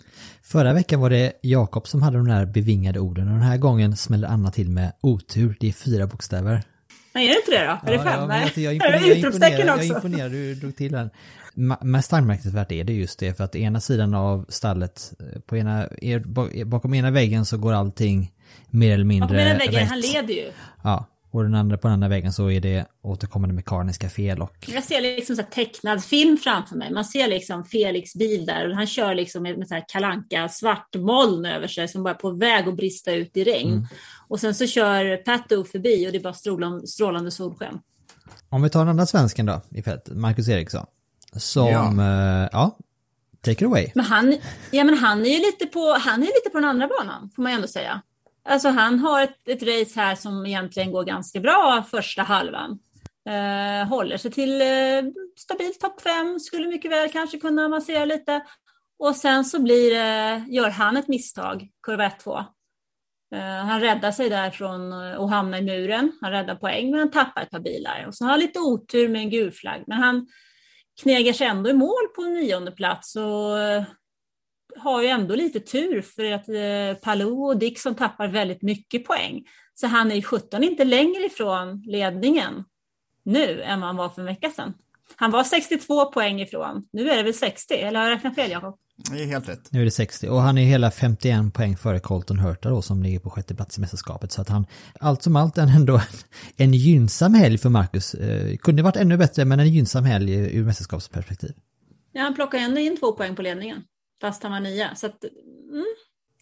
Förra 0.43 0.73
veckan 0.73 0.99
var 1.01 1.09
det 1.09 1.33
Jakob 1.41 1.87
som 1.87 2.01
hade 2.01 2.17
de 2.17 2.27
där 2.27 2.45
bevingade 2.45 2.99
orden 2.99 3.27
och 3.27 3.33
den 3.33 3.41
här 3.43 3.57
gången 3.57 3.95
smäller 3.97 4.27
Anna 4.27 4.51
till 4.51 4.69
med 4.69 4.91
otur, 5.01 5.57
det 5.59 5.67
är 5.67 5.71
fyra 5.73 6.07
bokstäver. 6.07 6.61
Nej, 7.13 7.25
är 7.27 7.29
det 7.29 7.35
inte 7.39 7.51
det 7.51 7.65
då? 7.65 7.91
Är 7.91 7.97
det 7.97 8.03
fem? 8.03 8.27
Nej. 8.27 8.51
jag, 8.55 8.73
jag, 8.73 8.79
det 9.01 9.07
jag, 9.49 9.85
imponerar, 9.85 10.29
du 10.29 10.55
drog 10.55 10.75
till 10.75 10.91
den. 10.91 11.09
Mest 11.81 12.13
anmärkningsvärt 12.13 12.71
är 12.71 12.83
det 12.83 12.93
just 12.93 13.19
det, 13.19 13.33
för 13.37 13.43
att 13.43 13.55
ena 13.55 13.79
sidan 13.79 14.13
av 14.13 14.45
stallet, 14.49 15.13
eh, 15.19 15.39
på 15.41 15.57
ena, 15.57 15.87
bak- 16.25 16.63
bakom 16.65 16.93
ena 16.93 17.11
väggen 17.11 17.45
så 17.45 17.57
går 17.57 17.73
allting 17.73 18.31
mer 18.69 18.93
eller 18.93 19.03
mindre 19.05 19.27
Bakom 19.27 19.39
ena 19.39 19.57
väggen, 19.57 19.73
rätt. 19.79 19.89
han 19.89 19.99
leder 19.99 20.33
ju. 20.33 20.51
Ja, 20.83 21.05
och 21.31 21.43
den 21.43 21.55
andra, 21.55 21.77
på 21.77 21.87
den 21.87 21.93
andra 21.93 22.07
väggen 22.07 22.33
så 22.33 22.51
är 22.51 22.61
det 22.61 22.85
återkommande 23.01 23.55
mekaniska 23.55 24.09
fel 24.09 24.41
och 24.41 24.55
Jag 24.67 24.83
ser 24.83 25.01
liksom 25.01 25.35
så 25.35 25.41
här 25.41 25.49
tecknad 25.49 26.03
film 26.03 26.37
framför 26.37 26.75
mig. 26.75 26.93
Man 26.93 27.05
ser 27.05 27.27
liksom 27.27 27.65
Felix 27.65 28.13
bil 28.13 28.45
där 28.45 28.69
och 28.69 28.75
han 28.75 28.87
kör 28.87 29.15
liksom 29.15 29.43
med, 29.43 29.67
så 29.67 29.73
här 29.73 29.85
kalanka 29.87 30.49
svart 30.49 30.95
moln 30.95 31.45
över 31.45 31.67
sig 31.67 31.87
som 31.87 32.03
bara 32.03 32.13
är 32.13 32.17
på 32.17 32.31
väg 32.31 32.67
att 32.67 32.75
brista 32.75 33.11
ut 33.11 33.37
i 33.37 33.43
regn. 33.43 33.71
Mm. 33.73 33.87
Och 34.27 34.39
sen 34.39 34.55
så 34.55 34.67
kör 34.67 35.17
Pato 35.17 35.63
förbi 35.63 36.07
och 36.07 36.11
det 36.11 36.17
är 36.17 36.23
bara 36.23 36.33
strålande, 36.33 36.87
strålande 36.87 37.31
solsken. 37.31 37.79
Om 38.49 38.61
vi 38.61 38.69
tar 38.69 38.79
den 38.79 38.89
andra 38.89 39.05
svensken 39.05 39.45
då 39.45 39.61
i 39.69 39.81
fältet, 39.81 40.17
Marcus 40.17 40.49
Eriksson. 40.49 40.85
Som, 41.33 41.67
Ja. 41.67 41.93
ja, 42.03 42.49
ja 42.51 42.77
take 43.41 43.51
it 43.51 43.61
away. 43.61 43.91
Men 43.95 44.05
han, 44.05 44.37
ja, 44.71 44.83
men 44.83 44.97
han 44.97 45.25
är 45.25 45.29
ju 45.29 45.37
lite 45.37 45.65
på, 45.65 45.97
han 45.99 46.21
är 46.21 46.25
lite 46.25 46.49
på 46.51 46.59
den 46.59 46.69
andra 46.69 46.87
banan, 46.87 47.29
får 47.35 47.43
man 47.43 47.51
ju 47.51 47.55
ändå 47.55 47.67
säga. 47.67 48.01
Alltså 48.49 48.69
han 48.69 48.99
har 48.99 49.23
ett, 49.23 49.47
ett 49.47 49.63
race 49.63 49.99
här 49.99 50.15
som 50.15 50.45
egentligen 50.45 50.91
går 50.91 51.03
ganska 51.03 51.39
bra 51.39 51.85
första 51.91 52.21
halvan. 52.21 52.79
Eh, 53.29 53.87
håller 53.87 54.17
sig 54.17 54.31
till 54.31 54.61
eh, 54.61 55.11
stabilt 55.37 55.79
topp 55.79 56.01
fem, 56.01 56.39
skulle 56.39 56.67
mycket 56.67 56.91
väl 56.91 57.11
kanske 57.11 57.39
kunna 57.39 57.65
avancera 57.65 58.05
lite. 58.05 58.41
Och 58.99 59.15
sen 59.15 59.45
så 59.45 59.61
blir, 59.61 59.91
det- 59.95 60.45
gör 60.49 60.69
han 60.69 60.97
ett 60.97 61.07
misstag, 61.07 61.67
kurva 61.83 62.09
1-2. 62.09 62.45
Eh, 63.35 63.39
han 63.41 63.81
räddar 63.81 64.11
sig 64.11 64.29
därifrån 64.29 64.93
och 64.93 65.29
hamnar 65.29 65.57
i 65.57 65.61
muren. 65.61 66.11
Han 66.21 66.31
räddar 66.31 66.55
poäng, 66.55 66.91
men 66.91 66.99
han 66.99 67.11
tappar 67.11 67.41
ett 67.41 67.49
par 67.49 67.59
bilar. 67.59 68.05
Och 68.07 68.15
så 68.15 68.23
har 68.25 68.31
han 68.31 68.39
lite 68.39 68.59
otur 68.59 69.09
med 69.09 69.21
en 69.21 69.29
gul 69.29 69.51
flagg. 69.51 69.83
Men 69.87 69.97
han, 69.97 70.27
knegar 71.01 71.33
sig 71.33 71.47
ändå 71.47 71.69
i 71.69 71.73
mål 71.73 72.07
på 72.15 72.21
en 72.21 72.33
nionde 72.33 72.71
plats 72.71 73.15
och 73.15 73.59
eh, 73.59 73.83
har 74.77 75.01
ju 75.01 75.07
ändå 75.07 75.35
lite 75.35 75.59
tur 75.59 76.01
för 76.01 76.31
att 76.31 76.49
eh, 76.49 77.01
Palou 77.01 77.43
och 77.43 77.57
Dixon 77.57 77.95
tappar 77.95 78.27
väldigt 78.27 78.61
mycket 78.61 79.05
poäng. 79.05 79.43
Så 79.73 79.87
han 79.87 80.11
är 80.11 80.15
ju 80.15 80.21
17 80.21 80.63
inte 80.63 80.83
längre 80.83 81.25
ifrån 81.25 81.83
ledningen 81.85 82.63
nu 83.25 83.61
än 83.61 83.79
vad 83.79 83.87
han 83.87 83.95
var 83.95 84.09
för 84.09 84.21
en 84.21 84.27
vecka 84.27 84.49
sedan. 84.49 84.73
Han 85.15 85.31
var 85.31 85.43
62 85.43 86.05
poäng 86.11 86.41
ifrån, 86.41 86.87
nu 86.93 87.09
är 87.09 87.17
det 87.17 87.23
väl 87.23 87.33
60, 87.33 87.73
eller 87.73 87.99
har 87.99 88.09
jag 88.09 88.15
räknat 88.15 88.35
fel 88.35 88.51
Jakob? 88.51 88.77
Det 89.09 89.23
är 89.23 89.25
helt 89.25 89.49
rätt. 89.49 89.71
Nu 89.71 89.81
är 89.81 89.85
det 89.85 89.91
60 89.91 90.29
och 90.29 90.41
han 90.41 90.57
är 90.57 90.65
hela 90.65 90.91
51 90.91 91.53
poäng 91.53 91.77
före 91.77 91.99
Colton 91.99 92.39
Hurta 92.39 92.69
då 92.69 92.81
som 92.81 93.03
ligger 93.03 93.19
på 93.19 93.29
sjätte 93.29 93.55
plats 93.55 93.77
i 93.77 93.81
mästerskapet. 93.81 94.31
Så 94.31 94.41
att 94.41 94.49
han, 94.49 94.65
allt 94.99 95.23
som 95.23 95.35
allt 95.35 95.57
är 95.57 95.75
ändå 95.75 95.95
en, 95.95 96.01
en 96.57 96.73
gynnsam 96.73 97.33
helg 97.33 97.57
för 97.57 97.69
Marcus. 97.69 98.13
Eh, 98.13 98.57
kunde 98.57 98.83
varit 98.83 98.95
ännu 98.95 99.17
bättre 99.17 99.45
men 99.45 99.59
en 99.59 99.69
gynnsam 99.69 100.03
helg 100.03 100.33
ur 100.33 100.65
mästerskapsperspektiv. 100.65 101.51
Ja, 102.11 102.21
han 102.21 102.35
plockar 102.35 102.57
ändå 102.57 102.79
in 102.79 102.97
två 102.99 103.11
poäng 103.11 103.35
på 103.35 103.41
ledningen, 103.41 103.83
fast 104.21 104.43
han 104.43 104.51
var 104.51 104.59
nia. 104.59 104.95
Så 104.95 105.05
att, 105.05 105.23
mm. 105.71 105.85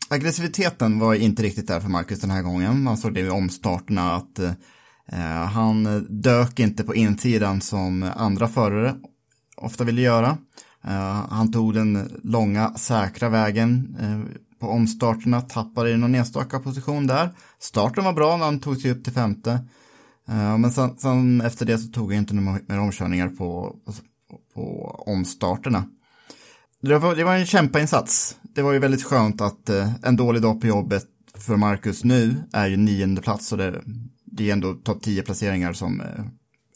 Aggressiviteten 0.09 0.99
var 0.99 1.13
inte 1.13 1.43
riktigt 1.43 1.67
där 1.67 1.79
för 1.79 1.89
Marcus 1.89 2.21
den 2.21 2.31
här 2.31 2.41
gången. 2.41 2.83
Man 2.83 2.97
såg 2.97 3.13
det 3.13 3.19
i 3.19 3.29
omstarterna 3.29 4.15
att 4.15 4.39
eh, 4.39 5.45
han 5.45 6.05
dök 6.09 6.59
inte 6.59 6.83
på 6.83 6.95
insidan 6.95 7.61
som 7.61 8.11
andra 8.15 8.47
förare 8.47 8.95
ofta 9.57 9.83
ville 9.83 10.01
göra. 10.01 10.37
Eh, 10.83 11.25
han 11.29 11.51
tog 11.51 11.73
den 11.73 12.19
långa 12.23 12.73
säkra 12.73 13.29
vägen 13.29 13.97
eh, 13.99 14.41
på 14.59 14.67
omstarterna, 14.67 15.41
tappade 15.41 15.91
i 15.91 15.97
någon 15.97 16.15
enstaka 16.15 16.59
position 16.59 17.07
där. 17.07 17.29
Starten 17.59 18.03
var 18.03 18.13
bra 18.13 18.37
när 18.37 18.45
han 18.45 18.59
tog 18.59 18.77
sig 18.77 18.91
upp 18.91 19.03
till 19.03 19.13
femte. 19.13 19.51
Eh, 20.27 20.57
men 20.57 20.71
sen, 20.71 20.97
sen 20.97 21.41
efter 21.41 21.65
det 21.65 21.77
så 21.77 21.91
tog 21.91 22.13
jag 22.13 22.17
inte 22.17 22.33
några 22.33 22.59
mer 22.67 22.79
omkörningar 22.79 23.27
på, 23.27 23.75
på, 23.85 23.93
på 24.53 24.89
omstarterna. 25.07 25.83
Det 26.81 26.97
var, 26.99 27.15
det 27.15 27.23
var 27.23 27.35
en 27.35 27.45
kämpainsats. 27.45 28.37
Det 28.41 28.61
var 28.61 28.73
ju 28.73 28.79
väldigt 28.79 29.03
skönt 29.03 29.41
att 29.41 29.69
eh, 29.69 29.93
en 30.03 30.15
dålig 30.15 30.41
dag 30.41 30.61
på 30.61 30.67
jobbet 30.67 31.03
för 31.37 31.55
Marcus 31.55 32.03
nu 32.03 32.35
är 32.53 32.67
ju 32.67 32.77
nionde 32.77 33.21
plats 33.21 33.51
och 33.51 33.57
det, 33.57 33.81
det 34.25 34.49
är 34.49 34.53
ändå 34.53 34.73
topp 34.73 35.01
10 35.01 35.21
placeringar 35.21 35.73
som 35.73 36.01
eh, 36.01 36.25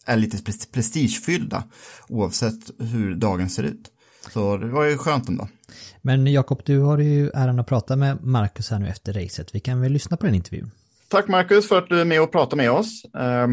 är 0.05 0.17
lite 0.17 0.37
pres- 0.37 0.71
prestigefyllda 0.73 1.63
oavsett 2.09 2.59
hur 2.79 3.15
dagen 3.15 3.49
ser 3.49 3.63
ut. 3.63 3.91
Så 4.33 4.57
det 4.57 4.67
var 4.67 4.85
ju 4.85 4.97
skönt 4.97 5.29
ändå. 5.29 5.47
Men 6.01 6.27
Jakob, 6.27 6.61
du 6.65 6.79
har 6.79 6.97
ju 6.97 7.29
äran 7.29 7.59
att 7.59 7.67
prata 7.67 7.95
med 7.95 8.23
Marcus 8.23 8.69
här 8.71 8.79
nu 8.79 8.87
efter 8.87 9.13
racet. 9.13 9.55
Vi 9.55 9.59
kan 9.59 9.81
väl 9.81 9.91
lyssna 9.91 10.17
på 10.17 10.25
den 10.25 10.35
intervjun? 10.35 10.71
Tack 11.07 11.27
Marcus 11.27 11.67
för 11.67 11.77
att 11.77 11.89
du 11.89 12.01
är 12.01 12.05
med 12.05 12.21
och 12.21 12.31
pratar 12.31 12.57
med 12.57 12.71
oss. 12.71 13.05
Eh, 13.05 13.47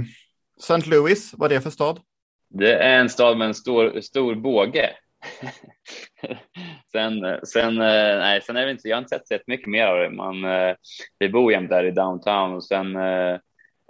St. 0.58 0.90
Louis, 0.90 1.30
vad 1.36 1.52
är 1.52 1.54
det 1.54 1.60
för 1.60 1.70
stad? 1.70 1.98
Det 2.58 2.74
är 2.74 3.00
en 3.00 3.08
stad 3.08 3.38
med 3.38 3.48
en 3.48 3.54
stor, 3.54 4.00
stor 4.00 4.34
båge. 4.34 4.90
sen, 6.92 7.38
sen, 7.46 7.76
eh, 7.80 8.18
nej, 8.18 8.40
sen 8.42 8.56
är 8.56 8.64
det 8.66 8.72
inte, 8.72 8.88
jag 8.88 8.96
har 8.96 9.02
inte 9.02 9.18
sett 9.18 9.44
så 9.44 9.50
mycket 9.50 9.68
mer 9.68 9.86
av 9.86 9.98
det. 9.98 10.10
Man, 10.10 10.44
eh, 10.44 10.74
vi 11.18 11.28
bor 11.28 11.52
jämt 11.52 11.70
där 11.70 11.84
i 11.84 11.90
downtown 11.90 12.52
och 12.54 12.64
sen 12.64 12.96
eh, 12.96 13.38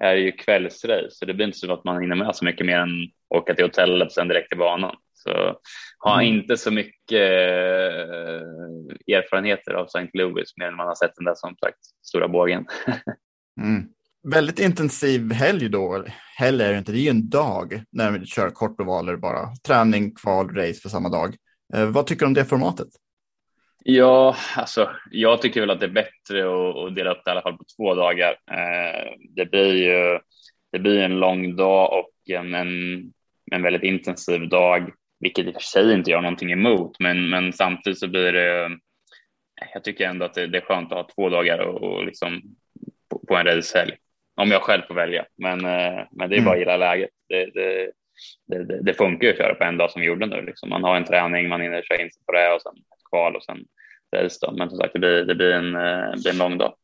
är 0.02 0.14
det 0.14 0.20
ju 0.20 0.32
kvällsrace, 0.32 1.10
så 1.10 1.24
det 1.24 1.34
blir 1.34 1.46
inte 1.46 1.58
så 1.58 1.72
att 1.72 1.84
man 1.84 2.00
hinner 2.02 2.16
med 2.16 2.36
så 2.36 2.44
mycket 2.44 2.66
mer 2.66 2.78
än 2.78 2.90
åka 3.34 3.54
till 3.54 3.64
hotellet 3.64 4.06
och 4.06 4.12
sen 4.12 4.28
direkt 4.28 4.48
till 4.48 4.58
banan. 4.58 4.96
Så 5.14 5.56
har 5.98 6.14
Mm. 6.22 6.26
inte 6.34 6.56
så 6.56 6.70
mycket 6.70 7.20
erfarenheter 9.08 9.72
av 9.74 9.84
St. 9.84 10.10
Louis 10.12 10.56
mer 10.56 10.66
än 10.66 10.76
man 10.76 10.86
har 10.88 10.94
sett 10.94 11.14
den 11.16 11.24
där 11.24 11.34
som 11.34 11.56
sagt 11.56 11.78
stora 12.02 12.28
bågen. 12.28 12.66
Mm. 13.60 13.88
Väldigt 14.22 14.58
intensiv 14.58 15.32
helg 15.32 15.68
då. 15.68 16.04
Helg 16.38 16.62
är 16.62 16.72
det 16.72 16.78
inte, 16.78 16.92
det 16.92 16.98
är 16.98 17.02
ju 17.02 17.10
en 17.10 17.28
dag 17.28 17.82
när 17.92 18.10
vi 18.10 18.26
kör 18.26 18.50
kortovaler 18.50 19.16
bara. 19.16 19.54
Träning, 19.66 20.14
kval, 20.14 20.54
race 20.54 20.80
för 20.80 20.88
samma 20.88 21.08
dag. 21.08 21.34
Eh, 21.74 21.86
vad 21.86 22.06
tycker 22.06 22.20
du 22.20 22.26
om 22.26 22.34
det 22.34 22.44
formatet? 22.44 22.88
Ja, 23.84 24.36
alltså, 24.56 24.90
jag 25.10 25.42
tycker 25.42 25.60
väl 25.60 25.70
att 25.70 25.80
det 25.80 25.86
är 25.86 25.90
bättre 25.90 26.40
att, 26.40 26.76
att 26.76 26.94
dela 26.94 27.10
upp 27.10 27.22
det 27.24 27.30
i 27.30 27.32
alla 27.32 27.42
fall 27.42 27.56
på 27.56 27.64
två 27.76 27.94
dagar. 27.94 28.30
Eh, 28.30 29.10
det 29.36 29.46
blir 29.50 29.74
ju 29.74 30.18
det 30.72 30.78
blir 30.78 31.00
en 31.00 31.20
lång 31.20 31.56
dag 31.56 31.98
och 31.98 32.30
en, 32.30 32.54
en, 32.54 33.02
en 33.52 33.62
väldigt 33.62 33.82
intensiv 33.82 34.48
dag, 34.48 34.92
vilket 35.20 35.46
i 35.46 35.50
och 35.50 35.54
för 35.54 35.60
sig 35.60 35.92
inte 35.92 36.10
gör 36.10 36.20
någonting 36.20 36.52
emot, 36.52 37.00
men, 37.00 37.30
men 37.30 37.52
samtidigt 37.52 37.98
så 37.98 38.08
blir 38.08 38.32
det. 38.32 38.64
Eh, 38.64 38.70
jag 39.74 39.84
tycker 39.84 40.08
ändå 40.08 40.24
att 40.24 40.34
det, 40.34 40.46
det 40.46 40.58
är 40.58 40.62
skönt 40.62 40.92
att 40.92 40.98
ha 40.98 41.08
två 41.14 41.28
dagar 41.28 41.58
och, 41.58 41.82
och 41.82 42.04
liksom 42.06 42.42
på, 43.10 43.18
på 43.28 43.36
en 43.36 43.46
racehelg, 43.46 43.92
om 44.40 44.50
jag 44.50 44.62
själv 44.62 44.82
får 44.82 44.94
välja. 44.94 45.24
Men, 45.38 45.64
eh, 45.64 46.04
men 46.10 46.30
det 46.30 46.36
är 46.36 46.42
bara 46.42 46.54
att 46.54 46.58
gilla 46.58 46.76
läget. 46.76 47.10
Det, 47.28 47.50
det, 47.54 47.90
det, 48.46 48.82
det, 48.82 48.94
funkar 48.94 49.26
ju 49.26 49.32
att 49.32 49.38
köra 49.38 49.54
på 49.54 49.64
en 49.64 49.76
dag 49.76 49.90
som 49.90 50.00
vi 50.00 50.06
gjorde 50.06 50.26
nu. 50.26 50.42
Liksom. 50.42 50.68
Man 50.68 50.84
har 50.84 50.96
en 50.96 51.04
träning, 51.04 51.48
man 51.48 51.60
hinner 51.60 51.82
köra 51.82 52.02
in 52.02 52.10
sig 52.10 52.22
på 52.26 52.32
det 52.32 52.52
och 52.54 52.62
sen 52.62 52.72
ett 52.72 53.10
kval 53.10 53.36
och 53.36 53.44
sen 53.44 53.58
race. 54.16 54.38
Då. 54.42 54.52
Men 54.52 54.70
som 54.70 54.78
sagt, 54.78 54.92
det 54.92 54.98
blir, 54.98 55.24
det 55.24 55.34
blir, 55.34 55.52
en, 55.52 55.74
eh, 55.74 56.10
det 56.10 56.22
blir 56.22 56.32
en 56.32 56.38
lång 56.38 56.58
dag. 56.58 56.74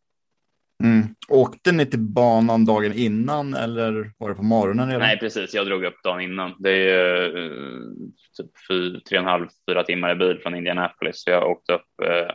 Mm. 0.84 1.02
Åkte 1.28 1.72
ni 1.72 1.86
till 1.86 2.00
banan 2.00 2.64
dagen 2.64 2.92
innan 2.92 3.54
eller 3.54 4.10
var 4.18 4.28
det 4.28 4.34
på 4.34 4.42
morgonen 4.42 4.86
redan? 4.86 5.02
Nej, 5.02 5.18
precis. 5.18 5.54
Jag 5.54 5.66
drog 5.66 5.84
upp 5.84 6.02
dagen 6.04 6.20
innan. 6.20 6.54
Det 6.58 6.70
är 6.70 6.74
ju 6.74 7.26
eh, 7.26 7.90
typ 8.36 8.50
fy, 8.68 9.00
tre 9.00 9.18
och 9.18 9.24
en 9.24 9.30
halv, 9.30 9.46
fyra 9.70 9.82
timmar 9.82 10.12
i 10.12 10.14
bil 10.14 10.38
från 10.42 10.54
Indianapolis. 10.54 11.22
Så 11.22 11.30
jag 11.30 11.50
åkte 11.50 11.72
upp 11.72 12.00
eh, 12.02 12.34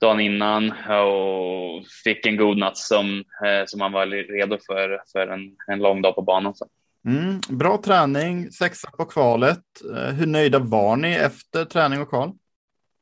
dagen 0.00 0.20
innan 0.20 0.70
och 0.70 1.86
fick 2.04 2.26
en 2.26 2.36
god 2.36 2.58
natt 2.58 2.76
som, 2.76 3.24
eh, 3.44 3.66
som 3.66 3.78
man 3.78 3.92
var 3.92 4.06
redo 4.06 4.58
för, 4.66 5.02
för 5.12 5.28
en, 5.28 5.56
en 5.66 5.78
lång 5.78 6.02
dag 6.02 6.14
på 6.14 6.22
banan. 6.22 6.54
Så. 6.54 6.66
Mm. 7.06 7.40
Bra 7.48 7.80
träning, 7.84 8.50
sexa 8.50 8.90
på 8.90 9.04
kvalet. 9.04 9.64
Eh, 9.96 10.14
hur 10.14 10.26
nöjda 10.26 10.58
var 10.58 10.96
ni 10.96 11.12
efter 11.12 11.64
träning 11.64 12.00
och 12.00 12.08
kval? 12.08 12.32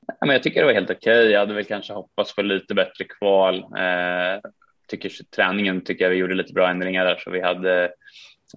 Ja, 0.06 0.26
men 0.26 0.30
jag 0.30 0.42
tycker 0.42 0.60
det 0.60 0.66
var 0.66 0.72
helt 0.72 0.90
okej. 0.90 1.30
Jag 1.30 1.40
hade 1.40 1.54
väl 1.54 1.64
kanske 1.64 1.92
hoppats 1.92 2.34
på 2.34 2.42
lite 2.42 2.74
bättre 2.74 3.04
kval. 3.04 3.56
Eh, 3.56 4.40
tycker 4.88 5.10
träningen 5.36 5.84
tycker 5.84 6.04
jag 6.04 6.10
vi 6.10 6.16
gjorde 6.16 6.34
lite 6.34 6.52
bra 6.52 6.70
ändringar 6.70 7.04
där 7.04 7.16
så 7.24 7.30
vi 7.30 7.40
hade 7.40 7.84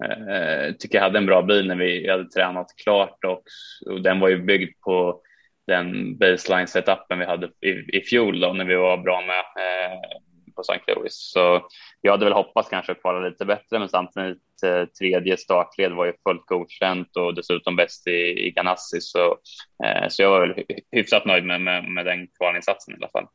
eh, 0.04 0.74
tycker 0.78 0.98
jag 0.98 1.02
hade 1.02 1.18
en 1.18 1.26
bra 1.26 1.42
bil 1.42 1.68
när 1.68 1.76
vi 1.76 2.10
hade 2.10 2.30
tränat 2.30 2.66
klart 2.84 3.24
och, 3.24 3.42
och 3.92 4.02
den 4.02 4.20
var 4.20 4.28
ju 4.28 4.42
byggd 4.42 4.80
på 4.84 5.22
den 5.70 6.18
baseline 6.18 6.66
setupen 6.66 7.18
vi 7.18 7.24
hade 7.24 7.46
i, 7.46 7.70
i 7.98 8.00
fjol 8.00 8.40
då 8.40 8.52
när 8.52 8.64
vi 8.64 8.74
var 8.74 8.96
bra 8.96 9.20
med 9.20 9.64
eh, 9.64 9.98
på 10.54 10.60
St. 10.60 10.94
Louis. 10.94 11.30
Så 11.32 11.68
jag 12.00 12.12
hade 12.12 12.24
väl 12.24 12.34
hoppats 12.34 12.68
kanske 12.68 12.92
att 12.92 13.00
kvala 13.00 13.28
lite 13.28 13.44
bättre, 13.44 13.78
men 13.78 13.88
samtidigt 13.88 14.62
eh, 14.64 14.84
tredje 14.84 15.36
startled 15.36 15.92
var 15.92 16.06
ju 16.06 16.12
fullt 16.28 16.46
godkänt 16.46 17.16
och 17.16 17.34
dessutom 17.34 17.76
bäst 17.76 18.06
i, 18.06 18.46
i 18.46 18.50
Ganassi. 18.50 19.00
Så, 19.00 19.38
eh, 19.84 20.08
så 20.08 20.22
jag 20.22 20.30
var 20.30 20.40
väl 20.40 20.56
hy- 20.56 20.80
hyfsat 20.90 21.24
nöjd 21.24 21.44
med, 21.44 21.60
med, 21.60 21.84
med 21.84 22.06
den 22.06 22.28
kvalinsatsen 22.38 22.94
i 22.94 22.96
alla 22.96 23.08
fall. 23.08 23.26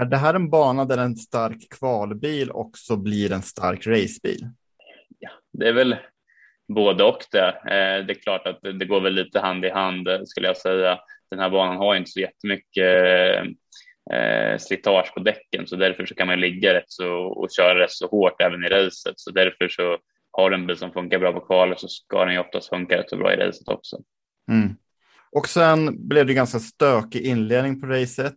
Är 0.00 0.04
det 0.04 0.16
här 0.16 0.34
en 0.34 0.50
bana 0.50 0.84
där 0.84 0.98
en 0.98 1.16
stark 1.16 1.68
kvalbil 1.78 2.50
också 2.50 2.96
blir 2.96 3.32
en 3.32 3.42
stark 3.42 3.86
racebil? 3.86 4.48
Ja, 5.18 5.30
det 5.52 5.68
är 5.68 5.72
väl 5.72 5.96
både 6.68 7.04
och 7.04 7.24
det. 7.32 7.48
Eh, 7.48 8.06
det 8.06 8.12
är 8.12 8.22
klart 8.22 8.46
att 8.46 8.62
det, 8.62 8.72
det 8.72 8.84
går 8.84 9.00
väl 9.00 9.14
lite 9.14 9.40
hand 9.40 9.64
i 9.64 9.70
hand 9.70 10.08
skulle 10.24 10.46
jag 10.46 10.56
säga. 10.56 10.98
Den 11.30 11.38
här 11.38 11.50
banan 11.50 11.76
har 11.76 11.96
inte 11.96 12.10
så 12.10 12.20
jättemycket 12.20 13.46
eh, 14.12 14.58
slitage 14.58 15.14
på 15.14 15.20
däcken 15.20 15.66
så 15.66 15.76
därför 15.76 16.06
så 16.06 16.14
kan 16.14 16.26
man 16.26 16.40
ligga 16.40 16.74
rätt 16.74 16.84
så 16.88 17.10
och 17.14 17.48
köra 17.56 17.78
rätt 17.78 17.90
så 17.90 18.06
hårt 18.06 18.42
även 18.42 18.64
i 18.64 18.68
racet. 18.68 19.14
Så 19.16 19.30
därför 19.30 19.68
så 19.68 19.98
har 20.32 20.50
du 20.50 20.56
en 20.56 20.66
bil 20.66 20.76
som 20.76 20.92
funkar 20.92 21.18
bra 21.18 21.32
på 21.32 21.40
kvalet 21.40 21.80
så 21.80 21.88
ska 21.88 22.24
den 22.24 22.34
ju 22.34 22.40
oftast 22.40 22.68
funka 22.68 22.98
rätt 22.98 23.10
så 23.10 23.16
bra 23.16 23.32
i 23.32 23.36
racet 23.36 23.68
också. 23.68 23.96
Mm. 24.50 24.76
Och 25.32 25.48
sen 25.48 26.08
blev 26.08 26.26
det 26.26 26.34
ganska 26.34 26.58
stökig 26.58 27.20
inledning 27.20 27.80
på 27.80 27.86
racet. 27.86 28.34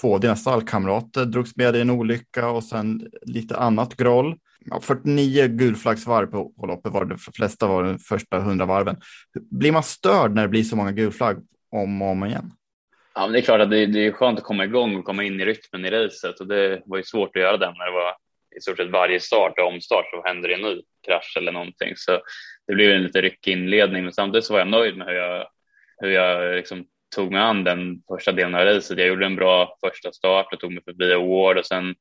Två 0.00 0.14
av 0.14 0.20
dina 0.20 0.36
stallkamrater 0.36 1.24
drogs 1.24 1.56
med 1.56 1.76
i 1.76 1.80
en 1.80 1.90
olycka 1.90 2.48
och 2.48 2.64
sen 2.64 3.06
lite 3.22 3.56
annat 3.56 3.96
groll. 3.96 4.36
Ja, 4.60 4.80
49 4.80 5.46
gulflaggsvarv 5.46 6.26
på, 6.26 6.52
på 6.60 6.66
loppet 6.66 6.92
var 6.92 7.04
det, 7.04 7.14
de 7.14 7.18
flesta 7.18 7.66
var 7.66 7.82
de 7.82 7.98
första 7.98 8.36
100 8.36 8.66
varven. 8.66 8.96
Blir 9.50 9.72
man 9.72 9.82
störd 9.82 10.34
när 10.34 10.42
det 10.42 10.48
blir 10.48 10.64
så 10.64 10.76
många 10.76 10.92
gulflagg 10.92 11.36
om 11.70 12.02
och 12.02 12.08
om 12.08 12.24
igen? 12.24 12.52
Ja, 13.14 13.20
men 13.20 13.32
det 13.32 13.38
är 13.38 13.42
klart 13.42 13.60
att 13.60 13.70
det, 13.70 13.86
det 13.86 14.06
är 14.06 14.12
skönt 14.12 14.38
att 14.38 14.44
komma 14.44 14.64
igång 14.64 14.96
och 14.96 15.04
komma 15.04 15.24
in 15.24 15.40
i 15.40 15.44
rytmen 15.44 15.84
i 15.84 15.90
racet 15.90 16.40
och 16.40 16.46
det 16.46 16.82
var 16.86 16.96
ju 16.96 17.02
svårt 17.02 17.36
att 17.36 17.42
göra 17.42 17.56
den 17.56 17.74
när 17.78 17.86
det 17.86 17.92
var 17.92 18.16
i 18.56 18.60
stort 18.60 18.76
sett 18.76 18.90
varje 18.90 19.20
start 19.20 19.58
och 19.58 19.66
omstart 19.66 20.10
så 20.10 20.22
händer 20.24 20.48
det 20.48 20.54
en 20.54 20.60
ny 20.60 20.82
krasch 21.06 21.36
eller 21.36 21.52
någonting. 21.52 21.92
Så 21.96 22.20
det 22.66 22.74
blev 22.74 22.90
en 22.90 23.02
lite 23.02 23.20
ryckig 23.20 23.52
inledning, 23.52 24.04
men 24.04 24.12
samtidigt 24.12 24.44
så 24.44 24.52
var 24.52 24.60
jag 24.60 24.68
nöjd 24.68 24.96
med 24.96 25.06
hur 25.06 25.14
jag, 25.14 25.48
hur 25.98 26.10
jag 26.10 26.56
liksom 26.56 26.84
tog 27.16 27.32
mig 27.32 27.40
an 27.40 27.64
den 27.64 28.02
första 28.08 28.32
delen 28.32 28.54
av 28.54 28.64
racet. 28.64 28.98
Jag 28.98 29.08
gjorde 29.08 29.26
en 29.26 29.36
bra 29.36 29.76
första 29.84 30.12
start 30.12 30.52
och 30.52 30.60
tog 30.60 30.72
mig 30.72 30.84
förbi 30.84 31.12
Award 31.12 31.58
och 31.58 31.66
sen 31.66 31.94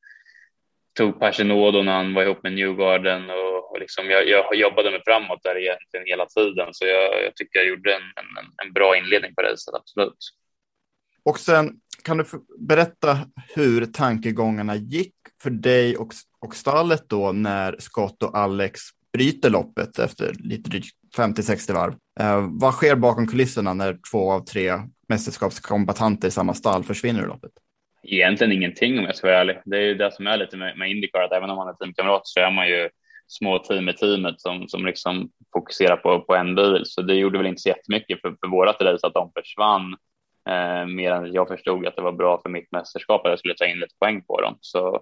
tog 0.96 1.20
Paginodo 1.20 1.84
när 1.84 1.92
han 1.92 2.14
var 2.14 2.24
ihop 2.24 2.44
med 2.44 2.54
Newgarden 2.54 3.30
och, 3.30 3.72
och 3.72 3.80
liksom 3.80 4.10
jag, 4.10 4.28
jag 4.28 4.56
jobbade 4.56 4.92
mig 4.92 5.02
framåt 5.06 5.44
där 5.44 5.58
egentligen 5.58 6.06
hela 6.06 6.26
tiden. 6.26 6.68
Så 6.72 6.86
jag, 6.86 7.24
jag 7.24 7.36
tycker 7.36 7.60
jag 7.60 7.68
gjorde 7.68 7.94
en, 7.94 8.02
en, 8.02 8.68
en 8.68 8.74
bra 8.74 8.98
inledning 8.98 9.36
på 9.36 9.42
racet, 9.42 9.74
absolut. 9.74 10.18
Och 11.24 11.40
sen 11.40 11.80
kan 12.04 12.18
du 12.18 12.26
berätta 12.60 13.20
hur 13.56 13.86
tankegångarna 13.86 14.76
gick 14.76 15.16
för 15.44 15.50
dig 15.50 15.98
och, 15.98 16.14
och 16.40 16.56
stallet 16.56 17.10
då 17.10 17.32
när 17.32 17.76
Scott 17.80 18.24
och 18.24 18.38
Alex 18.38 18.82
bryter 19.14 19.50
loppet 19.50 20.00
efter 20.00 20.34
lite 20.40 20.70
drygt 20.70 20.96
50-60 21.18 21.74
varv? 21.74 21.94
Eh, 22.20 22.48
vad 22.52 22.74
sker 22.74 22.96
bakom 22.96 23.28
kulisserna 23.28 23.74
när 23.74 23.98
två 24.12 24.32
av 24.32 24.46
tre 24.46 24.74
mästerskapskombatanter 25.08 26.28
i 26.28 26.32
samma 26.32 26.54
stall 26.54 26.84
försvinner 26.84 27.24
ur 27.24 27.28
loppet? 27.28 27.52
Egentligen 28.08 28.54
ingenting 28.54 29.00
om 29.00 29.06
jag 29.06 29.16
ska 29.16 29.28
vara 29.28 29.40
ärlig. 29.40 29.58
Det 29.66 29.78
är 29.78 29.82
ju 29.82 29.96
det 29.96 30.12
som 30.14 30.28
är 30.28 30.38
lite 30.38 30.58
med, 30.58 30.78
med 30.78 30.90
Indycar, 30.90 31.22
att 31.22 31.32
även 31.32 31.50
om 31.50 31.56
man 31.56 31.68
är 31.68 31.74
teamkamrat 31.74 32.22
så 32.28 32.40
är 32.40 32.52
man 32.52 32.68
ju 32.68 32.90
små 33.28 33.60
team 33.60 33.90
i 33.90 33.94
teamet 33.94 34.42
som, 34.42 34.68
som 34.68 34.86
liksom 34.86 35.30
fokuserar 35.54 35.98
på, 35.98 36.22
på 36.22 36.36
en 36.36 36.56
bil. 36.56 36.82
Så 36.86 37.02
det 37.02 37.16
gjorde 37.16 37.38
väl 37.38 37.48
inte 37.48 37.62
så 37.62 37.70
jättemycket 37.70 38.22
för, 38.22 38.30
för 38.30 38.48
vårat 38.48 38.82
race 38.82 39.08
att 39.08 39.14
de 39.14 39.32
försvann. 39.36 39.96
Eh, 40.50 40.86
mer 40.88 41.12
än 41.12 41.34
jag 41.34 41.48
förstod 41.48 41.88
att 41.88 41.96
det 41.96 42.02
var 42.02 42.12
bra 42.12 42.42
för 42.42 42.50
mitt 42.50 42.72
mästerskap 42.72 43.26
att 43.26 43.30
jag 43.30 43.40
skulle 43.40 43.56
ta 43.56 43.66
in 43.66 43.80
lite 43.80 43.96
poäng 44.00 44.22
på 44.22 44.42
dem. 44.42 44.58
Så, 44.62 44.96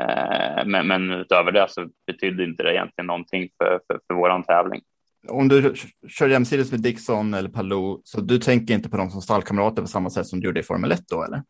eh, 0.00 0.64
men, 0.66 0.86
men 0.86 1.10
utöver 1.10 1.52
det 1.52 1.66
så 1.68 1.88
betydde 2.06 2.44
inte 2.44 2.62
det 2.62 2.74
egentligen 2.74 3.06
någonting 3.06 3.48
för, 3.58 3.80
för, 3.86 4.00
för 4.06 4.14
våran 4.14 4.44
tävling. 4.44 4.80
Om 5.28 5.48
du 5.48 5.74
kör 6.08 6.28
jämsides 6.28 6.72
med 6.72 6.80
Dixon 6.80 7.34
eller 7.34 7.48
Palou, 7.48 8.00
så 8.04 8.20
du 8.20 8.38
tänker 8.38 8.74
inte 8.74 8.88
på 8.88 8.96
dem 8.96 9.10
som 9.10 9.22
stallkamrater 9.22 9.82
på 9.82 9.88
samma 9.88 10.10
sätt 10.10 10.26
som 10.26 10.40
du 10.40 10.46
gjorde 10.46 10.60
i 10.60 10.62
Formel 10.62 10.92
1 10.92 11.00
då, 11.08 11.24
eller? 11.24 11.42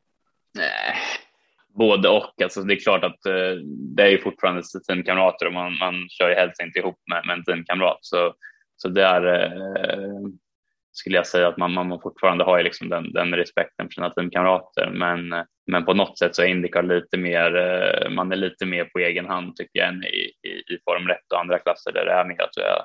Nej, 0.54 0.94
både 1.78 2.08
och. 2.08 2.42
Alltså, 2.42 2.62
det 2.62 2.74
är 2.74 2.80
klart 2.80 3.04
att 3.04 3.26
eh, 3.26 3.54
det 3.96 4.02
är 4.02 4.08
ju 4.08 4.18
fortfarande 4.18 4.62
teamkamrater 4.88 5.46
och 5.46 5.52
man, 5.52 5.78
man 5.78 6.08
kör 6.08 6.28
ju 6.28 6.34
helst 6.34 6.62
inte 6.62 6.78
ihop 6.78 6.98
med, 7.10 7.26
med 7.26 7.38
en 7.38 7.44
teamkamrat. 7.44 7.98
Så, 8.00 8.34
så 8.76 8.88
där 8.88 9.26
eh, 9.26 10.28
skulle 10.92 11.16
jag 11.16 11.26
säga 11.26 11.48
att 11.48 11.56
man, 11.56 11.72
man 11.72 12.00
fortfarande 12.00 12.44
har 12.44 12.58
ju 12.58 12.64
liksom 12.64 12.88
den, 12.88 13.12
den 13.12 13.34
respekten 13.34 13.86
för 13.86 13.94
sina 13.94 14.10
teamkamrater. 14.10 14.90
Men, 14.94 15.44
men 15.70 15.84
på 15.84 15.94
något 15.94 16.18
sätt 16.18 16.36
så 16.36 16.42
är 16.42 16.46
Indycar 16.46 16.82
lite 16.82 17.16
mer, 17.16 17.56
eh, 17.56 18.10
man 18.10 18.32
är 18.32 18.36
lite 18.36 18.66
mer 18.66 18.84
på 18.84 18.98
egen 18.98 19.26
hand 19.26 19.56
tycker 19.56 19.78
jag 19.78 19.88
än 19.88 20.04
i, 20.04 20.32
i, 20.48 20.74
i 20.74 20.78
Form 20.84 21.10
1 21.10 21.16
och 21.34 21.40
andra 21.40 21.58
klasser 21.58 21.92
där 21.92 22.04
det 22.04 22.12
är 22.12 22.24
mer 22.24 22.42
att 22.42 22.52
du 22.52 22.62
är 22.62 22.80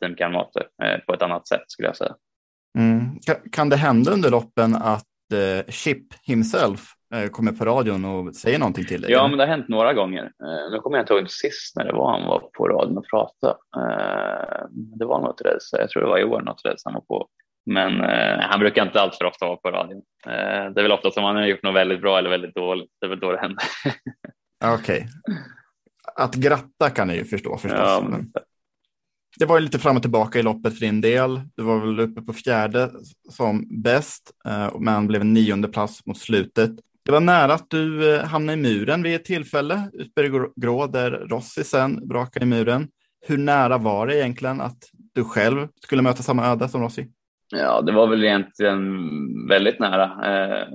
teamkamrater 0.00 0.66
eh, 0.82 0.98
på 0.98 1.14
ett 1.14 1.22
annat 1.22 1.48
sätt 1.48 1.64
skulle 1.66 1.88
jag 1.88 1.96
säga. 1.96 2.14
Mm. 2.78 3.00
Kan, 3.52 3.68
det 3.68 3.76
hända 3.76 4.12
under 4.12 4.30
loppen 4.30 4.74
att 4.74 5.32
eh, 5.32 5.72
Chip 5.72 6.06
himself 6.22 6.80
kommer 7.30 7.52
på 7.52 7.64
radion 7.64 8.04
och 8.04 8.34
säger 8.34 8.58
någonting 8.58 8.84
till 8.84 9.00
dig? 9.00 9.12
Ja, 9.12 9.28
men 9.28 9.38
det 9.38 9.44
har 9.44 9.48
hänt 9.48 9.68
några 9.68 9.94
gånger. 9.94 10.24
Eh, 10.24 10.72
nu 10.72 10.78
kommer 10.78 10.96
jag 10.96 11.02
inte 11.02 11.14
ihåg 11.14 11.30
sist 11.30 11.76
när 11.76 11.84
det 11.84 11.92
var 11.92 12.10
han 12.10 12.28
var 12.28 12.40
på 12.40 12.68
radion 12.68 12.98
och 12.98 13.06
pratade. 13.10 13.52
Eh, 13.76 14.66
det 14.70 15.04
var 15.04 15.20
något 15.20 15.40
race, 15.40 15.76
jag 15.80 15.90
tror 15.90 16.02
det 16.02 16.08
var 16.08 16.18
i 16.18 16.24
år 16.24 16.40
något 16.40 16.64
race 16.64 16.82
han 16.84 16.94
var 16.94 17.00
på. 17.00 17.28
Men 17.66 18.00
eh, 18.00 18.40
han 18.40 18.60
brukar 18.60 18.86
inte 18.86 19.00
alls 19.00 19.18
för 19.18 19.24
ofta 19.24 19.46
vara 19.46 19.56
på 19.56 19.70
radion. 19.70 20.02
Eh, 20.26 20.72
det 20.72 20.80
är 20.80 20.82
väl 20.82 20.92
ofta 20.92 21.10
som 21.10 21.24
han 21.24 21.36
har 21.36 21.46
gjort 21.46 21.62
något 21.62 21.74
väldigt 21.74 22.00
bra 22.00 22.18
eller 22.18 22.30
väldigt 22.30 22.54
dåligt. 22.54 22.90
Det 23.00 23.06
är 23.06 23.10
väl 23.10 23.20
då 23.20 23.32
det 23.32 23.40
händer. 23.40 23.64
Okej. 24.64 24.74
Okay. 24.76 25.36
Att 26.16 26.34
gratta 26.34 26.90
kan 26.90 27.08
jag 27.08 27.18
ju 27.18 27.24
förstå 27.24 27.56
förstås. 27.56 27.80
Ja, 27.80 28.04
men... 28.08 28.32
Det 29.38 29.46
var 29.46 29.58
ju 29.58 29.64
lite 29.64 29.78
fram 29.78 29.96
och 29.96 30.02
tillbaka 30.02 30.38
i 30.38 30.42
loppet 30.42 30.78
för 30.78 30.80
din 30.80 31.00
del. 31.00 31.40
Du 31.56 31.62
var 31.62 31.80
väl 31.80 32.00
uppe 32.00 32.22
på 32.22 32.32
fjärde 32.32 32.90
som 33.30 33.82
bäst, 33.82 34.32
eh, 34.46 34.78
men 34.80 35.06
blev 35.06 35.20
en 35.20 35.32
nionde 35.32 35.68
plats 35.68 36.06
mot 36.06 36.18
slutet. 36.18 36.70
Det 37.08 37.12
var 37.12 37.20
nära 37.20 37.54
att 37.54 37.70
du 37.70 38.14
eh, 38.14 38.24
hamnade 38.24 38.58
i 38.58 38.62
muren 38.62 39.02
vid 39.02 39.14
ett 39.14 39.24
tillfälle, 39.24 39.90
Utberg 39.92 40.30
Grå, 40.56 40.86
där 40.86 41.10
Rossi 41.10 41.64
sen 41.64 42.08
brakade 42.08 42.46
i 42.46 42.48
muren. 42.48 42.88
Hur 43.26 43.38
nära 43.38 43.78
var 43.78 44.06
det 44.06 44.18
egentligen 44.18 44.60
att 44.60 44.78
du 45.14 45.24
själv 45.24 45.68
skulle 45.82 46.02
möta 46.02 46.22
samma 46.22 46.46
öde 46.46 46.68
som 46.68 46.82
Rossi? 46.82 47.06
Ja, 47.50 47.80
det 47.80 47.92
var 47.92 48.06
väl 48.06 48.24
egentligen 48.24 49.08
väldigt 49.48 49.78
nära. 49.78 50.04
Eh, 50.04 50.68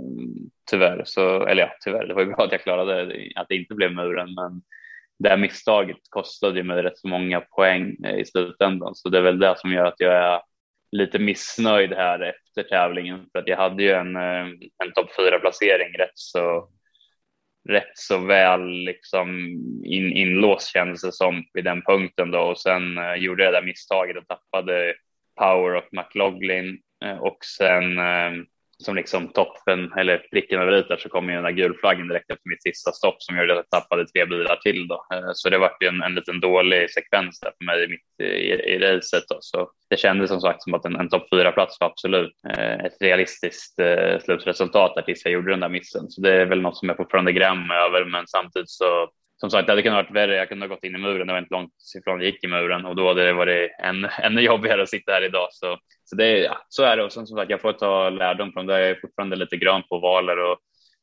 tyvärr, 0.71 1.01
så, 1.05 1.45
eller 1.45 1.61
ja, 1.61 1.69
tyvärr, 1.83 2.07
det 2.07 2.13
var 2.13 2.21
ju 2.21 2.27
bra 2.27 2.45
att 2.45 2.51
jag 2.51 2.63
klarade 2.63 3.01
att 3.35 3.47
det 3.49 3.55
inte 3.55 3.73
blev 3.73 3.91
muren, 3.91 4.33
men 4.33 4.61
det 5.19 5.29
här 5.29 5.37
misstaget 5.37 5.97
kostade 6.09 6.63
mig 6.63 6.83
rätt 6.83 6.97
så 6.97 7.07
många 7.07 7.41
poäng 7.41 7.95
eh, 8.05 8.15
i 8.15 8.25
slutändan, 8.25 8.95
så 8.95 9.09
det 9.09 9.17
är 9.17 9.21
väl 9.21 9.39
det 9.39 9.53
som 9.57 9.71
gör 9.71 9.85
att 9.85 9.99
jag 9.99 10.13
är 10.13 10.41
lite 10.93 11.19
missnöjd 11.19 11.93
här 11.93 12.19
efter 12.19 12.63
tävlingen, 12.69 13.25
för 13.31 13.39
att 13.39 13.47
jag 13.47 13.57
hade 13.57 13.83
ju 13.83 13.91
en, 13.91 14.15
eh, 14.15 14.47
en 14.83 14.93
topp 14.95 15.15
fyra 15.17 15.39
placering 15.39 15.93
rätt 15.97 16.11
så 16.13 16.69
rätt 17.69 17.91
så 17.93 18.17
väl 18.17 18.69
liksom 18.69 19.29
in, 19.85 20.11
inlåst 20.11 20.73
kändes 20.73 21.01
det 21.01 21.11
som 21.11 21.43
vid 21.53 21.63
den 21.63 21.81
punkten 21.81 22.31
då. 22.31 22.39
Och 22.39 22.59
sen 22.59 22.97
eh, 22.97 23.13
gjorde 23.13 23.43
jag 23.43 23.53
det 23.53 23.57
där 23.57 23.65
misstaget 23.65 24.17
och 24.17 24.27
tappade 24.27 24.93
Power 25.35 25.75
och 25.75 25.87
McLaughlin 25.91 26.79
eh, 27.05 27.17
och 27.17 27.37
sen 27.57 27.97
eh, 27.97 28.31
som 28.77 28.95
liksom 28.95 29.27
toppen 29.27 29.93
eller 29.97 30.17
pricken 30.17 30.61
över 30.61 30.93
i 30.93 30.97
så 30.99 31.09
kom 31.09 31.29
ju 31.29 31.35
den 31.35 31.43
där 31.43 31.51
gulflaggen 31.51 32.07
direkt 32.07 32.31
efter 32.31 32.49
mitt 32.49 32.63
sista 32.63 32.91
stopp 32.91 33.15
som 33.23 33.37
gjorde 33.37 33.53
att 33.53 33.65
jag 33.69 33.81
tappade 33.81 34.05
tre 34.05 34.25
bilar 34.25 34.55
till 34.55 34.87
då. 34.87 35.05
Eh, 35.13 35.29
så 35.33 35.49
det 35.49 35.57
var 35.57 35.71
ju 35.81 35.87
en, 35.87 36.01
en 36.01 36.15
liten 36.15 36.39
dålig 36.39 36.91
sekvens 36.91 37.39
där 37.39 37.51
för 37.57 37.65
mig 37.65 37.87
mitt 37.87 38.29
i, 38.29 38.33
i 38.51 38.79
racet 38.79 39.23
då. 39.29 39.37
Så 39.39 39.69
det 39.89 39.97
kändes 39.97 40.29
som 40.29 40.41
sagt 40.41 40.63
som 40.63 40.73
att 40.73 40.85
en, 40.85 40.95
en 40.95 41.09
topp 41.09 41.27
fyra 41.33 41.51
plats 41.51 41.77
var 41.79 41.87
absolut 41.87 42.33
eh, 42.49 42.85
ett 42.85 43.01
realistiskt 43.01 43.79
eh, 43.79 44.19
slutresultat 44.19 44.95
där 44.95 45.01
tills 45.01 45.25
jag 45.25 45.33
gjorde 45.33 45.51
den 45.51 45.59
där 45.59 45.69
missen. 45.69 46.09
Så 46.09 46.21
det 46.21 46.41
är 46.41 46.45
väl 46.45 46.61
något 46.61 46.77
som 46.77 46.89
jag 46.89 46.97
fortfarande 46.97 47.31
grämer 47.31 47.75
över, 47.75 48.05
men 48.05 48.27
samtidigt 48.27 48.69
så 48.69 49.09
som 49.37 49.49
sagt, 49.49 49.67
det 49.67 49.71
hade 49.71 49.81
kunnat 49.81 50.05
varit 50.05 50.15
värre. 50.15 50.35
Jag 50.35 50.49
kunde 50.49 50.65
ha 50.67 50.75
gått 50.75 50.83
in 50.83 50.95
i 50.95 50.97
muren. 50.97 51.27
Det 51.27 51.33
var 51.33 51.39
inte 51.39 51.53
långt 51.53 51.73
ifrån 51.97 52.21
jag 52.21 52.25
gick 52.25 52.43
i 52.43 52.47
muren 52.47 52.85
och 52.85 52.95
då 52.95 53.07
hade 53.07 53.25
det 53.25 53.33
varit 53.33 53.71
än, 53.83 54.07
ännu 54.21 54.41
jobbigare 54.41 54.83
att 54.83 54.89
sitta 54.89 55.11
här 55.11 55.25
idag. 55.25 55.47
Så, 55.51 55.77
så, 56.03 56.15
det, 56.15 56.37
ja, 56.37 56.57
så 56.69 56.83
är 56.83 56.97
det. 56.97 57.03
Och 57.03 57.11
som 57.11 57.27
sagt, 57.27 57.49
jag 57.51 57.61
får 57.61 57.73
ta 57.73 58.09
lärdom 58.09 58.51
från 58.53 58.65
det. 58.65 58.79
Jag 58.79 58.89
är 58.89 58.99
fortfarande 59.01 59.35
lite 59.35 59.57
grön 59.57 59.83
på 59.89 59.99
valer 59.99 60.37
och 60.37 60.57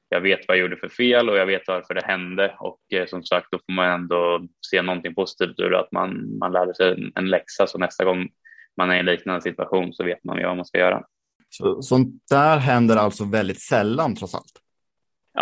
jag 0.08 0.20
vet 0.20 0.40
vad 0.48 0.56
jag 0.56 0.62
gjorde 0.62 0.76
för 0.76 0.88
fel 0.88 1.30
och 1.30 1.36
jag 1.36 1.46
vet 1.46 1.62
varför 1.66 1.94
det 1.94 2.06
hände. 2.06 2.54
Och 2.58 2.80
eh, 2.94 3.06
som 3.06 3.24
sagt, 3.24 3.46
då 3.50 3.58
får 3.58 3.72
man 3.72 3.90
ändå 3.90 4.40
se 4.70 4.82
någonting 4.82 5.14
positivt 5.14 5.58
ur 5.58 5.70
det, 5.70 5.80
att 5.80 5.92
man, 5.92 6.38
man 6.38 6.52
lärde 6.52 6.74
sig 6.74 6.92
en, 6.92 7.12
en 7.14 7.30
läxa. 7.30 7.66
Så 7.66 7.78
nästa 7.78 8.04
gång 8.04 8.28
man 8.76 8.90
är 8.90 8.96
i 8.96 8.98
en 8.98 9.06
liknande 9.06 9.42
situation 9.42 9.92
så 9.92 10.04
vet 10.04 10.24
man 10.24 10.42
vad 10.42 10.56
man 10.56 10.66
ska 10.66 10.78
göra. 10.78 11.02
Så, 11.48 11.82
sånt 11.82 12.14
där 12.30 12.58
händer 12.58 12.96
alltså 12.96 13.24
väldigt 13.24 13.62
sällan 13.62 14.16
trots 14.16 14.34
allt? 14.34 14.52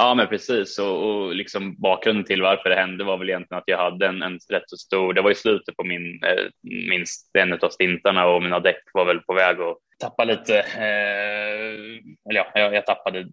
Ja, 0.00 0.14
men 0.14 0.26
precis. 0.26 0.78
Och, 0.78 1.08
och 1.08 1.34
liksom 1.34 1.76
bakgrunden 1.78 2.24
till 2.24 2.42
varför 2.42 2.70
det 2.70 2.76
hände 2.76 3.04
var 3.04 3.18
väl 3.18 3.28
egentligen 3.28 3.58
att 3.58 3.64
jag 3.66 3.78
hade 3.78 4.06
en, 4.06 4.22
en 4.22 4.38
rätt 4.48 4.62
så 4.66 4.76
stor, 4.76 5.14
det 5.14 5.22
var 5.22 5.30
i 5.30 5.34
slutet 5.34 5.76
på 5.76 5.84
min, 5.84 6.24
eh, 6.24 6.44
minst 6.62 7.30
en 7.38 7.52
av 7.52 7.68
stintarna 7.68 8.26
och 8.26 8.42
mina 8.42 8.60
däck 8.60 8.82
var 8.92 9.04
väl 9.04 9.20
på 9.20 9.34
väg 9.34 9.60
att 9.60 9.76
tappa 10.00 10.24
lite, 10.24 10.58
eh, 10.58 12.00
eller 12.30 12.40
ja, 12.40 12.50
jag, 12.54 12.74
jag 12.74 12.86
tappade 12.86 13.26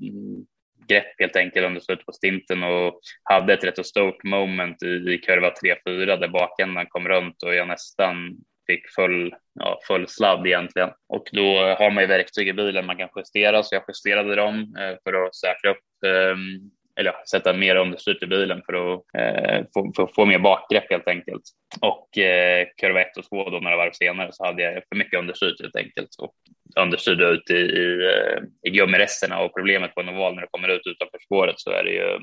grepp 0.87 1.19
helt 1.19 1.35
enkelt 1.35 1.65
under 1.65 1.81
slutet 1.81 2.05
på 2.05 2.11
stinten 2.11 2.63
och 2.63 2.99
hade 3.23 3.53
ett 3.53 3.63
rätt 3.63 3.75
så 3.75 3.83
stort 3.83 4.23
moment 4.23 4.83
i, 4.83 4.87
i 4.87 5.17
kurva 5.17 5.53
3-4 5.87 6.19
där 6.19 6.27
bakändan 6.27 6.85
kom 6.89 7.07
runt 7.07 7.43
och 7.43 7.55
jag 7.55 7.67
nästan 7.67 8.37
fick 8.67 8.89
full, 8.95 9.35
ja, 9.59 9.79
full 9.87 10.07
sladd 10.07 10.47
egentligen. 10.47 10.89
Och 11.09 11.29
då 11.31 11.57
har 11.57 11.91
man 11.91 12.03
ju 12.03 12.07
verktyg 12.07 12.47
i 12.47 12.53
bilen 12.53 12.85
man 12.85 12.97
kan 12.97 13.09
justera, 13.15 13.63
så 13.63 13.75
jag 13.75 13.83
justerade 13.87 14.35
dem 14.35 14.75
eh, 14.79 14.97
för 15.03 15.25
att 15.25 15.35
säkra 15.35 15.71
upp 15.71 15.77
Ehm, 16.05 16.71
eller 16.99 17.11
ja, 17.11 17.23
sätta 17.31 17.53
mer 17.53 17.75
understyrt 17.75 18.23
i 18.23 18.27
bilen 18.27 18.61
för 18.65 18.73
att, 18.73 19.03
eh, 19.17 19.65
få, 19.73 19.91
få, 19.95 20.07
få 20.15 20.25
mer 20.25 20.39
bakgrepp 20.39 20.89
helt 20.89 21.07
enkelt. 21.07 21.43
Och 21.81 22.17
eh, 22.17 22.67
kurva 22.81 23.01
1 23.01 23.17
och 23.17 23.29
2 23.29 23.49
då 23.49 23.59
några 23.59 23.77
varv 23.77 23.91
senare 23.91 24.29
så 24.31 24.45
hade 24.45 24.63
jag 24.63 24.73
för 24.89 24.95
mycket 24.95 25.19
understyrt 25.19 25.61
helt 25.61 25.75
enkelt 25.75 26.09
och 26.19 26.33
understyrde 26.79 27.29
ut 27.29 27.49
i, 27.49 27.53
i, 27.53 28.05
eh, 28.05 28.43
i 28.63 28.69
gummiresterna 28.69 29.39
och 29.39 29.53
problemet 29.53 29.95
på 29.95 30.01
en 30.01 30.09
oval 30.09 30.35
när 30.35 30.41
det 30.41 30.47
kommer 30.51 30.69
ut 30.69 30.87
utanför 30.87 31.19
spåret 31.25 31.59
så 31.59 31.71
är 31.71 31.83
det 31.83 31.91
ju 31.91 32.19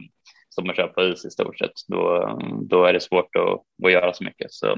som 0.55 0.71
att 0.71 0.77
köpa 0.77 0.93
på 0.93 1.03
is 1.03 1.25
i 1.25 1.31
stort 1.31 1.59
sett. 1.59 1.73
Då, 1.89 2.39
då 2.69 2.85
är 2.85 2.93
det 2.93 3.01
svårt 3.01 3.37
att, 3.37 3.87
att 3.87 3.93
göra 3.93 4.13
så 4.13 4.25
mycket. 4.25 4.53
Så, 4.53 4.77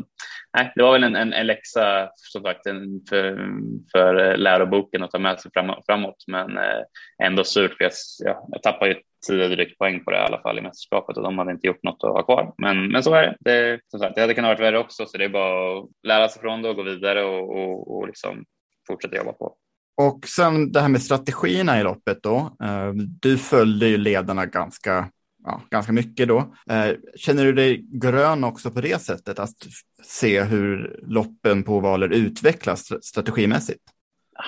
nej, 0.57 0.73
det 0.77 0.83
var 0.83 0.93
väl 0.93 1.05
en, 1.05 1.17
en, 1.17 1.33
en 1.33 1.47
läxa 1.47 2.09
som 2.15 2.43
sagt 2.43 2.67
en, 2.67 3.01
för, 3.09 3.49
för 3.93 4.37
läroboken 4.37 5.03
att 5.03 5.11
ta 5.11 5.19
med 5.19 5.41
sig 5.41 5.51
framåt, 5.87 6.25
men 6.27 6.57
eh, 6.59 6.83
ändå 7.23 7.45
surt 7.45 7.77
för 7.77 7.85
jag, 7.85 7.93
ja, 8.25 8.49
jag 8.51 8.63
tappade 8.63 8.91
ju 8.91 8.97
tio 9.27 9.49
drygt 9.49 9.79
poäng 9.79 10.05
på 10.05 10.11
det 10.11 10.17
i 10.17 10.21
alla 10.21 10.41
fall 10.43 10.59
i 10.59 10.63
mästerskapet 10.63 11.17
och 11.17 11.23
de 11.23 11.39
hade 11.39 11.53
inte 11.53 11.67
gjort 11.67 11.83
något 11.83 12.05
att 12.05 12.11
ha 12.11 12.23
kvar. 12.23 12.55
Men, 12.59 12.89
men 12.93 13.03
så 13.03 13.15
är 13.15 13.23
det. 13.23 13.37
det 13.41 13.81
som 13.89 14.01
sagt, 14.01 14.15
det 14.15 14.21
hade 14.21 14.35
kunnat 14.35 14.49
varit 14.49 14.61
värre 14.61 14.79
också, 14.79 15.07
så 15.07 15.19
det 15.19 15.25
är 15.25 15.29
bara 15.29 15.79
att 15.79 15.89
lära 16.03 16.29
sig 16.29 16.43
från 16.43 16.63
det 16.63 16.69
och 16.69 16.77
gå 16.77 16.83
vidare 16.83 17.25
och, 17.25 17.57
och, 17.57 17.97
och 17.97 18.07
liksom 18.07 18.45
fortsätta 18.89 19.17
jobba 19.17 19.33
på. 19.33 19.57
Och 19.97 20.25
sen 20.27 20.73
det 20.73 20.81
här 20.81 20.89
med 20.89 21.03
strategierna 21.03 21.81
i 21.81 21.83
loppet 21.83 22.23
då. 22.23 22.57
Eh, 22.63 22.93
du 23.21 23.39
följde 23.39 23.89
ju 23.89 23.97
ledarna 23.97 24.47
ganska 24.47 25.11
ja, 25.45 25.63
ganska 25.71 25.93
mycket 25.93 26.29
då. 26.29 26.39
Eh, 26.71 26.93
känner 27.17 27.45
du 27.45 27.53
dig 27.53 27.85
grön 27.93 28.45
också 28.45 28.71
på 28.71 28.81
det 28.81 29.03
sättet, 29.03 29.39
att 29.39 29.67
se 30.03 30.43
hur 30.43 31.01
loppen 31.03 31.63
på 31.63 31.81
valer 31.81 32.09
utvecklas 32.09 33.05
strategimässigt? 33.05 33.83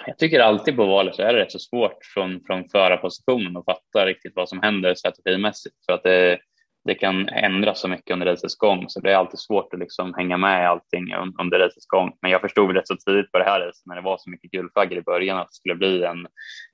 Jag 0.07 0.19
tycker 0.19 0.41
alltid 0.41 0.77
på 0.77 0.87
valet 0.87 1.15
så 1.15 1.23
är 1.23 1.33
det 1.33 1.41
rätt 1.41 1.53
så 1.53 1.59
svårt 1.59 2.05
från, 2.15 2.41
från 2.47 2.69
förarpositionen 2.69 3.57
att 3.57 3.65
fatta 3.65 4.07
riktigt 4.07 4.33
vad 4.37 4.49
som 4.49 4.63
händer 4.63 4.95
strategimässigt. 4.95 5.77
För 5.87 5.93
att 5.93 6.03
det, 6.03 6.39
det 6.87 6.95
kan 6.95 7.29
ändras 7.29 7.81
så 7.81 7.89
mycket 7.89 8.11
under 8.11 8.27
racets 8.27 8.57
gång 8.57 8.85
så 8.89 9.01
det 9.01 9.13
är 9.13 9.17
alltid 9.17 9.39
svårt 9.39 9.75
att 9.75 9.81
liksom 9.81 10.15
hänga 10.15 10.37
med 10.37 10.63
i 10.63 10.67
allting 10.67 11.15
under 11.41 11.59
racets 11.59 11.87
gång. 11.87 12.13
Men 12.23 12.31
jag 12.31 12.41
förstod 12.41 12.77
rätt 12.77 12.89
så 12.89 12.97
tidigt 12.97 13.33
på 13.33 13.39
det 13.39 13.45
här 13.45 13.61
racet 13.61 13.87
när 13.87 13.97
det 13.97 14.03
var 14.03 14.19
så 14.19 14.31
mycket 14.31 14.51
gulflaggor 14.51 14.99
i 14.99 15.03
början 15.03 15.39
att 15.39 15.49
det 15.49 15.55
skulle 15.55 15.75
bli 15.75 16.05
en, 16.05 16.27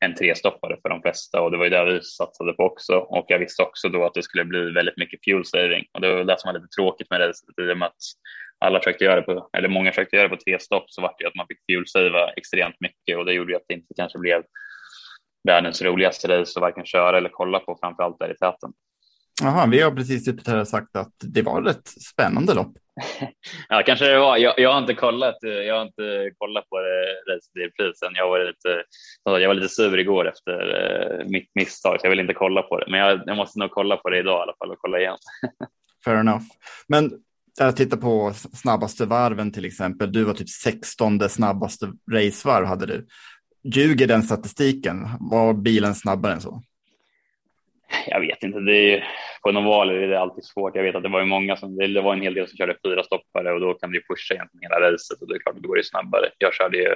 en 0.05 0.15
trestoppare 0.15 0.77
för 0.83 0.89
de 0.89 1.03
flesta 1.03 1.41
och 1.41 1.51
det 1.51 1.57
var 1.57 1.65
ju 1.65 1.71
det 1.71 1.85
vi 1.85 2.03
satsade 2.03 2.53
på 2.53 2.63
också. 2.63 2.95
Och 2.97 3.25
jag 3.29 3.39
visste 3.39 3.63
också 3.63 3.89
då 3.89 4.05
att 4.05 4.15
det 4.15 4.23
skulle 4.23 4.45
bli 4.45 4.71
väldigt 4.71 4.97
mycket 4.97 5.25
fuel 5.25 5.45
saving 5.45 5.85
och 5.93 6.01
det 6.01 6.15
var 6.15 6.25
det 6.25 6.41
som 6.41 6.49
var 6.49 6.61
lite 6.61 6.75
tråkigt 6.77 7.11
med 7.11 7.21
racet 7.21 7.59
i 7.63 7.73
och 7.73 7.79
med 7.79 7.87
att 7.87 8.03
alla 8.65 8.79
försökte 8.79 9.05
göra 9.05 9.17
det 9.17 9.23
på, 9.23 9.49
eller 9.57 9.69
många 9.69 9.91
försökte 9.91 10.17
göra 10.17 10.29
det 10.29 10.37
på 10.37 10.43
tre 10.45 10.59
stopp 10.59 10.91
så 10.91 11.03
var 11.03 11.15
det 11.19 11.27
att 11.27 11.35
man 11.35 11.47
fick 11.47 11.59
fuelsavea 11.71 12.29
extremt 12.37 12.81
mycket 12.81 13.19
och 13.19 13.25
det 13.25 13.33
gjorde 13.33 13.53
ju 13.53 13.57
att 13.57 13.65
det 13.69 13.75
inte 13.75 13.95
kanske 13.97 14.19
blev 14.19 14.43
världens 15.49 15.83
roligaste 15.83 16.29
race 16.29 16.59
att 16.59 16.61
varken 16.61 16.87
köra 16.87 17.19
eller 17.19 17.31
kolla 17.33 17.59
på, 17.59 17.79
framförallt 17.81 18.19
där 18.19 18.31
i 18.31 18.37
täten. 18.37 18.73
Jaha, 19.41 19.67
vi 19.67 19.81
har 19.81 19.91
precis 19.91 20.25
suttit 20.25 20.49
här 20.49 20.61
och 20.61 20.69
sagt 20.69 20.97
att 20.97 21.13
det 21.21 21.43
var 21.43 21.69
ett 21.69 21.89
spännande 21.89 22.55
lopp. 22.55 22.73
ja, 23.69 23.83
kanske 23.87 24.05
det 24.05 24.19
var. 24.19 24.37
Jag, 24.37 24.55
jag, 24.59 24.73
har 24.73 24.79
inte 24.79 24.95
kollat. 24.95 25.37
Jag 25.41 25.75
har 25.75 25.83
inte 25.83 26.31
kollat 26.39 26.69
på 26.69 26.79
det 26.79 27.33
racet 27.33 27.57
i 27.57 27.71
prisen. 27.77 28.13
Jag 28.15 28.29
var 28.29 28.39
lite, 28.39 28.83
jag 29.25 29.49
var 29.49 29.55
lite 29.55 29.69
sur 29.69 29.99
igår 29.99 30.29
efter 30.29 30.53
uh, 30.53 31.29
mitt 31.29 31.51
misstag, 31.55 32.01
så 32.01 32.07
jag 32.07 32.11
vill 32.11 32.21
inte 32.21 32.35
kolla 32.35 32.63
på 32.63 32.79
det. 32.79 32.87
Men 32.91 33.01
jag, 33.01 33.23
jag 33.27 33.37
måste 33.37 33.59
nog 33.59 33.71
kolla 33.71 33.97
på 33.97 34.11
det 34.11 34.19
idag 34.19 34.41
i 34.41 34.43
alla 34.43 34.55
fall 34.59 34.71
och 34.71 34.79
kolla 34.79 34.99
igen. 34.99 35.17
Fair 36.05 36.17
enough. 36.17 36.45
Men 36.89 37.13
jag 37.59 37.77
tittar 37.77 37.97
på 37.97 38.33
snabbaste 38.35 39.07
varven 39.07 39.53
till 39.53 39.65
exempel. 39.65 40.13
Du 40.13 40.25
var 40.25 40.35
typ 40.35 40.49
16 40.49 41.29
snabbaste 41.29 41.93
racevarv 42.13 42.67
hade 42.67 42.87
du. 42.87 43.07
Ljuger 43.65 44.07
den 44.07 44.23
statistiken? 44.23 45.09
Var 45.21 45.55
bilen 45.55 45.95
snabbare 45.95 46.33
än 46.33 46.41
så? 46.41 46.63
Jag 48.07 48.21
vet 48.21 48.43
inte. 48.43 48.61
Det 48.61 48.95
är, 48.95 49.09
på 49.43 49.49
en 49.49 49.57
oval 49.57 49.91
är 49.91 50.09
det 50.09 50.21
alltid 50.21 50.45
svårt. 50.45 50.77
Jag 50.77 50.83
vet 50.83 50.95
att 50.95 51.03
det 51.03 51.09
var 51.09 51.21
ju 51.21 51.27
många 51.27 51.57
som, 51.57 51.77
det 51.77 52.01
var 52.01 52.13
en 52.13 52.23
hel 52.23 52.35
del 52.35 52.49
som 52.49 52.57
körde 52.57 52.77
fyra 52.85 53.03
stoppare 53.03 53.53
och 53.53 53.61
då 53.61 53.75
kan 53.75 53.93
du 53.93 54.03
pusha 54.03 54.35
egentligen 54.35 54.73
hela 54.73 54.93
racet 54.93 55.23
och 55.23 55.29
det 55.29 55.35
är 55.35 55.39
klart 55.39 55.57
att 55.57 55.63
det 55.63 55.69
går 55.69 55.77
ju 55.77 55.83
snabbare. 55.83 56.31
Jag 56.39 56.55
körde 56.55 56.79
ju 56.79 56.95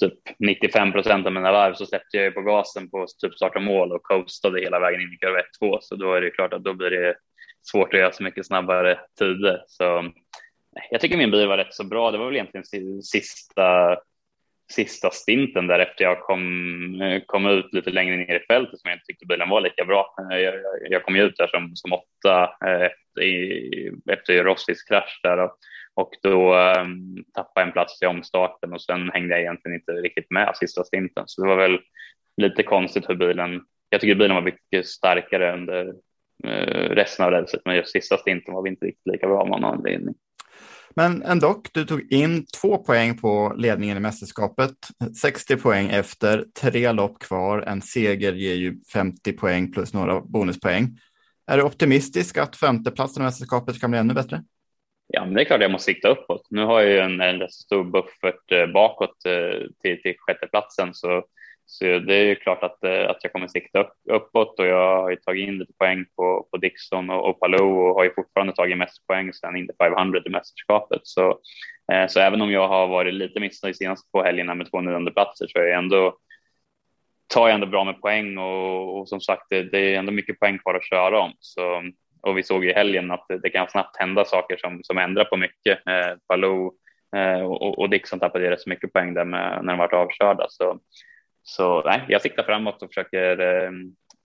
typ 0.00 0.14
95 0.38 0.92
procent 0.92 1.26
av 1.26 1.32
mina 1.32 1.52
varv 1.52 1.74
så 1.74 1.86
släppte 1.86 2.16
jag 2.16 2.24
ju 2.24 2.30
på 2.30 2.42
gasen 2.42 2.90
på 2.90 3.06
typ 3.22 3.34
start 3.34 3.56
och 3.56 3.62
mål 3.62 3.92
och 3.92 4.02
coastade 4.02 4.60
hela 4.60 4.80
vägen 4.80 5.00
in 5.00 5.12
i 5.12 5.16
kurva 5.16 5.40
1-2 5.62 5.78
så 5.80 5.96
då 5.96 6.14
är 6.14 6.20
det 6.20 6.30
klart 6.30 6.52
att 6.52 6.64
då 6.64 6.74
blir 6.74 6.90
det 6.90 7.14
svårt 7.62 7.94
att 7.94 8.00
göra 8.00 8.12
så 8.12 8.22
mycket 8.22 8.46
snabbare 8.46 8.98
tider. 9.18 9.62
Så 9.66 10.10
jag 10.90 11.00
tycker 11.00 11.16
min 11.16 11.30
bil 11.30 11.48
var 11.48 11.56
rätt 11.56 11.74
så 11.74 11.84
bra. 11.84 12.10
Det 12.10 12.18
var 12.18 12.26
väl 12.26 12.34
egentligen 12.34 13.02
sista 13.02 13.96
sista 14.70 15.10
stinten 15.10 15.66
där 15.66 15.78
efter 15.78 16.04
jag 16.04 16.20
kom, 16.20 17.00
eh, 17.00 17.22
kom 17.26 17.46
ut 17.46 17.72
lite 17.72 17.90
längre 17.90 18.16
ner 18.16 18.36
i 18.36 18.46
fältet 18.46 18.80
som 18.80 18.88
jag 18.90 18.96
inte 18.96 19.04
tyckte 19.06 19.26
bilen 19.26 19.48
var 19.48 19.60
lika 19.60 19.84
bra. 19.84 20.14
Eh, 20.32 20.38
jag, 20.38 20.54
jag 20.90 21.04
kom 21.04 21.16
ju 21.16 21.22
ut 21.22 21.36
där 21.36 21.46
som, 21.46 21.76
som 21.76 21.92
åtta 21.92 22.42
eh, 22.66 22.82
efter, 22.82 24.12
efter 24.12 24.44
Rossis 24.44 24.82
krasch 24.82 25.20
där 25.22 25.38
och, 25.38 25.56
och 25.94 26.10
då 26.22 26.54
um, 26.54 27.24
tappade 27.34 27.60
jag 27.60 27.66
en 27.66 27.72
plats 27.72 28.02
i 28.02 28.06
omstarten 28.06 28.72
och 28.72 28.82
sen 28.82 29.10
hängde 29.10 29.34
jag 29.34 29.40
egentligen 29.40 29.74
inte 29.74 29.92
riktigt 29.92 30.30
med 30.30 30.56
sista 30.56 30.84
stinten. 30.84 31.24
Så 31.26 31.42
det 31.42 31.48
var 31.48 31.56
väl 31.56 31.78
lite 32.36 32.62
konstigt 32.62 33.08
hur 33.08 33.14
bilen. 33.14 33.60
Jag 33.88 34.00
tycker 34.00 34.14
bilen 34.14 34.34
var 34.34 34.42
mycket 34.42 34.86
starkare 34.86 35.52
under 35.52 35.86
uh, 36.46 36.90
resten 36.90 37.26
av 37.26 37.32
racet, 37.32 37.62
men 37.64 37.76
just 37.76 37.92
sista 37.92 38.16
stinten 38.16 38.54
var 38.54 38.62
vi 38.62 38.70
inte 38.70 38.86
riktigt 38.86 39.12
lika 39.12 39.26
bra 39.26 39.40
av 39.40 39.48
någon 39.48 39.64
anledning. 39.64 40.14
Men 40.96 41.22
ändå, 41.22 41.62
du 41.72 41.84
tog 41.84 42.12
in 42.12 42.46
två 42.60 42.78
poäng 42.78 43.18
på 43.18 43.54
ledningen 43.56 43.96
i 43.96 44.00
mästerskapet. 44.00 44.74
60 45.20 45.56
poäng 45.56 45.90
efter, 45.90 46.44
tre 46.60 46.92
lopp 46.92 47.18
kvar. 47.18 47.58
En 47.58 47.82
seger 47.82 48.32
ger 48.32 48.54
ju 48.54 48.80
50 48.92 49.32
poäng 49.32 49.72
plus 49.72 49.94
några 49.94 50.20
bonuspoäng. 50.20 50.98
Är 51.46 51.56
du 51.56 51.62
optimistisk 51.62 52.38
att 52.38 52.56
femteplatsen 52.56 53.22
i 53.22 53.24
mästerskapet 53.24 53.80
kan 53.80 53.90
bli 53.90 54.00
ännu 54.00 54.14
bättre? 54.14 54.42
Ja, 55.06 55.24
men 55.24 55.34
det 55.34 55.40
är 55.40 55.44
klart 55.44 55.60
jag 55.60 55.70
måste 55.70 55.92
sikta 55.92 56.08
uppåt. 56.08 56.46
Nu 56.50 56.64
har 56.64 56.80
jag 56.80 56.90
ju 56.90 56.98
en, 56.98 57.20
en 57.20 57.38
rätt 57.38 57.52
stor 57.52 57.84
buffert 57.84 58.52
eh, 58.52 58.66
bakåt 58.66 59.26
eh, 59.26 59.66
till, 59.82 60.02
till 60.02 60.14
sjätteplatsen, 60.18 60.94
så 60.94 61.24
så 61.72 61.84
det 61.84 62.14
är 62.14 62.24
ju 62.24 62.34
klart 62.34 62.62
att, 62.62 62.84
eh, 62.84 63.10
att 63.10 63.18
jag 63.22 63.32
kommer 63.32 63.48
sikta 63.48 63.80
upp, 63.80 63.92
uppåt 64.10 64.58
och 64.58 64.66
jag 64.66 65.02
har 65.02 65.10
ju 65.10 65.16
tagit 65.16 65.48
in 65.48 65.58
lite 65.58 65.72
poäng 65.78 66.04
på, 66.16 66.48
på 66.50 66.56
Dixon 66.56 67.10
och, 67.10 67.28
och 67.28 67.40
Palou 67.40 67.88
och 67.88 67.94
har 67.94 68.04
ju 68.04 68.14
fortfarande 68.14 68.52
tagit 68.52 68.78
mest 68.78 69.06
poäng 69.06 69.32
sedan 69.32 69.56
Indy 69.56 69.72
500 69.78 70.20
i 70.26 70.30
mästerskapet. 70.30 71.00
Så, 71.04 71.38
eh, 71.92 72.06
så 72.08 72.20
även 72.20 72.42
om 72.42 72.50
jag 72.50 72.68
har 72.68 72.86
varit 72.86 73.14
lite 73.14 73.40
missnöjd 73.40 73.76
senaste 73.76 74.10
två 74.10 74.22
helgerna 74.22 74.54
med 74.54 74.70
två 74.70 74.80
nionde 74.80 75.10
platser 75.10 75.46
så 75.48 75.58
är 75.58 75.62
jag 75.62 75.78
ändå 75.78 76.16
tar 77.34 77.48
jag 77.48 77.54
ändå 77.54 77.66
bra 77.66 77.84
med 77.84 78.00
poäng 78.00 78.38
och, 78.38 78.98
och 78.98 79.08
som 79.08 79.20
sagt 79.20 79.46
det, 79.50 79.62
det, 79.62 79.94
är 79.94 79.98
ändå 79.98 80.12
mycket 80.12 80.40
poäng 80.40 80.58
kvar 80.58 80.74
att 80.74 80.84
köra 80.84 81.20
om. 81.20 81.32
Så, 81.38 81.82
och 82.22 82.38
vi 82.38 82.42
såg 82.42 82.64
i 82.64 82.72
helgen 82.72 83.10
att 83.10 83.24
det, 83.28 83.38
det 83.38 83.50
kan 83.50 83.68
snabbt 83.68 83.96
hända 83.96 84.24
saker 84.24 84.56
som, 84.56 84.80
som 84.82 84.98
ändrar 84.98 85.24
på 85.24 85.36
mycket. 85.36 85.86
Eh, 85.86 86.16
Palou 86.28 86.72
eh, 87.16 87.40
och, 87.40 87.78
och 87.78 87.90
Dixon 87.90 88.18
tappade 88.18 88.50
rätt 88.50 88.60
så 88.60 88.70
mycket 88.70 88.92
poäng 88.92 89.14
där 89.14 89.24
med, 89.24 89.64
när 89.64 89.72
de 89.72 89.78
var 89.78 89.94
avkörda. 89.94 90.46
Så 90.48 90.78
så 91.42 91.82
nej, 91.82 92.04
jag 92.08 92.22
siktar 92.22 92.42
framåt 92.42 92.82
och 92.82 92.88
försöker 92.88 93.40
eh, 93.40 93.70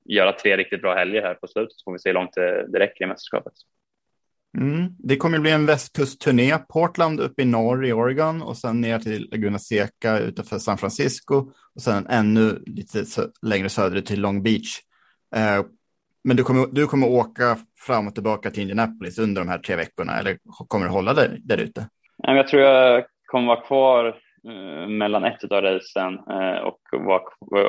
göra 0.06 0.32
tre 0.32 0.58
riktigt 0.58 0.82
bra 0.82 0.96
helger 0.96 1.22
här 1.22 1.34
på 1.34 1.48
slutet 1.48 1.74
så 1.78 1.84
får 1.84 1.94
vi 1.94 2.00
se 2.00 2.10
hur 2.10 2.14
långt 2.14 2.34
det, 2.34 2.68
det 2.72 2.80
räcker 2.80 3.06
i 3.06 3.08
mästerskapet. 3.08 3.54
Mm. 4.58 4.90
Det 5.00 5.18
kommer 5.18 5.40
bli 5.40 5.52
en 5.52 5.66
västkustturné, 5.66 6.58
Portland 6.58 7.20
upp 7.20 7.40
i 7.40 7.46
norr 7.46 7.86
i 7.86 7.94
Oregon 7.94 8.42
och 8.42 8.58
sen 8.58 8.82
ner 8.82 9.00
till 9.00 9.30
Laguna 9.32 9.60
Seca 9.60 10.20
utanför 10.20 10.58
San 10.58 10.78
Francisco 10.78 11.52
och 11.76 11.82
sen 11.82 12.08
ännu 12.08 12.64
lite 12.66 13.06
längre 13.42 13.70
söderut 13.70 14.06
till 14.06 14.22
Long 14.22 14.44
Beach. 14.44 14.80
Eh, 15.36 15.66
men 16.24 16.38
du 16.38 16.44
kommer, 16.44 16.68
du 16.72 16.88
kommer 16.88 17.10
åka 17.10 17.58
fram 17.86 18.08
och 18.08 18.14
tillbaka 18.14 18.52
till 18.52 18.62
Indianapolis 18.62 19.20
under 19.20 19.42
de 19.42 19.48
här 19.48 19.60
tre 19.60 19.76
veckorna 19.76 20.20
eller 20.20 20.38
kommer 20.68 20.86
du 20.86 20.92
hålla 20.92 21.14
dig 21.14 21.42
där 21.44 21.58
ute? 21.58 21.90
Jag 22.18 22.48
tror 22.48 22.62
jag 22.62 23.06
kommer 23.26 23.48
vara 23.48 23.62
kvar 23.62 24.06
Eh, 24.10 24.25
mellan 24.88 25.24
ett 25.26 25.44
av 25.44 25.62
racen 25.62 26.14
eh, 26.14 26.58
och 26.58 26.80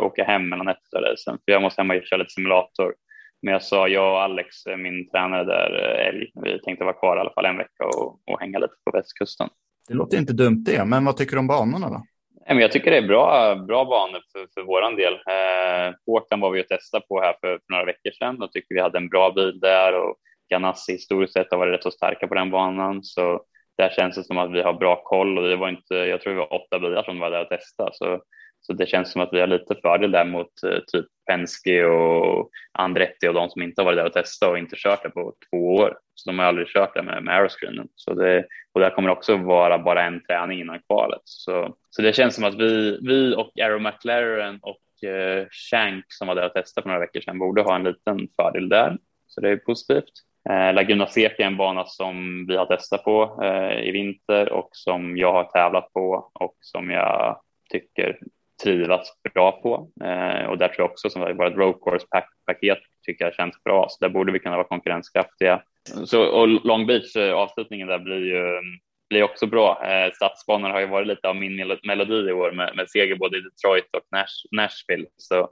åka 0.03 0.25
hem 0.25 0.49
mellan 0.49 0.69
ett 0.69 0.95
av 0.97 1.03
racen. 1.03 1.39
För 1.45 1.53
jag 1.53 1.63
måste 1.63 1.81
hem 1.83 1.91
och 1.91 2.03
köra 2.05 2.19
lite 2.19 2.31
simulator. 2.31 2.95
Men 3.43 3.53
jag 3.53 3.63
sa, 3.63 3.89
jag 3.89 4.13
och 4.13 4.23
Alex, 4.23 4.67
eh, 4.67 4.77
min 4.77 5.11
tränare 5.11 5.45
där, 5.45 5.71
Älg, 6.09 6.31
vi 6.45 6.61
tänkte 6.61 6.85
vara 6.85 6.95
kvar 6.95 7.17
i 7.17 7.21
alla 7.21 7.33
fall 7.33 7.47
en 7.47 7.59
vecka 7.59 7.85
och, 7.85 8.21
och 8.27 8.41
hänga 8.41 8.59
lite 8.59 8.75
på 8.85 8.99
västkusten. 8.99 9.49
Det 9.89 9.95
låter 9.95 10.19
inte 10.19 10.33
dumt 10.33 10.65
det, 10.67 10.85
men 10.85 11.05
vad 11.05 11.17
tycker 11.17 11.33
du 11.33 11.39
om 11.39 11.47
banorna 11.47 11.89
då? 11.89 12.03
Jag 12.49 12.73
tycker 12.73 12.91
det 12.91 12.97
är 12.97 13.09
bra, 13.09 13.55
bra 13.55 13.85
banor 13.85 14.21
för, 14.33 14.47
för 14.55 14.63
vår 14.63 14.97
del. 14.97 15.13
Eh, 15.13 15.95
Portland 16.07 16.43
var 16.43 16.51
vi 16.51 16.63
och 16.63 16.69
testade 16.69 17.05
på 17.09 17.21
här 17.21 17.35
för, 17.41 17.49
för 17.49 17.73
några 17.73 17.85
veckor 17.85 18.11
sedan 18.11 18.43
och 18.43 18.53
tycker 18.53 18.75
vi 18.75 18.81
hade 18.81 18.99
en 18.99 19.09
bra 19.09 19.33
bil 19.33 19.61
där 19.61 20.01
och 20.01 20.17
Ganassi 20.51 20.93
historiskt 20.93 21.33
sett 21.33 21.51
har 21.51 21.59
varit 21.59 21.75
rätt 21.75 21.83
så 21.83 21.91
starka 21.91 22.27
på 22.27 22.35
den 22.35 22.51
banan. 22.51 23.03
Så 23.03 23.41
där 23.77 23.89
känns 23.97 24.17
det 24.17 24.25
som 24.25 24.39
att 24.39 24.53
vi 24.53 24.63
har 24.63 24.73
bra 24.73 25.03
koll 25.05 25.39
och 25.39 25.49
det 25.49 25.57
var 25.57 25.69
inte, 25.69 25.95
jag 25.95 26.21
tror 26.21 26.33
vi 26.33 26.39
var 26.39 26.53
åtta 26.53 26.79
bilar 26.79 27.03
som 27.03 27.19
var 27.19 27.31
där 27.31 27.43
och 27.43 27.49
testade. 27.49 27.91
Så, 27.93 28.21
så 28.61 28.73
det 28.73 28.87
känns 28.87 29.13
som 29.13 29.23
att 29.23 29.33
vi 29.33 29.41
har 29.41 29.47
lite 29.47 29.75
fördel 29.83 30.11
där 30.11 30.25
mot 30.25 30.63
eh, 30.63 30.79
typ 30.87 31.07
Penske 31.27 31.85
och 31.85 32.51
Andretti 32.73 33.29
och 33.29 33.35
de 33.35 33.51
som 33.51 33.63
inte 33.63 33.81
har 33.81 33.85
varit 33.85 33.99
där 33.99 34.07
och 34.07 34.13
testat 34.13 34.51
och 34.51 34.59
inte 34.59 34.77
kört 34.79 35.03
det 35.03 35.11
på 35.11 35.35
två 35.51 35.75
år. 35.75 35.99
Så 36.15 36.31
de 36.31 36.39
har 36.39 36.47
aldrig 36.47 36.69
kört 36.69 36.95
det 36.95 37.03
med, 37.03 37.23
med 37.23 37.35
aeroscreenen. 37.35 37.89
Så 37.95 38.15
det, 38.15 38.47
och 38.73 38.81
där 38.81 38.91
kommer 38.91 39.11
också 39.11 39.37
vara 39.37 39.79
bara 39.79 40.03
en 40.03 40.23
träning 40.23 40.61
innan 40.61 40.81
kvalet. 40.87 41.21
Så, 41.25 41.77
så 41.91 42.03
det 42.03 42.13
känns 42.13 42.35
som 42.35 42.45
att 42.45 42.55
vi, 42.55 42.99
vi 43.03 43.35
och 43.35 43.53
Aero 43.61 43.79
McLaren 43.79 44.59
och 44.63 45.09
eh, 45.09 45.47
Shank 45.51 46.05
som 46.09 46.29
var 46.29 46.35
där 46.35 46.47
och 46.47 46.53
testade 46.53 46.83
för 46.83 46.89
några 46.89 47.01
veckor 47.01 47.21
sedan 47.21 47.39
borde 47.39 47.63
ha 47.63 47.77
en 47.77 47.85
liten 47.85 48.29
fördel 48.37 48.69
där. 48.69 48.99
Så 49.27 49.41
det 49.41 49.51
är 49.51 49.57
positivt. 49.57 50.13
Eh, 50.51 50.75
Laguna 50.75 51.07
Seca 51.07 51.43
är 51.43 51.47
en 51.47 51.57
bana 51.57 51.85
som 51.85 52.47
vi 52.49 52.57
har 52.57 52.67
testat 52.67 53.05
på 53.05 53.43
eh, 53.43 53.89
i 53.89 53.91
vinter 53.91 54.53
och 54.53 54.69
som 54.73 55.17
jag 55.17 55.33
har 55.33 55.45
tävlat 55.45 55.93
på 55.93 56.31
och 56.35 56.55
som 56.61 56.91
jag 56.91 57.41
tycker 57.71 58.19
trivas 58.63 59.09
bra 59.35 59.53
på. 59.53 59.89
Eh, 60.05 60.47
och 60.47 60.59
där 60.59 60.69
tror 60.69 60.79
jag 60.79 60.91
också 60.91 61.11
som 61.11 61.23
vårt 61.23 61.57
road 61.57 61.81
course 61.85 62.07
paket 62.47 62.79
tycker 63.07 63.25
jag 63.25 63.35
känns 63.35 63.63
bra, 63.65 63.87
så 63.89 64.05
där 64.05 64.09
borde 64.09 64.33
vi 64.33 64.39
kunna 64.39 64.57
vara 64.57 64.67
konkurrenskraftiga. 64.67 65.63
Så, 66.05 66.23
och 66.23 66.49
Long 66.49 66.87
Beach, 66.87 67.17
eh, 67.17 67.35
avslutningen 67.35 67.89
där 67.89 67.99
blir 67.99 68.25
ju 68.25 68.39
mm, 68.39 68.79
blir 69.09 69.23
också 69.23 69.47
bra. 69.47 69.85
Eh, 69.85 70.13
Stadsbanor 70.13 70.71
har 70.71 70.81
ju 70.81 70.87
varit 70.87 71.07
lite 71.07 71.29
av 71.29 71.37
min 71.37 71.57
melodi 71.87 72.29
i 72.29 72.33
år 72.33 72.53
med, 72.53 72.77
med 72.77 72.91
seger 72.91 73.17
både 73.17 73.39
i 73.39 73.41
Detroit 73.41 73.85
och 73.93 74.03
Nash, 74.13 74.47
Nashville. 74.51 75.07
Så 75.17 75.49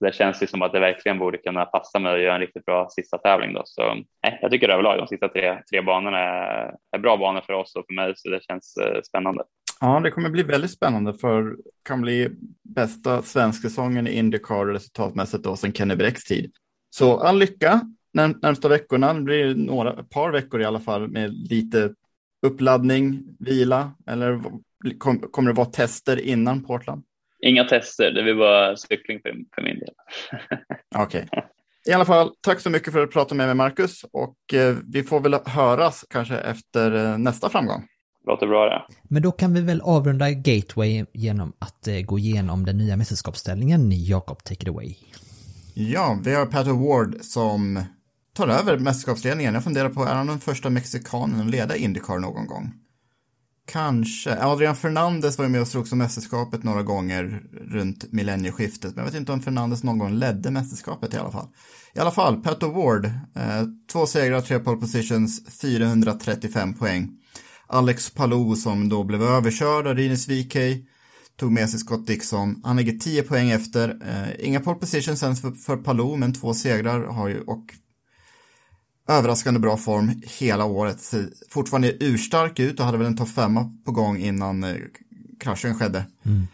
det 0.00 0.14
känns 0.14 0.42
ju 0.42 0.46
som 0.46 0.62
att 0.62 0.72
det 0.72 0.80
verkligen 0.80 1.18
borde 1.18 1.38
kunna 1.38 1.64
passa 1.64 1.98
mig 1.98 2.14
att 2.14 2.20
göra 2.20 2.34
en 2.34 2.40
riktigt 2.40 2.64
bra 2.64 2.88
sista 2.90 3.18
tävling 3.18 3.52
då. 3.52 3.62
Så 3.64 3.82
eh, 4.26 4.34
jag 4.40 4.50
tycker 4.50 4.68
överlag 4.68 4.98
de 4.98 5.06
sista 5.06 5.28
tre, 5.28 5.58
tre 5.70 5.82
banorna 5.82 6.18
är, 6.18 6.74
är 6.96 6.98
bra 6.98 7.16
banor 7.16 7.40
för 7.40 7.52
oss 7.52 7.76
och 7.76 7.84
för 7.86 7.94
mig, 7.94 8.12
så 8.16 8.30
det 8.30 8.44
känns 8.44 8.76
eh, 8.76 9.02
spännande. 9.02 9.44
Ja, 9.80 10.00
det 10.00 10.10
kommer 10.10 10.30
bli 10.30 10.42
väldigt 10.42 10.70
spännande 10.70 11.14
för 11.14 11.56
kan 11.84 12.00
bli 12.00 12.28
bästa 12.74 13.22
svensksäsongen 13.22 14.06
i 14.06 14.12
Indycar 14.12 14.66
resultatmässigt 14.66 15.44
då 15.44 15.56
sedan 15.56 15.72
Kenny 15.72 15.96
Brecks 15.96 16.24
tid. 16.24 16.52
Så 16.90 17.20
all 17.20 17.38
lycka 17.38 17.80
närmsta 18.12 18.68
veckorna. 18.68 19.14
Det 19.14 19.20
blir 19.20 19.54
några, 19.54 19.92
par 19.92 20.30
veckor 20.32 20.60
i 20.60 20.64
alla 20.64 20.80
fall 20.80 21.08
med 21.08 21.30
lite 21.50 21.94
uppladdning, 22.46 23.36
vila 23.38 23.92
eller 24.06 24.42
kom, 24.98 25.20
kommer 25.20 25.50
det 25.50 25.56
vara 25.56 25.66
tester 25.66 26.20
innan 26.20 26.64
Portland? 26.64 27.02
Inga 27.42 27.64
tester, 27.64 28.10
det 28.10 28.22
blir 28.22 28.34
bara 28.34 28.76
cykling 28.76 29.20
för, 29.22 29.34
för 29.54 29.62
min 29.62 29.78
del. 29.78 29.94
Okej. 30.96 31.28
Okay. 31.32 31.42
I 31.88 31.92
alla 31.92 32.04
fall, 32.04 32.30
tack 32.40 32.60
så 32.60 32.70
mycket 32.70 32.92
för 32.92 33.04
att 33.04 33.10
prata 33.10 33.34
med 33.34 33.46
mig 33.46 33.54
Marcus 33.54 34.04
och 34.12 34.54
eh, 34.54 34.76
vi 34.86 35.02
får 35.02 35.20
väl 35.20 35.34
höras 35.44 36.04
kanske 36.10 36.36
efter 36.36 36.94
eh, 36.94 37.18
nästa 37.18 37.48
framgång. 37.48 37.86
Låter 38.26 38.46
bra 38.46 38.64
det. 38.64 38.94
Men 39.02 39.22
då 39.22 39.32
kan 39.32 39.54
vi 39.54 39.60
väl 39.60 39.80
avrunda 39.80 40.30
Gateway 40.30 41.04
genom 41.12 41.52
att 41.58 41.88
eh, 41.88 42.00
gå 42.00 42.18
igenom 42.18 42.64
den 42.66 42.78
nya 42.78 42.96
mästerskapsställningen. 42.96 43.90
Jakob, 43.92 44.44
take 44.44 44.62
it 44.62 44.68
away. 44.68 44.94
Ja, 45.74 46.18
vi 46.24 46.34
har 46.34 46.46
Pat 46.46 46.66
Ward 46.66 47.16
som 47.20 47.84
tar 48.38 48.48
över 48.48 48.78
mästerskapsledningen. 48.78 49.54
Jag 49.54 49.64
funderar 49.64 49.88
på, 49.88 50.04
är 50.04 50.14
han 50.14 50.26
den 50.26 50.40
första 50.40 50.70
mexikanen 50.70 51.40
att 51.40 51.50
leda 51.50 51.76
Indycar 51.76 52.18
någon 52.18 52.46
gång? 52.46 52.72
Kanske. 53.66 54.44
Adrian 54.44 54.76
Fernandez 54.76 55.38
var 55.38 55.44
ju 55.44 55.50
med 55.50 55.60
och 55.60 55.68
slogs 55.68 55.92
om 55.92 55.98
mästerskapet 55.98 56.62
några 56.62 56.82
gånger 56.82 57.42
runt 57.52 58.12
millennieskiftet. 58.12 58.94
Men 58.94 59.04
jag 59.04 59.10
vet 59.10 59.20
inte 59.20 59.32
om 59.32 59.42
Fernandez 59.42 59.82
någon 59.84 59.98
gång 59.98 60.14
ledde 60.14 60.50
mästerskapet 60.50 61.14
i 61.14 61.16
alla 61.16 61.30
fall. 61.30 61.48
I 61.94 61.98
alla 61.98 62.10
fall, 62.10 62.42
Pat 62.42 62.62
Ward. 62.62 63.04
Eh, 63.04 63.62
två 63.92 64.06
segrar, 64.06 64.40
tre 64.40 64.58
pole 64.58 64.80
positions, 64.80 65.60
435 65.60 66.74
poäng. 66.74 67.10
Alex 67.66 68.10
Palou 68.10 68.56
som 68.56 68.88
då 68.88 69.04
blev 69.04 69.22
överkörd 69.22 69.86
av 69.86 69.94
Rinus 69.94 70.28
VK 70.28 70.56
tog 71.38 71.52
med 71.52 71.70
sig 71.70 71.80
Scott 71.80 72.06
Dixon. 72.06 72.60
Han 72.64 72.76
ligger 72.76 72.98
10 72.98 73.22
poäng 73.22 73.50
efter. 73.50 73.88
Eh, 74.08 74.46
inga 74.48 74.60
pole 74.60 74.78
positions 74.78 75.22
ens 75.22 75.40
för, 75.40 75.50
för 75.50 75.76
Palou, 75.76 76.16
men 76.16 76.34
två 76.34 76.54
segrar 76.54 77.06
har 77.06 77.28
ju 77.28 77.40
och 77.40 77.64
överraskande 79.08 79.60
bra 79.60 79.76
form 79.76 80.22
hela 80.38 80.64
året. 80.64 81.14
Fortfarande 81.50 81.96
urstark 82.00 82.58
ut 82.58 82.80
och 82.80 82.86
hade 82.86 82.98
väl 82.98 83.06
en 83.06 83.16
topp 83.16 83.28
femma 83.28 83.72
på 83.84 83.92
gång 83.92 84.18
innan 84.18 84.64
eh, 84.64 84.76
kraschen 85.40 85.74
skedde. 85.74 86.04
Mm. 86.24 86.46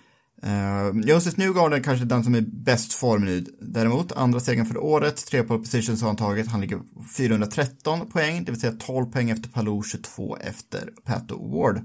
Uh, 0.47 1.01
Joseph 1.09 1.39
Newgarden 1.39 1.79
är 1.79 1.83
kanske 1.83 2.05
den 2.05 2.25
som 2.25 2.35
är 2.35 2.41
bäst 2.41 2.93
form 2.93 3.25
nu. 3.25 3.47
Däremot, 3.61 4.13
andra 4.13 4.41
segern 4.41 4.67
för 4.67 4.79
året, 4.79 5.27
tre 5.27 5.43
pole 5.43 5.59
positions 5.59 6.01
har 6.01 6.09
han 6.09 6.17
tagit. 6.17 6.49
Han 6.49 6.61
ligger 6.61 6.81
413 7.17 8.11
poäng, 8.11 8.45
det 8.45 8.53
vill 8.53 8.61
säga 8.61 8.73
12 8.73 9.07
poäng 9.07 9.31
efter 9.31 9.49
Palou, 9.49 9.83
22 9.83 10.37
efter 10.37 10.91
Pato 11.05 11.59
Ward. 11.59 11.81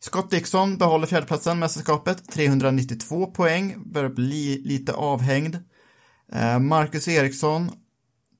Scott 0.00 0.30
Dixon 0.30 0.78
behåller 0.78 1.06
fjärdeplatsen, 1.06 1.58
mästerskapet, 1.58 2.28
392 2.28 3.26
poäng, 3.26 3.74
börjar 3.92 4.10
bli 4.10 4.62
lite 4.64 4.92
avhängd. 4.92 5.58
Uh, 6.34 6.58
Marcus 6.58 7.08
Eriksson 7.08 7.70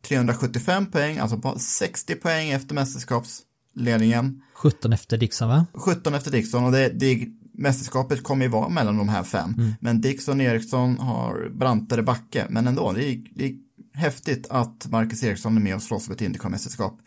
375 0.09 0.87
poäng, 0.87 1.19
alltså 1.19 1.39
på 1.39 1.59
60 1.59 2.15
poäng 2.15 2.51
efter 2.51 2.75
mästerskapsledningen. 2.75 4.43
17 4.55 4.93
efter 4.93 5.17
Dixon 5.17 5.49
va? 5.49 5.67
17 5.75 6.15
efter 6.15 6.31
Dixon 6.31 6.65
och 6.65 6.73
det, 6.73 6.89
det 6.89 7.29
mästerskapet 7.59 8.23
kommer 8.23 8.45
ju 8.45 8.51
vara 8.51 8.69
mellan 8.69 8.99
de 8.99 9.09
här 9.09 9.23
fem. 9.23 9.55
Mm. 9.59 9.73
Men 9.81 10.01
Dixon 10.01 10.41
och 10.41 10.47
Eriksson 10.47 10.99
har 10.99 11.49
brantare 11.49 12.03
backe, 12.03 12.47
men 12.49 12.67
ändå, 12.67 12.93
det 12.93 13.05
är, 13.05 13.25
det 13.35 13.45
är 13.45 13.55
häftigt 13.95 14.47
att 14.51 14.87
Marcus 14.91 15.25
Eriksson 15.25 15.57
är 15.57 15.61
med 15.61 15.75
och 15.75 15.83
slåss 15.83 16.09
om 16.09 16.15
ett 16.15 16.21
Indycar-mästerskap. 16.21 16.99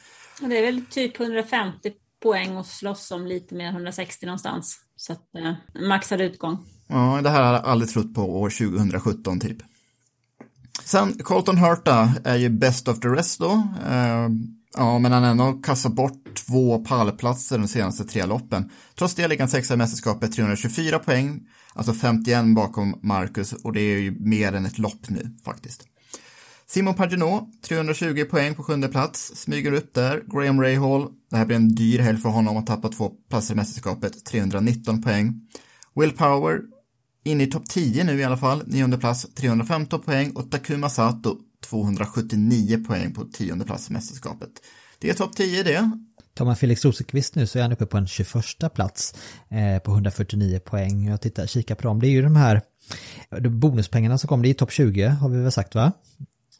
Det 0.41 0.57
är 0.57 0.65
väl 0.65 0.85
typ 0.89 1.19
150 1.19 1.91
poäng 2.23 2.57
och 2.57 2.65
slåss 2.65 3.11
om 3.11 3.27
lite 3.27 3.55
mer 3.55 3.69
160 3.69 4.25
någonstans. 4.25 4.79
Så 4.95 5.13
att 5.13 5.35
eh, 5.35 5.81
maxad 5.87 6.21
utgång. 6.21 6.57
Ja, 6.87 7.19
det 7.23 7.29
här 7.29 7.43
har 7.43 7.53
jag 7.53 7.65
aldrig 7.65 7.89
trott 7.89 8.13
på 8.13 8.21
år 8.21 8.49
2017 8.49 9.39
typ. 9.39 9.57
Sen 10.85 11.13
Colton 11.23 11.57
Hurta 11.57 12.13
är 12.23 12.35
ju 12.35 12.49
best 12.49 12.87
of 12.87 12.99
the 12.99 13.07
rest 13.07 13.39
då. 13.39 13.51
Uh, 13.89 14.29
ja, 14.77 14.99
men 14.99 15.11
han 15.11 15.23
har 15.23 15.29
ändå 15.29 15.53
kastat 15.53 15.93
bort 15.93 16.43
två 16.47 16.79
pallplatser 16.79 17.57
de 17.57 17.67
senaste 17.67 18.03
tre 18.03 18.25
loppen. 18.25 18.71
Trots 18.95 19.15
det 19.15 19.27
ligger 19.27 19.41
han 19.41 19.49
sexa 19.49 19.73
i 19.73 19.77
mästerskapet, 19.77 20.33
324 20.33 20.99
poäng, 20.99 21.39
alltså 21.73 21.93
51 21.93 22.55
bakom 22.55 22.99
Marcus 23.01 23.53
och 23.53 23.73
det 23.73 23.81
är 23.81 23.99
ju 23.99 24.19
mer 24.19 24.53
än 24.53 24.65
ett 24.65 24.77
lopp 24.77 25.09
nu 25.09 25.37
faktiskt. 25.45 25.83
Simon 26.67 26.95
Paginot, 26.95 27.43
320 27.63 28.25
poäng 28.29 28.55
på 28.55 28.63
sjunde 28.63 28.87
plats, 28.87 29.31
smyger 29.35 29.71
upp 29.71 29.93
där. 29.93 30.23
Graham 30.27 30.61
Rahal, 30.61 31.07
det 31.29 31.37
här 31.37 31.45
blir 31.45 31.55
en 31.55 31.75
dyr 31.75 31.99
helg 31.99 32.17
för 32.17 32.29
honom 32.29 32.57
att 32.57 32.67
tappa 32.67 32.89
två 32.89 33.11
platser 33.29 33.53
i 33.53 33.57
mästerskapet, 33.57 34.25
319 34.25 35.01
poäng. 35.01 35.41
Will 35.95 36.11
Power, 36.11 36.59
inne 37.29 37.43
i 37.43 37.47
topp 37.47 37.69
10 37.69 38.03
nu 38.03 38.19
i 38.19 38.23
alla 38.23 38.37
fall, 38.37 38.63
nionde 38.67 38.97
plats, 38.97 39.27
315 39.35 40.01
poäng 40.01 40.31
och 40.31 40.51
Takuma 40.51 40.89
Sato 40.89 41.37
279 41.69 42.83
poäng 42.87 43.13
på 43.13 43.25
tionde 43.25 43.65
plats 43.65 43.89
i 43.89 43.93
mästerskapet. 43.93 44.49
Det 44.99 45.09
är 45.09 45.13
topp 45.13 45.35
10 45.35 45.63
det. 45.63 45.91
Tar 46.33 46.45
man 46.45 46.55
Felix 46.55 46.85
Rosenqvist 46.85 47.35
nu 47.35 47.47
så 47.47 47.59
är 47.59 47.63
han 47.63 47.71
uppe 47.71 47.85
på 47.85 47.97
en 47.97 48.07
21 48.07 48.73
plats 48.73 49.15
eh, 49.49 49.79
på 49.83 49.91
149 49.91 50.59
poäng. 50.59 51.07
Jag 51.07 51.21
tittar, 51.21 51.47
kikar 51.47 51.75
på 51.75 51.83
dem. 51.83 51.99
Det 51.99 52.07
är 52.07 52.11
ju 52.11 52.21
de 52.21 52.35
här 52.35 52.61
bonuspengarna 53.49 54.17
som 54.17 54.27
kommer, 54.27 54.43
det 54.43 54.49
är 54.49 54.53
topp 54.53 54.71
20 54.71 55.07
har 55.07 55.29
vi 55.29 55.37
väl 55.37 55.51
sagt 55.51 55.75
va? 55.75 55.91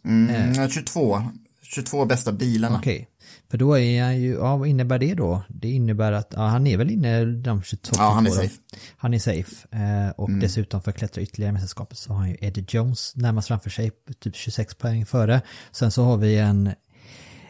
Mm, 0.03 0.51
eh. 0.51 0.69
22. 0.69 1.21
22 1.61 2.05
bästa 2.05 2.31
bilarna. 2.31 2.77
Okej. 2.77 3.08
För 3.49 3.57
då 3.57 3.77
är 3.77 4.03
han 4.03 4.21
ju, 4.21 4.33
ja 4.33 4.57
vad 4.57 4.67
innebär 4.67 4.99
det 4.99 5.13
då? 5.13 5.43
Det 5.49 5.69
innebär 5.69 6.11
att, 6.11 6.33
ja 6.35 6.41
han 6.41 6.67
är 6.67 6.77
väl 6.77 6.91
inne 6.91 7.25
de 7.25 7.63
22 7.63 7.95
Ja, 7.97 8.09
han 8.09 8.27
är 8.27 8.31
safe. 8.31 8.55
Han 8.97 9.13
är 9.13 9.19
safe. 9.19 9.67
Eh, 9.71 10.09
och 10.09 10.29
mm. 10.29 10.39
dessutom 10.39 10.81
för 10.81 10.91
att 10.91 10.97
klättra 10.97 11.21
ytterligare 11.21 11.49
i 11.49 11.53
mästerskapet 11.53 11.97
så 11.97 12.13
har 12.13 12.19
han 12.19 12.29
ju 12.29 12.37
Eddie 12.41 12.65
Jones 12.67 13.15
närmast 13.15 13.47
framför 13.47 13.69
sig, 13.69 13.91
typ 14.19 14.35
26 14.35 14.75
poäng 14.75 15.05
före. 15.05 15.41
Sen 15.71 15.91
så 15.91 16.03
har 16.03 16.17
vi 16.17 16.37
en 16.37 16.73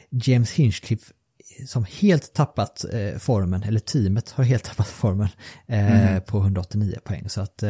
James 0.09 0.51
Hinchcliffe 0.51 1.13
som 1.67 1.85
helt 1.89 2.33
tappat 2.33 2.85
eh, 2.93 3.17
formen, 3.17 3.63
eller 3.63 3.79
teamet 3.79 4.31
har 4.31 4.43
helt 4.43 4.63
tappat 4.69 4.87
formen 4.87 5.29
eh, 5.67 6.09
mm. 6.09 6.21
på 6.21 6.37
189 6.37 6.99
poäng. 7.03 7.29
Så 7.29 7.41
att 7.41 7.63
eh, 7.63 7.69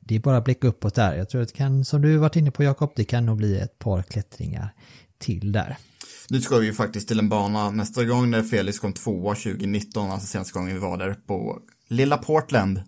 det 0.00 0.14
är 0.14 0.20
bara 0.20 0.36
att 0.36 0.44
blicka 0.44 0.68
uppåt 0.68 0.94
där. 0.94 1.16
Jag 1.16 1.28
tror 1.28 1.42
att 1.42 1.48
det 1.48 1.54
kan, 1.54 1.84
som 1.84 2.02
du 2.02 2.16
varit 2.16 2.36
inne 2.36 2.50
på 2.50 2.64
Jakob, 2.64 2.92
det 2.96 3.04
kan 3.04 3.26
nog 3.26 3.36
bli 3.36 3.58
ett 3.58 3.78
par 3.78 4.02
klättringar 4.02 4.74
till 5.18 5.52
där. 5.52 5.76
Nu 6.28 6.40
ska 6.40 6.58
vi 6.58 6.66
ju 6.66 6.72
faktiskt 6.72 7.08
till 7.08 7.18
en 7.18 7.28
bana 7.28 7.70
nästa 7.70 8.04
gång 8.04 8.30
när 8.30 8.42
Felix 8.42 8.78
kom 8.78 8.92
tvåa 8.92 9.34
2019, 9.34 10.10
alltså 10.10 10.26
senaste 10.26 10.52
gången 10.52 10.74
vi 10.74 10.80
var 10.80 10.98
där 10.98 11.14
på 11.26 11.58
Lilla 11.88 12.16
Portland. 12.16 12.80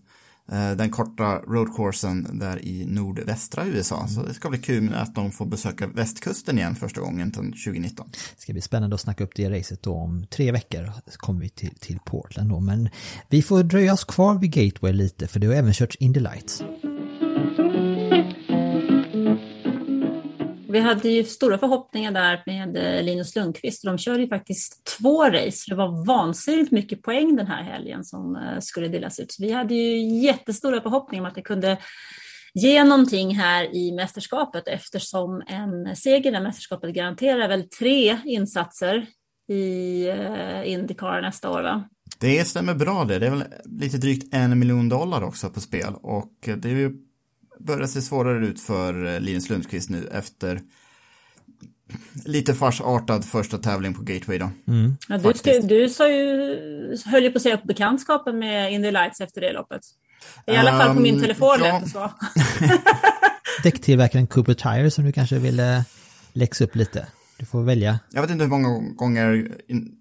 Eh, 0.53 0.70
den 0.70 0.91
korta 0.91 1.39
roadcoursen 1.39 2.39
där 2.39 2.64
i 2.64 2.84
nordvästra 2.86 3.66
USA. 3.66 4.09
Så 4.09 4.22
det 4.22 4.34
ska 4.34 4.51
bli 4.51 4.59
kul 4.59 4.95
att 4.95 5.14
de 5.14 5.32
får 5.32 5.47
besöka 5.47 5.86
västkusten 5.86 6.59
igen 6.59 6.76
första 6.76 7.01
gången 7.01 7.32
2019. 7.32 8.11
Det 8.12 8.43
ska 8.43 8.53
bli 8.53 8.62
spännande 8.62 8.95
att 8.95 9.01
snacka 9.01 9.24
upp 9.24 9.34
det 9.34 9.51
racet 9.51 9.82
då 9.82 9.95
om 9.95 10.26
tre 10.30 10.53
veckor. 10.53 10.93
Kommer 11.16 11.41
vi 11.41 11.49
till, 11.49 11.74
till 11.80 11.99
Portland 12.05 12.51
då. 12.51 12.61
Men 12.61 12.89
vi 13.28 13.43
får 13.43 13.62
dröja 13.62 13.93
oss 13.93 14.05
kvar 14.05 14.39
vid 14.39 14.53
Gateway 14.53 14.93
lite 14.93 15.26
för 15.26 15.41
det 15.41 15.47
har 15.47 15.55
även 15.55 15.72
körts 15.72 15.97
Indy 15.97 16.20
Lights. 16.20 16.62
Vi 20.71 20.81
hade 20.81 21.09
ju 21.09 21.25
stora 21.25 21.59
förhoppningar 21.59 22.12
där 22.12 22.43
med 22.47 22.77
eh, 22.77 23.03
Linus 23.03 23.37
Lundqvist. 23.37 23.85
och 23.85 23.91
De 23.91 23.99
körde 23.99 24.23
ju 24.23 24.29
faktiskt 24.29 24.85
två 24.99 25.25
race. 25.25 25.64
Det 25.69 25.75
var 25.75 26.07
vansinnigt 26.07 26.73
mycket 26.73 27.03
poäng 27.03 27.37
den 27.37 27.47
här 27.47 27.62
helgen 27.62 28.05
som 28.05 28.37
eh, 28.37 28.61
skulle 28.61 28.89
delas 28.89 29.21
ut. 29.21 29.33
Så 29.33 29.43
vi 29.43 29.53
hade 29.53 29.75
ju 29.75 30.21
jättestora 30.21 30.81
förhoppningar 30.81 31.23
om 31.23 31.29
att 31.29 31.35
det 31.35 31.43
kunde 31.43 31.79
ge 32.55 32.85
någonting 32.85 33.35
här 33.35 33.77
i 33.77 33.93
mästerskapet 33.93 34.69
eftersom 34.69 35.43
en 35.47 35.97
seger 35.97 36.37
i 36.37 36.41
mästerskapet 36.41 36.95
garanterar 36.95 37.49
väl 37.49 37.69
tre 37.69 38.19
insatser 38.25 39.07
i 39.49 40.05
eh, 40.09 40.73
Indycar 40.73 41.23
nästa 41.23 41.51
år 41.51 41.62
va? 41.62 41.89
Det 42.19 42.45
stämmer 42.45 42.75
bra 42.75 43.05
det. 43.05 43.19
Det 43.19 43.27
är 43.27 43.31
väl 43.31 43.45
lite 43.64 43.97
drygt 43.99 44.35
en 44.35 44.59
miljon 44.59 44.89
dollar 44.89 45.23
också 45.23 45.49
på 45.49 45.61
spel 45.61 45.95
och 46.03 46.33
det 46.41 46.69
är 46.69 46.77
ju 46.77 47.07
börjar 47.61 47.86
se 47.86 48.02
svårare 48.02 48.46
ut 48.46 48.61
för 48.61 49.06
eh, 49.06 49.20
Linus 49.20 49.50
Lundqvist 49.50 49.90
nu 49.90 50.09
efter 50.12 50.61
lite 52.24 52.54
farsartad 52.54 53.24
första 53.24 53.59
tävling 53.59 53.94
på 53.94 54.02
Gateway 54.02 54.38
då. 54.38 54.50
Mm. 54.68 54.96
Ja, 55.09 55.18
du, 55.18 55.34
ska, 55.34 55.61
du 55.61 55.88
sa 55.88 56.09
ju, 56.09 56.96
höll 57.06 57.22
ju 57.22 57.30
på 57.30 57.36
att 57.36 57.42
säga 57.42 57.56
på 57.56 57.66
bekantskapen 57.66 58.38
med 58.38 58.72
Indy 58.72 58.90
Lights 58.90 59.20
efter 59.20 59.40
det 59.40 59.52
loppet. 59.52 59.82
I 60.46 60.56
alla 60.56 60.72
um, 60.72 60.78
fall 60.78 60.94
på 60.94 61.02
min 61.02 61.14
ehm, 61.14 61.20
telefon 61.20 61.56
ja. 61.59 61.64
lät 61.64 61.84
det 61.84 61.90
så. 61.90 62.11
Däcktillverkaren 63.62 64.26
Cooper 64.26 64.54
Tire 64.54 64.90
som 64.90 65.04
du 65.04 65.12
kanske 65.12 65.38
ville 65.38 65.84
läxa 66.32 66.64
upp 66.64 66.76
lite. 66.76 67.06
Du 67.38 67.46
får 67.46 67.62
välja. 67.62 67.98
Jag 68.11 68.22
vet 68.22 68.30
inte 68.30 68.44
hur 68.44 68.50
många 68.50 68.92
gånger 68.94 69.52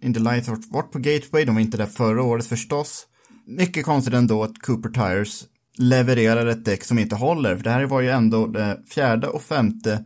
Indy 0.01 0.19
Lights 0.19 0.47
har 0.47 0.57
varit 0.69 0.91
på 0.91 0.99
Gateway. 0.99 1.45
De 1.45 1.55
var 1.55 1.61
inte 1.61 1.77
där 1.77 1.85
förra 1.85 2.23
året 2.23 2.45
förstås. 2.45 3.07
Mycket 3.45 3.85
konstigt 3.85 4.13
ändå 4.13 4.43
att 4.43 4.61
Cooper 4.61 4.89
Tires 4.89 5.43
levererar 5.78 6.45
ett 6.45 6.65
däck 6.65 6.84
som 6.84 6.99
inte 6.99 7.15
håller. 7.15 7.55
För 7.55 7.63
det 7.63 7.69
här 7.69 7.86
var 7.86 8.01
ju 8.01 8.09
ändå 8.09 8.47
det 8.47 8.82
fjärde 8.89 9.28
och 9.28 9.41
femte 9.41 10.03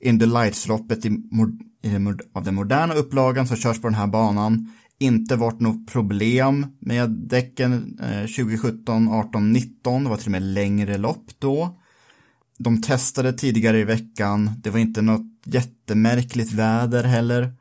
In 0.00 0.18
the 0.18 0.26
Lights-loppet 0.26 1.06
i, 1.06 1.08
i, 1.08 1.96
av 2.32 2.44
den 2.44 2.54
moderna 2.54 2.94
upplagan 2.94 3.46
som 3.46 3.56
körs 3.56 3.80
på 3.80 3.88
den 3.88 3.94
här 3.94 4.06
banan. 4.06 4.72
Inte 4.98 5.36
varit 5.36 5.60
något 5.60 5.86
problem 5.86 6.66
med 6.80 7.10
däcken 7.10 7.98
eh, 8.02 8.20
2017, 8.20 9.08
18, 9.08 9.52
19. 9.52 10.04
Det 10.04 10.10
var 10.10 10.16
till 10.16 10.26
och 10.26 10.32
med 10.32 10.42
längre 10.42 10.98
lopp 10.98 11.26
då. 11.38 11.80
De 12.58 12.82
testade 12.82 13.32
tidigare 13.32 13.78
i 13.78 13.84
veckan. 13.84 14.50
Det 14.62 14.70
var 14.70 14.78
inte 14.78 15.02
något 15.02 15.26
jättemärkligt 15.44 16.52
väder 16.52 17.04
heller. 17.04 17.52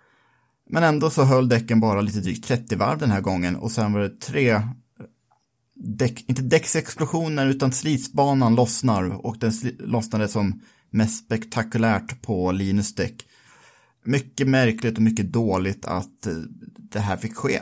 Men 0.69 0.83
ändå 0.83 1.09
så 1.09 1.23
höll 1.23 1.49
däcken 1.49 1.79
bara 1.79 2.01
lite 2.01 2.19
drygt 2.19 2.45
30 2.45 2.75
varv 2.75 2.99
den 2.99 3.11
här 3.11 3.21
gången 3.21 3.55
och 3.55 3.71
sen 3.71 3.93
var 3.93 3.99
det 3.99 4.21
tre 4.21 4.61
däck, 5.75 6.29
inte 6.29 6.41
däcksexplosioner 6.41 7.47
utan 7.47 7.71
slitsbanan 7.71 8.55
lossnar 8.55 9.25
och 9.25 9.37
den 9.39 9.51
lossnade 9.79 10.27
som 10.27 10.61
mest 10.89 11.25
spektakulärt 11.25 12.21
på 12.21 12.51
Linus 12.51 12.95
däck. 12.95 13.27
Mycket 14.03 14.47
märkligt 14.47 14.97
och 14.97 15.03
mycket 15.03 15.33
dåligt 15.33 15.85
att 15.85 16.25
eh, 16.25 16.33
det 16.91 16.99
här 16.99 17.17
fick 17.17 17.35
ske. 17.35 17.59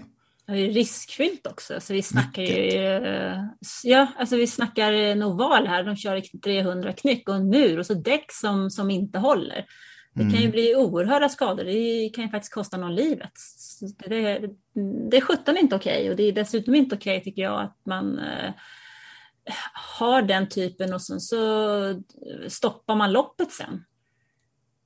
Det 0.47 0.53
är 0.53 0.71
riskfyllt 0.71 1.47
också. 1.47 1.79
Så 1.79 1.93
vi 1.93 2.01
snackar 2.01 2.41
ju, 2.41 2.71
ja, 3.83 4.07
alltså 4.17 4.35
vi 4.35 4.47
snackar 4.47 4.91
en 4.91 5.23
oval 5.23 5.67
här. 5.67 5.83
De 5.83 5.95
kör 5.95 6.21
300 6.43 6.93
knyck 6.93 7.29
och 7.29 7.35
en 7.35 7.49
mur 7.49 7.79
och 7.79 7.85
så 7.85 7.93
däck 7.93 8.25
som, 8.31 8.69
som 8.69 8.91
inte 8.91 9.19
håller. 9.19 9.65
Det 10.13 10.21
kan 10.21 10.41
ju 10.41 10.51
bli 10.51 10.75
oerhörda 10.75 11.29
skador. 11.29 11.63
Det 11.63 12.09
kan 12.09 12.23
ju 12.23 12.29
faktiskt 12.29 12.53
kosta 12.53 12.77
någon 12.77 12.95
livet. 12.95 13.31
Det, 13.97 14.39
det 15.09 15.17
är 15.17 15.21
sjutton 15.21 15.57
inte 15.57 15.75
okej 15.75 16.09
och 16.09 16.15
det 16.15 16.23
är 16.23 16.31
dessutom 16.31 16.75
inte 16.75 16.95
okej 16.95 17.23
tycker 17.23 17.41
jag 17.41 17.61
att 17.61 17.77
man 17.85 18.19
eh, 18.19 18.53
har 19.73 20.21
den 20.21 20.49
typen 20.49 20.93
och 20.93 21.01
sen 21.01 21.19
så 21.19 22.01
stoppar 22.47 22.95
man 22.95 23.11
loppet 23.11 23.51
sen. 23.51 23.83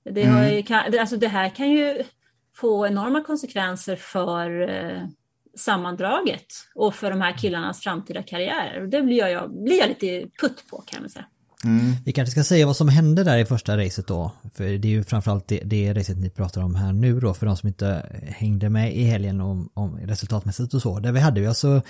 Det, 0.03 0.23
har 0.23 0.45
ju, 0.45 0.63
kan, 0.63 0.99
alltså 0.99 1.17
det 1.17 1.28
här 1.28 1.49
kan 1.49 1.71
ju 1.71 2.03
få 2.55 2.88
enorma 2.88 3.23
konsekvenser 3.23 3.95
för 3.95 4.69
eh, 4.69 5.07
sammandraget 5.57 6.53
och 6.76 6.95
för 6.95 7.09
de 7.09 7.21
här 7.21 7.38
killarnas 7.38 7.82
framtida 7.82 8.23
karriärer. 8.23 8.82
Och 8.82 8.89
det 8.89 9.01
blir 9.01 9.28
jag, 9.28 9.63
blir 9.63 9.80
jag 9.80 9.89
lite 9.89 10.30
putt 10.41 10.63
på 10.69 10.78
kan 10.78 11.01
man 11.01 11.09
säga. 11.09 11.26
Mm. 11.66 11.95
Vi 12.05 12.11
kanske 12.11 12.32
ska 12.32 12.43
säga 12.43 12.66
vad 12.66 12.76
som 12.76 12.89
hände 12.89 13.24
där 13.24 13.38
i 13.38 13.45
första 13.45 13.78
racet 13.78 14.07
då. 14.07 14.32
För 14.53 14.63
det 14.63 14.88
är 14.88 14.89
ju 14.89 15.03
framförallt 15.03 15.47
det, 15.47 15.61
det 15.66 15.93
racet 15.93 16.18
ni 16.18 16.30
pratar 16.30 16.61
om 16.61 16.76
här 16.76 16.93
nu 16.93 17.20
då 17.20 17.34
för 17.34 17.45
de 17.45 17.57
som 17.57 17.68
inte 17.68 18.05
hängde 18.28 18.70
med 18.70 18.95
i 18.95 19.03
helgen 19.03 19.41
om, 19.41 19.70
om 19.74 19.97
resultatmässigt 19.97 20.74
och 20.74 20.82
så. 20.82 20.99
Där 20.99 21.11
vi 21.11 21.20
hade 21.20 21.39
ju 21.39 21.47
alltså 21.47 21.82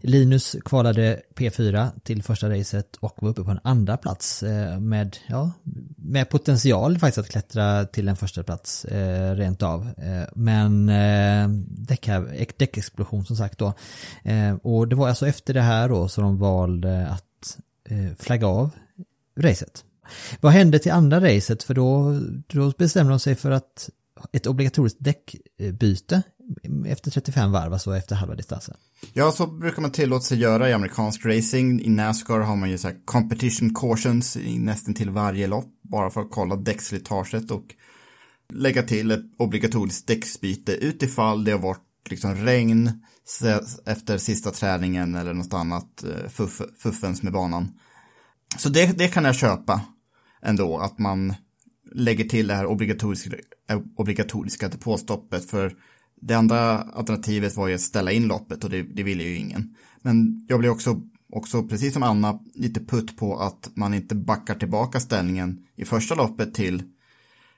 Linus 0.00 0.56
kvalade 0.64 1.20
P4 1.34 1.90
till 2.02 2.22
första 2.22 2.50
racet 2.50 2.96
och 3.00 3.22
var 3.22 3.30
uppe 3.30 3.42
på 3.42 3.50
en 3.50 3.60
andra 3.64 3.96
plats 3.96 4.42
eh, 4.42 4.80
med, 4.80 5.16
ja, 5.26 5.50
med 5.96 6.28
potential 6.28 6.98
faktiskt 6.98 7.18
att 7.18 7.32
klättra 7.32 7.84
till 7.84 8.08
en 8.08 8.16
första 8.16 8.42
plats 8.42 8.84
eh, 8.84 9.34
rent 9.34 9.62
av. 9.62 9.88
Eh, 9.98 10.28
men 10.34 10.88
eh, 10.88 11.48
däckexplosion 12.56 13.24
som 13.24 13.36
sagt 13.36 13.58
då. 13.58 13.72
Eh, 14.22 14.54
och 14.54 14.88
det 14.88 14.96
var 14.96 15.08
alltså 15.08 15.28
efter 15.28 15.54
det 15.54 15.62
här 15.62 15.88
då 15.88 16.08
som 16.08 16.24
de 16.24 16.38
valde 16.38 17.08
att 17.08 17.58
eh, 17.88 18.16
flagga 18.18 18.46
av 18.46 18.70
racet. 19.36 19.84
Vad 20.40 20.52
hände 20.52 20.78
till 20.78 20.92
andra 20.92 21.20
racet? 21.20 21.62
För 21.62 21.74
då, 21.74 22.20
då 22.46 22.72
bestämde 22.78 23.12
de 23.12 23.20
sig 23.20 23.34
för 23.34 23.50
att 23.50 23.90
ett 24.32 24.46
obligatoriskt 24.46 24.98
däckbyte 25.00 26.22
efter 26.86 27.10
35 27.10 27.52
varv, 27.52 27.72
alltså 27.72 27.96
efter 27.96 28.16
halva 28.16 28.34
distansen. 28.34 28.76
Ja, 29.12 29.32
så 29.32 29.46
brukar 29.46 29.82
man 29.82 29.90
tillåta 29.90 30.22
sig 30.22 30.38
göra 30.38 30.70
i 30.70 30.72
amerikansk 30.72 31.26
racing. 31.26 31.80
I 31.80 31.88
Nascar 31.88 32.40
har 32.40 32.56
man 32.56 32.70
ju 32.70 32.78
så 32.78 32.88
här 32.88 32.96
competition 33.04 33.74
cautions 33.74 34.36
i 34.36 34.58
nästan 34.58 34.94
till 34.94 35.10
varje 35.10 35.46
lopp, 35.46 35.72
bara 35.82 36.10
för 36.10 36.20
att 36.20 36.30
kolla 36.30 36.56
däckslitaget 36.56 37.50
och 37.50 37.64
lägga 38.52 38.82
till 38.82 39.10
ett 39.10 39.24
obligatoriskt 39.38 40.06
däcksbyte 40.06 40.72
utifall 40.72 41.44
det 41.44 41.52
har 41.52 41.58
varit 41.58 41.80
liksom 42.10 42.34
regn 42.34 43.04
efter 43.86 44.18
sista 44.18 44.50
träningen 44.50 45.14
eller 45.14 45.34
något 45.34 45.54
annat 45.54 46.04
eh, 46.04 46.30
fuff, 46.30 46.60
fuffens 46.78 47.22
med 47.22 47.32
banan. 47.32 47.72
Så 48.56 48.68
det, 48.68 48.98
det 48.98 49.08
kan 49.08 49.24
jag 49.24 49.34
köpa 49.34 49.80
ändå, 50.42 50.78
att 50.78 50.98
man 50.98 51.34
lägger 51.94 52.24
till 52.24 52.46
det 52.46 52.54
här 52.54 52.66
obligatoriska, 52.66 53.36
eh, 53.70 53.80
obligatoriska 53.96 54.68
depåstoppet 54.68 55.50
för 55.50 55.76
det 56.20 56.34
andra 56.34 56.78
alternativet 56.78 57.56
var 57.56 57.68
ju 57.68 57.74
att 57.74 57.80
ställa 57.80 58.12
in 58.12 58.26
loppet 58.26 58.64
och 58.64 58.70
det, 58.70 58.82
det 58.82 59.02
ville 59.02 59.22
ju 59.22 59.36
ingen. 59.36 59.76
Men 60.02 60.46
jag 60.48 60.58
blir 60.58 60.70
också, 60.70 61.00
också, 61.32 61.62
precis 61.62 61.92
som 61.92 62.02
Anna, 62.02 62.40
lite 62.54 62.84
putt 62.84 63.16
på 63.16 63.38
att 63.38 63.70
man 63.74 63.94
inte 63.94 64.14
backar 64.14 64.54
tillbaka 64.54 65.00
ställningen 65.00 65.66
i 65.76 65.84
första 65.84 66.14
loppet 66.14 66.54
till 66.54 66.82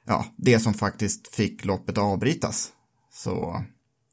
ja, 0.06 0.26
det 0.36 0.58
som 0.58 0.74
faktiskt 0.74 1.34
fick 1.34 1.64
loppet 1.64 1.98
att 1.98 2.04
avbrytas. 2.04 2.72
Så 3.12 3.64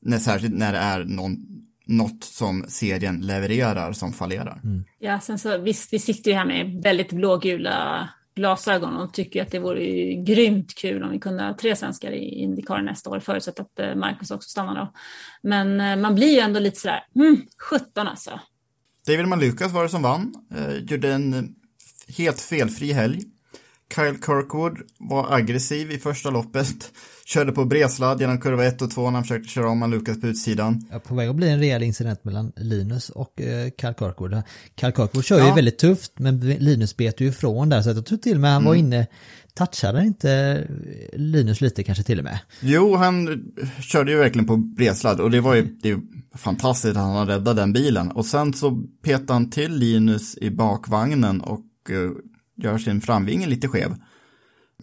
när, 0.02 0.20
särskilt 0.20 0.56
när 0.56 0.74
det 0.74 0.80
är 0.80 1.04
någon, 1.04 1.38
något 1.86 2.24
som 2.24 2.66
serien 2.68 3.22
levererar 3.22 3.94
som 3.94 4.14
fallerar. 4.14 4.62
Ja, 5.00 5.20
sen 5.20 5.40
så 5.40 5.58
visst, 5.58 5.94
vi 5.94 6.00
sitter 6.00 6.32
ju 6.32 6.38
här 6.38 6.46
med 6.46 6.84
väldigt 6.84 7.12
blågula 7.12 8.10
glasögon 8.36 8.98
och 8.98 9.14
tycker 9.14 9.42
att 9.42 9.52
det 9.52 9.60
vore 9.60 9.84
ju 9.84 10.24
grymt 10.24 10.76
kul 10.76 11.04
om 11.04 11.12
vi 11.12 11.20
kunde 11.20 11.44
ha 11.44 11.58
tre 11.58 11.76
svenskar 11.76 12.12
i 12.12 12.42
Indycar 12.42 12.82
nästa 12.82 13.10
år, 13.10 13.20
förutsatt 13.20 13.60
att 13.60 13.80
eh, 13.80 13.96
Marcus 13.96 14.32
också 14.32 14.50
stannar 14.50 14.76
då. 14.76 14.94
Men 15.44 15.82
eh, 15.82 15.96
man 15.96 16.16
blir 16.16 16.34
ju 16.34 16.40
ändå 16.40 16.60
lite 16.60 16.80
sådär, 16.80 17.06
hmm, 17.16 17.42
17 17.70 18.08
alltså. 18.08 18.40
David 19.08 19.28
Malukas 19.28 19.72
var 19.72 19.84
det 19.84 19.90
som 19.90 20.02
vann, 20.02 20.34
eh, 20.56 20.76
gjorde 20.78 21.14
en 21.14 21.34
eh, 21.34 21.44
helt 22.18 22.42
felfri 22.42 22.92
helg. 22.92 23.22
Kyle 23.96 24.18
Kirkwood 24.26 24.78
var 25.00 25.34
aggressiv 25.34 25.92
i 25.92 25.98
första 25.98 26.30
loppet, 26.30 26.92
körde 27.26 27.52
på 27.52 27.66
bredsladd 27.66 28.22
genom 28.22 28.40
kurva 28.40 28.66
1 28.66 28.82
och 28.82 28.92
2 28.92 29.02
när 29.06 29.12
han 29.12 29.24
försökte 29.24 29.50
köra 29.50 29.70
om 29.70 29.80
Malukas 29.80 30.22
på 30.22 30.28
utsidan. 30.28 30.88
Ja, 30.92 31.00
På 31.00 31.16
väg 31.16 31.30
att 31.30 31.36
bli 31.36 31.50
en 31.50 31.60
rejäl 31.60 31.84
incident 31.84 32.24
mellan 32.26 32.52
Linus 32.56 33.10
och 33.10 33.42
eh, 33.42 33.70
Karl. 33.78 33.94
Karl 33.94 34.44
Kirkwood 34.78 35.26
kör 35.26 35.40
ju 35.40 35.48
Ja. 35.48 35.56
väldigt 35.56 35.78
tufft 35.80 36.12
men 36.20 36.40
Linus 36.40 36.98
bet 36.98 37.22
ju 37.22 37.28
ifrån 37.28 37.70
där 37.70 37.82
så 37.82 37.90
jag 37.90 38.06
tror 38.06 38.18
till 38.18 38.36
och 38.36 38.42
med 38.42 38.52
han 38.52 38.66
var 38.66 38.76
inne, 38.76 39.08
touchade 39.54 40.02
inte 40.06 40.64
Linus 41.14 41.62
lite 41.62 41.84
kanske 41.84 42.04
till 42.04 42.18
och 42.20 42.24
med? 42.26 42.40
Jo, 42.62 42.96
han 42.96 43.44
körde 43.82 44.12
ju 44.12 44.18
verkligen 44.18 44.48
på 44.48 44.58
bredsladd 44.58 45.20
och 45.20 45.32
det 45.32 45.42
var 45.42 45.56
ju, 45.56 45.62
det 45.82 45.90
är 45.90 45.94
ju 45.94 46.00
fantastiskt 46.36 46.98
att 46.98 47.04
han 47.04 47.28
räddade 47.28 47.62
den 47.62 47.74
bilen. 47.74 48.12
Och 48.12 48.26
sen 48.26 48.54
så 48.54 48.72
petade 49.04 49.34
han 49.34 49.50
till 49.50 49.76
Linus 49.76 50.38
i 50.38 50.50
bakvagnen 50.50 51.42
och 51.42 51.66
eh, 51.90 52.12
gör 52.64 52.78
sin 52.78 53.02
framvinge 53.02 53.48
lite 53.48 53.68
skev. 53.68 53.96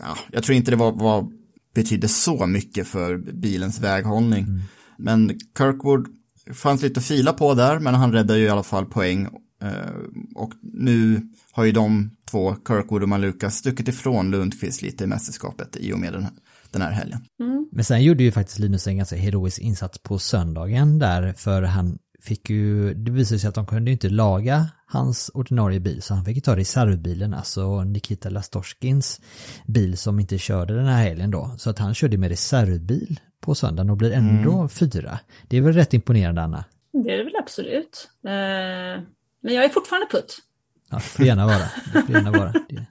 Ja, 0.01 0.17
jag 0.33 0.43
tror 0.43 0.57
inte 0.57 0.71
det 0.71 0.77
var, 0.77 0.93
var 0.93 1.27
betydde 1.75 2.09
så 2.09 2.47
mycket 2.47 2.87
för 2.87 3.19
bilens 3.19 3.81
väghållning. 3.81 4.47
Men 4.99 5.39
Kirkwood 5.59 6.07
fanns 6.55 6.83
lite 6.83 7.01
att 7.01 7.07
fila 7.07 7.33
på 7.33 7.55
där, 7.55 7.79
men 7.79 7.95
han 7.95 8.13
räddade 8.13 8.39
ju 8.39 8.45
i 8.45 8.49
alla 8.49 8.63
fall 8.63 8.87
poäng. 8.87 9.29
Eh, 9.63 9.71
och 10.35 10.53
nu 10.63 11.23
har 11.53 11.65
ju 11.65 11.73
de 11.73 12.11
två, 12.31 12.57
Kirkwood 12.69 13.03
och 13.03 13.09
Malukas, 13.09 13.57
stuckit 13.57 13.89
ifrån 13.89 14.31
Lundqvist 14.31 14.83
lite 14.83 15.05
i 15.05 15.07
mästerskapet 15.07 15.77
i 15.77 15.93
och 15.93 15.99
med 15.99 16.13
den 16.13 16.23
här, 16.23 16.33
den 16.71 16.83
här 16.83 16.91
helgen. 16.91 17.21
Men 17.73 17.85
sen 17.85 18.03
gjorde 18.03 18.23
ju 18.23 18.33
faktiskt 18.33 18.59
Linus 18.59 18.87
en 18.87 18.97
ganska 18.97 19.17
heroisk 19.17 19.59
insats 19.59 19.99
på 19.99 20.19
söndagen 20.19 20.99
där 20.99 21.33
för 21.33 21.63
han 21.63 21.99
fick 22.23 22.51
ju, 22.51 22.95
det 22.95 23.11
visade 23.13 23.39
sig 23.39 23.49
att 23.49 23.55
de 23.55 23.67
kunde 23.67 23.91
inte 23.91 24.09
laga 24.09 24.67
hans 24.87 25.31
ordinarie 25.35 25.81
bil 25.81 26.03
så 26.03 26.15
han 26.15 26.25
fick 26.25 26.37
ju 26.37 26.41
ta 26.41 26.57
reservbilen, 26.57 27.35
alltså 27.35 27.85
Nikita 27.85 28.31
Lastorskins 28.31 29.21
bil 29.67 29.99
som 29.99 30.21
inte 30.21 30.39
körde 30.39 30.75
den 30.75 30.87
här 30.87 31.03
helgen 31.03 31.31
då. 31.31 31.55
Så 31.59 31.71
att 31.71 31.79
han 31.79 31.95
körde 31.95 32.19
med 32.19 32.29
reservbil 32.31 33.21
på 33.41 33.55
söndagen 33.55 33.91
och 33.91 33.97
blir 33.97 34.13
ändå 34.13 34.69
fyra. 34.69 35.19
Det 35.49 35.57
är 35.57 35.61
väl 35.61 35.73
rätt 35.73 35.95
imponerande 35.95 36.43
Anna? 36.43 36.65
Det 36.93 37.13
är 37.13 37.19
det 37.19 37.25
väl 37.25 37.37
absolut. 37.39 38.09
Eh, 38.25 38.31
men 39.43 39.55
jag 39.55 39.65
är 39.65 39.69
fortfarande 39.69 40.07
putt. 40.11 40.39
Ja, 40.91 40.97
det 40.97 41.03
får 41.03 41.27
gärna 41.27 41.47
vara. 41.47 41.65
Det 41.93 42.03
får 42.07 42.11
gärna 42.15 42.31
vara. 42.31 42.53
Det- 42.69 42.87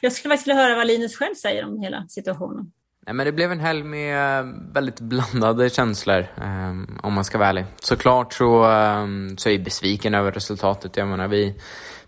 Jag 0.00 0.12
skulle 0.12 0.32
faktiskt 0.32 0.48
vilja 0.48 0.62
höra 0.62 0.74
vad 0.76 0.86
Linus 0.86 1.16
själv 1.16 1.34
säger 1.34 1.64
om 1.64 1.80
hela 1.80 2.06
situationen. 2.08 2.72
Nej, 3.08 3.14
men 3.14 3.26
det 3.26 3.32
blev 3.32 3.52
en 3.52 3.60
helg 3.60 3.82
med 3.82 4.38
eh, 4.38 4.46
väldigt 4.72 5.00
blandade 5.00 5.70
känslor, 5.70 6.26
um, 6.36 6.98
om 7.02 7.12
man 7.12 7.24
ska 7.24 7.38
vara 7.38 7.48
ärlig. 7.48 7.64
Såklart 7.80 8.32
så, 8.32 8.66
um, 8.66 9.38
så 9.38 9.48
är 9.48 9.52
jag 9.52 9.62
besviken 9.62 10.14
över 10.14 10.32
resultatet. 10.32 10.96
Jag 10.96 11.08
menar, 11.08 11.28
vi, 11.28 11.54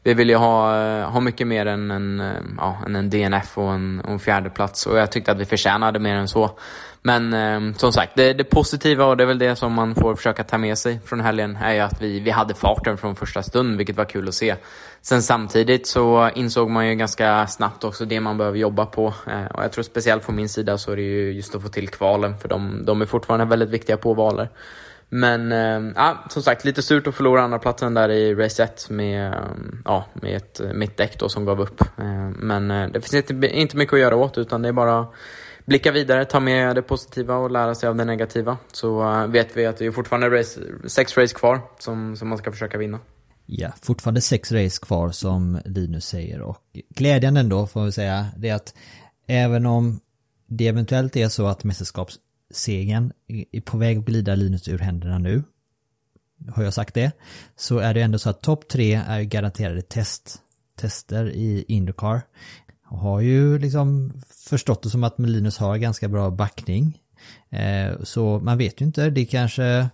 vi 0.02 0.14
vill 0.14 0.30
ju 0.30 0.36
ha, 0.36 0.76
eh, 0.76 1.10
ha 1.10 1.20
mycket 1.20 1.46
mer 1.46 1.66
än 1.66 1.90
en, 1.90 2.20
eh, 2.20 2.36
ja, 2.56 2.78
än 2.86 2.96
en 2.96 3.10
DNF 3.10 3.58
och 3.58 3.72
en, 3.72 4.00
och 4.00 4.12
en 4.12 4.18
fjärde 4.18 4.50
plats 4.50 4.86
och 4.86 4.98
jag 4.98 5.12
tyckte 5.12 5.32
att 5.32 5.38
vi 5.38 5.44
förtjänade 5.44 5.98
mer 5.98 6.14
än 6.14 6.28
så. 6.28 6.58
Men 7.02 7.32
eh, 7.32 7.76
som 7.76 7.92
sagt, 7.92 8.12
det, 8.16 8.32
det 8.32 8.44
positiva 8.44 9.04
och 9.04 9.16
det 9.16 9.24
är 9.24 9.26
väl 9.26 9.38
det 9.38 9.56
som 9.56 9.72
man 9.72 9.94
får 9.94 10.14
försöka 10.14 10.44
ta 10.44 10.58
med 10.58 10.78
sig 10.78 11.00
från 11.04 11.20
helgen 11.20 11.58
är 11.62 11.74
ju 11.74 11.80
att 11.80 12.02
vi, 12.02 12.20
vi 12.20 12.30
hade 12.30 12.54
farten 12.54 12.96
från 12.96 13.16
första 13.16 13.42
stund, 13.42 13.76
vilket 13.76 13.96
var 13.96 14.04
kul 14.04 14.28
att 14.28 14.34
se. 14.34 14.56
Sen 15.02 15.22
samtidigt 15.22 15.86
så 15.86 16.30
insåg 16.34 16.70
man 16.70 16.88
ju 16.88 16.94
ganska 16.94 17.46
snabbt 17.46 17.84
också 17.84 18.04
det 18.04 18.20
man 18.20 18.38
behöver 18.38 18.58
jobba 18.58 18.86
på. 18.86 19.14
Eh, 19.26 19.44
och 19.44 19.64
jag 19.64 19.72
tror 19.72 19.82
speciellt 19.82 20.24
från 20.24 20.36
min 20.36 20.48
sida 20.48 20.78
så 20.78 20.92
är 20.92 20.96
det 20.96 21.02
ju 21.02 21.32
just 21.32 21.54
att 21.54 21.62
få 21.62 21.68
till 21.68 21.88
kvalen, 21.88 22.38
för 22.38 22.48
de, 22.48 22.84
de 22.84 23.02
är 23.02 23.06
fortfarande 23.06 23.44
väldigt 23.44 23.70
viktiga 23.70 23.96
påvaler. 23.96 24.48
Men 25.12 25.52
eh, 25.52 25.92
ja, 25.96 26.24
som 26.28 26.42
sagt, 26.42 26.64
lite 26.64 26.82
surt 26.82 27.06
att 27.06 27.14
förlora 27.14 27.42
andra 27.42 27.58
platsen 27.58 27.94
där 27.94 28.08
i 28.08 28.34
race 28.34 28.62
1 28.62 28.90
med, 28.90 29.32
eh, 29.32 29.38
ja, 29.84 30.04
med 30.12 30.36
ett 30.36 30.60
mittdäck 30.74 31.18
då 31.18 31.28
som 31.28 31.44
gav 31.44 31.60
upp. 31.60 31.80
Eh, 31.80 32.30
men 32.36 32.70
eh, 32.70 32.88
det 32.88 33.00
finns 33.00 33.30
inte, 33.30 33.46
inte 33.46 33.76
mycket 33.76 33.92
att 33.92 34.00
göra 34.00 34.16
åt 34.16 34.38
utan 34.38 34.62
det 34.62 34.68
är 34.68 34.72
bara 34.72 35.06
blicka 35.66 35.92
vidare, 35.92 36.24
ta 36.24 36.40
med 36.40 36.76
det 36.76 36.82
positiva 36.82 37.36
och 37.36 37.50
lära 37.50 37.74
sig 37.74 37.88
av 37.88 37.96
det 37.96 38.04
negativa. 38.04 38.58
Så 38.72 39.02
eh, 39.02 39.26
vet 39.26 39.56
vi 39.56 39.66
att 39.66 39.76
det 39.76 39.86
är 39.86 39.90
fortfarande 39.90 40.38
race, 40.38 40.60
sex 40.84 41.18
race 41.18 41.34
kvar 41.34 41.60
som, 41.78 42.16
som 42.16 42.28
man 42.28 42.38
ska 42.38 42.52
försöka 42.52 42.78
vinna. 42.78 42.98
Ja, 43.46 43.72
fortfarande 43.82 44.20
sex 44.20 44.52
race 44.52 44.78
kvar 44.82 45.10
som 45.10 45.60
Linus 45.64 46.04
säger 46.06 46.40
och 46.40 46.58
glädjande 46.94 47.40
ändå 47.40 47.66
får 47.66 47.84
vi 47.84 47.92
säga 47.92 48.26
det 48.36 48.48
är 48.48 48.54
att 48.54 48.74
även 49.26 49.66
om 49.66 50.00
det 50.46 50.68
eventuellt 50.68 51.16
är 51.16 51.28
så 51.28 51.46
att 51.46 51.64
mästerskapssegern 51.64 53.12
är 53.52 53.60
på 53.60 53.78
väg 53.78 53.98
att 53.98 54.04
glida 54.04 54.34
Linus 54.34 54.68
ur 54.68 54.78
händerna 54.78 55.18
nu 55.18 55.42
har 56.48 56.62
jag 56.62 56.74
sagt 56.74 56.94
det 56.94 57.12
så 57.56 57.78
är 57.78 57.94
det 57.94 58.00
ändå 58.00 58.18
så 58.18 58.30
att 58.30 58.42
topp 58.42 58.68
tre 58.68 58.94
är 58.94 59.22
garanterade 59.22 59.82
test, 59.82 60.38
tester 60.76 61.30
i 61.30 61.64
Indycar 61.68 62.22
och 62.90 62.98
har 62.98 63.20
ju 63.20 63.58
liksom 63.58 64.12
förstått 64.48 64.82
det 64.82 64.90
som 64.90 65.04
att 65.04 65.18
Linus 65.18 65.58
har 65.58 65.76
ganska 65.76 66.08
bra 66.08 66.30
backning 66.30 66.98
eh, 67.50 68.02
så 68.02 68.38
man 68.38 68.58
vet 68.58 68.80
ju 68.80 68.84
inte, 68.84 69.10
det 69.10 69.24
kanske 69.24 69.88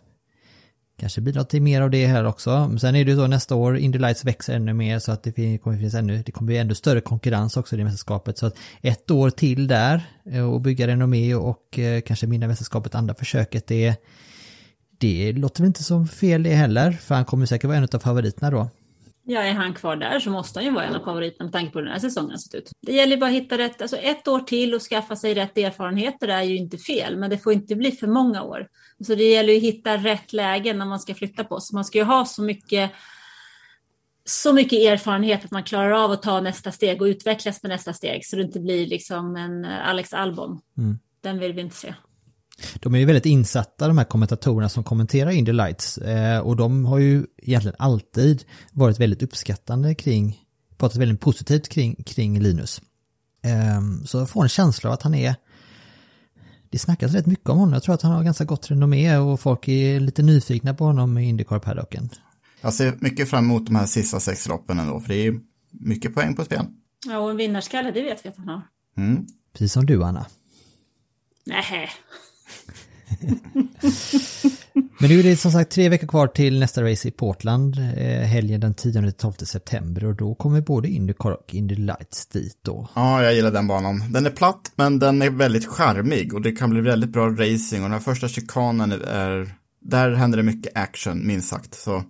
kanske 0.99 1.21
blir 1.21 1.45
till 1.45 1.63
mer 1.63 1.81
av 1.83 1.91
det 1.91 2.07
här 2.07 2.25
också. 2.25 2.51
Men 2.51 2.79
sen 2.79 2.97
är 2.97 3.05
det 3.05 3.11
ju 3.11 3.17
så 3.17 3.27
nästa 3.27 3.55
år, 3.55 3.79
Indy 3.79 3.99
Lights 3.99 4.25
växer 4.25 4.55
ännu 4.55 4.73
mer 4.73 4.99
så 4.99 5.13
att 5.13 5.23
det 5.23 5.59
kommer 5.59 5.77
finnas 5.77 5.95
ännu, 5.95 6.23
det 6.27 6.33
kommer 6.33 6.47
bli 6.47 6.59
ännu 6.59 6.75
större 6.75 7.01
konkurrens 7.01 7.57
också 7.57 7.75
i 7.75 7.79
det 7.79 7.85
mästerskapet. 7.85 8.39
Så 8.39 8.47
att 8.47 8.59
ett 8.81 9.11
år 9.11 9.31
till 9.31 9.67
där 9.67 10.07
eh, 10.31 10.51
och 10.51 10.61
bygga 10.61 10.87
renommé 10.87 11.35
och 11.35 11.79
eh, 11.79 12.01
kanske 12.01 12.27
vinna 12.27 12.47
mästerskapet 12.47 12.95
andra 12.95 13.15
försöket, 13.15 13.67
det, 13.67 13.97
det 14.99 15.33
låter 15.33 15.63
väl 15.63 15.67
inte 15.67 15.85
som 15.85 16.09
fel 16.09 16.43
det 16.43 16.55
heller, 16.55 16.93
för 16.93 17.15
han 17.15 17.25
kommer 17.25 17.47
säkert 17.47 17.69
vara 17.69 17.79
en 17.79 17.89
av 17.93 17.99
favoriterna 17.99 18.51
då. 18.51 18.69
Ja, 19.29 19.41
är 19.41 19.53
han 19.53 19.75
kvar 19.75 19.97
där 19.97 20.21
så 20.21 20.31
måste 20.31 20.59
han 20.59 20.65
ju 20.65 20.71
vara 20.71 20.85
en 20.85 20.95
av 20.95 21.05
favoriterna 21.05 21.45
med 21.45 21.53
tanke 21.53 21.73
på 21.73 21.79
hur 21.79 21.85
den 21.85 21.93
här 21.93 22.01
säsongen 22.01 22.31
har 22.31 22.39
sett 22.39 22.55
ut. 22.55 22.71
Det 22.83 22.93
gäller 22.93 23.17
bara 23.17 23.31
att 23.31 23.37
hitta 23.37 23.59
rätt, 23.59 23.83
alltså 23.83 23.97
ett 23.97 24.29
år 24.29 24.41
till 24.41 24.75
och 24.75 24.83
skaffa 24.83 25.17
sig 25.17 25.35
rätt 25.35 25.59
erfarenheter 25.59 26.29
är 26.29 26.43
ju 26.43 26.57
inte 26.57 26.79
fel, 26.79 27.17
men 27.17 27.31
det 27.31 27.39
får 27.39 27.53
inte 27.53 27.77
bli 27.77 27.93
för 27.93 28.07
många 28.07 28.43
år. 28.43 28.69
Så 29.07 29.15
det 29.15 29.25
gäller 29.25 29.53
ju 29.53 29.59
att 29.59 29.65
hitta 29.65 29.97
rätt 29.97 30.33
lägen 30.33 30.79
när 30.79 30.87
man 30.87 31.01
ska 31.01 31.15
flytta 31.15 31.45
på 31.45 31.61
sig. 31.61 31.75
Man 31.75 31.85
ska 31.85 31.99
ju 31.99 32.05
ha 32.05 32.25
så 32.25 32.43
mycket 32.43 32.93
så 34.25 34.53
mycket 34.53 34.79
erfarenhet 34.79 35.45
att 35.45 35.51
man 35.51 35.63
klarar 35.63 35.91
av 35.91 36.11
att 36.11 36.23
ta 36.23 36.41
nästa 36.41 36.73
steg 36.73 37.03
och 37.03 37.07
utvecklas 37.07 37.63
med 37.63 37.71
nästa 37.71 37.93
steg 37.93 38.27
så 38.27 38.37
det 38.37 38.43
inte 38.43 38.61
blir 38.61 38.87
liksom 38.87 39.37
en 39.37 39.65
Alex 39.65 40.15
Albon. 40.15 40.61
Mm. 40.79 40.99
Den 41.21 41.39
vill 41.39 41.53
vi 41.53 41.61
inte 41.61 41.77
se. 41.77 41.95
De 42.75 42.95
är 42.95 42.99
ju 42.99 43.05
väldigt 43.05 43.27
insatta 43.27 43.89
de 43.89 43.99
här 43.99 44.05
kommentatorerna 44.05 44.69
som 44.69 44.85
kommenterar 44.85 45.31
Indy 45.31 45.53
Lights 45.53 45.99
eh, 45.99 46.39
och 46.39 46.57
de 46.57 46.85
har 46.85 46.99
ju 46.99 47.27
egentligen 47.37 47.77
alltid 47.79 48.45
varit 48.73 49.01
väldigt 49.01 49.23
uppskattande 49.23 49.95
kring, 49.95 50.39
pratat 50.79 50.97
väldigt 50.97 51.21
positivt 51.21 51.69
kring, 51.69 51.95
kring 51.95 52.41
Linus. 52.41 52.83
Eh, 53.43 54.05
så 54.07 54.19
jag 54.19 54.31
får 54.31 54.43
en 54.43 54.49
känsla 54.49 54.91
av 54.91 54.95
att 54.95 55.03
han 55.03 55.15
är, 55.15 55.35
det 56.71 56.79
snackas 56.79 57.13
rätt 57.13 57.27
mycket 57.27 57.49
om 57.49 57.59
honom, 57.59 57.73
jag 57.73 57.83
tror 57.83 57.95
att 57.95 58.03
han 58.03 58.13
har 58.13 58.25
ganska 58.25 58.45
gott 58.45 58.71
renommé 58.71 59.17
och 59.17 59.41
folk 59.41 59.69
är 59.69 60.01
lite 60.01 60.23
nyfikna 60.23 60.75
på 60.75 60.85
honom 60.85 61.19
i 61.19 61.29
Indycar-paddocken. 61.29 62.11
Jag 62.61 62.75
ser 62.75 62.97
mycket 63.01 63.31
fram 63.31 63.45
emot 63.45 63.67
de 63.67 63.77
här 63.77 63.87
sista 63.87 64.21
sex 64.21 64.49
loppen 64.49 64.79
ändå, 64.79 65.01
för 65.01 65.09
det 65.09 65.27
är 65.27 65.41
mycket 65.71 66.15
poäng 66.15 66.37
på 66.37 66.45
spel. 66.45 66.67
Ja, 67.07 67.19
och 67.19 67.31
en 67.31 67.37
vinnarskalle, 67.37 67.91
det 67.91 68.03
vet 68.03 68.25
vi 68.25 68.29
att 68.29 68.37
han 68.37 68.49
har. 68.49 68.63
Mm. 68.97 69.27
Precis 69.53 69.73
som 69.73 69.87
du 69.87 70.05
Anna. 70.05 70.27
Nej. 71.45 71.91
Men 74.99 75.11
nu 75.11 75.19
är 75.19 75.23
det 75.23 75.37
som 75.37 75.53
sagt 75.53 75.71
tre 75.71 75.89
veckor 75.89 76.07
kvar 76.07 76.27
till 76.27 76.59
nästa 76.59 76.83
race 76.83 77.09
i 77.09 77.11
Portland, 77.11 77.79
eh, 77.79 78.21
helgen 78.21 78.61
den 78.61 78.75
10-12 78.75 79.45
september 79.45 80.05
och 80.05 80.15
då 80.15 80.35
kommer 80.35 80.61
både 80.61 80.89
Indycar 80.89 81.31
och 81.31 81.55
Indy 81.55 81.75
Lights 81.75 82.27
dit 82.27 82.59
då. 82.63 82.89
Ja, 82.95 83.23
jag 83.23 83.35
gillar 83.35 83.51
den 83.51 83.67
banan. 83.67 84.13
Den 84.13 84.27
är 84.27 84.31
platt, 84.31 84.73
men 84.77 84.99
den 84.99 85.23
är 85.23 85.31
väldigt 85.31 85.67
charmig 85.67 86.35
och 86.35 86.43
det 86.43 86.53
kan 86.53 86.71
bli 86.71 86.81
väldigt 86.81 87.11
bra 87.11 87.29
racing 87.29 87.83
och 87.83 87.91
den 87.91 87.93
här 87.93 88.01
första 88.01 88.29
chikanen 88.29 88.93
är, 88.93 89.55
där 89.81 90.13
händer 90.13 90.37
det 90.37 90.43
mycket 90.43 90.77
action, 90.77 91.27
minst 91.27 91.49
sagt. 91.49 91.75
Så, 91.75 92.05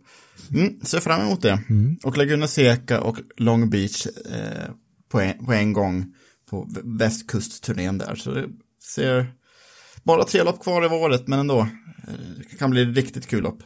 mm, 0.55 0.80
ser 0.82 1.01
fram 1.01 1.20
emot 1.20 1.43
det. 1.43 1.62
Och 2.05 2.16
Laguna 2.16 2.47
Seca 2.47 3.01
och 3.01 3.16
Long 3.37 3.70
Beach 3.70 4.07
eh, 4.07 4.70
på, 5.09 5.20
en, 5.20 5.47
på 5.47 5.53
en 5.53 5.72
gång 5.72 6.14
på 6.51 6.68
västkustturnén 6.84 7.99
där. 7.99 8.14
Så 8.14 8.30
det 8.30 8.49
ser, 8.95 9.32
bara 10.07 10.25
tre 10.25 10.43
lopp 10.43 10.63
kvar 10.63 10.85
i 10.85 10.89
året, 10.89 11.29
men 11.29 11.39
ändå. 11.39 11.67
Det 12.51 12.59
kan 12.59 12.71
bli 12.71 12.85
riktigt 12.85 13.27
kul 13.27 13.43
lopp. 13.43 13.63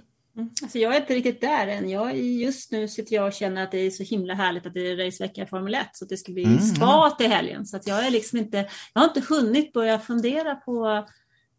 Alltså 0.62 0.78
jag 0.78 0.96
är 0.96 1.00
inte 1.00 1.14
riktigt 1.14 1.40
där 1.40 1.66
än. 1.66 1.90
Jag, 1.90 2.18
just 2.18 2.72
nu 2.72 2.88
sitter 2.88 3.14
jag 3.14 3.26
och 3.26 3.32
känner 3.32 3.62
att 3.62 3.70
det 3.70 3.78
är 3.78 3.90
så 3.90 4.02
himla 4.02 4.34
härligt 4.34 4.66
att 4.66 4.74
det 4.74 4.90
är 4.90 5.06
racevecka 5.06 5.42
i 5.42 5.46
Formel 5.46 5.74
1 5.74 5.86
så 5.92 6.04
att 6.04 6.08
det 6.08 6.16
ska 6.16 6.32
bli 6.32 6.44
Mm, 6.44 6.58
spa 6.58 7.10
till 7.18 7.30
helgen. 7.30 7.66
Så 7.66 7.76
att 7.76 7.86
jag 7.86 8.06
är 8.06 8.10
liksom 8.10 8.38
inte, 8.38 8.56
jag 8.92 9.00
har 9.00 9.08
inte 9.08 9.34
hunnit 9.34 9.72
börja 9.72 9.98
fundera 9.98 10.54
på 10.54 11.06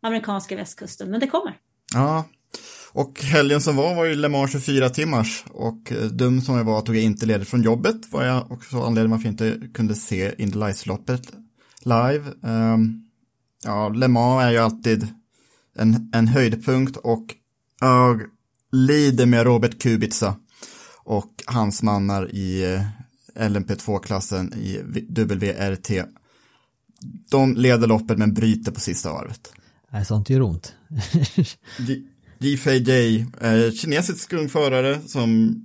amerikanska 0.01 0.55
västkusten, 0.55 1.11
men 1.11 1.19
det 1.19 1.27
kommer. 1.27 1.57
Ja, 1.93 2.25
och 2.93 3.21
helgen 3.21 3.61
som 3.61 3.75
var 3.75 3.95
var 3.95 4.05
ju 4.05 4.15
Le 4.15 4.29
Mans 4.29 4.51
24 4.51 4.89
timmars 4.89 5.43
och 5.49 5.91
eh, 5.91 6.05
dum 6.05 6.41
som 6.41 6.57
jag 6.57 6.63
var 6.63 6.81
tog 6.81 6.95
jag 6.95 7.03
inte 7.03 7.25
ledigt 7.25 7.49
från 7.49 7.61
jobbet 7.63 8.11
var 8.11 8.23
jag 8.23 8.51
också 8.51 8.81
anledningen 8.81 9.11
varför 9.11 9.25
jag 9.25 9.33
inte 9.33 9.67
kunde 9.73 9.95
se 9.95 10.31
Indy 10.37 10.59
Lights-loppet 10.59 11.31
live. 11.83 12.25
Ehm, 12.43 13.10
ja, 13.63 13.89
Le 13.89 14.07
Mans 14.07 14.43
är 14.43 14.51
ju 14.51 14.57
alltid 14.57 15.07
en, 15.75 16.09
en 16.13 16.27
höjdpunkt 16.27 16.97
och 16.97 17.25
jag 17.79 18.21
lider 18.71 19.25
med 19.25 19.43
Robert 19.43 19.81
Kubica 19.81 20.35
och 21.03 21.43
hans 21.45 21.83
mannar 21.83 22.35
i 22.35 22.73
eh, 22.73 22.81
LMP2-klassen 23.49 24.53
i 24.53 24.77
WRT. 25.09 25.91
De 27.31 27.55
leder 27.55 27.87
loppet 27.87 28.17
men 28.17 28.33
bryter 28.33 28.71
på 28.71 28.79
sista 28.79 29.13
varvet. 29.13 29.51
Nej, 29.89 30.05
sånt 30.05 30.29
gör 30.29 30.41
ont. 30.41 30.75
G- 31.77 32.03
GFJ, 32.39 33.19
eh, 33.41 33.71
kinesisk 33.71 34.33
ung 34.33 34.49
förare 34.49 34.99
som 35.07 35.55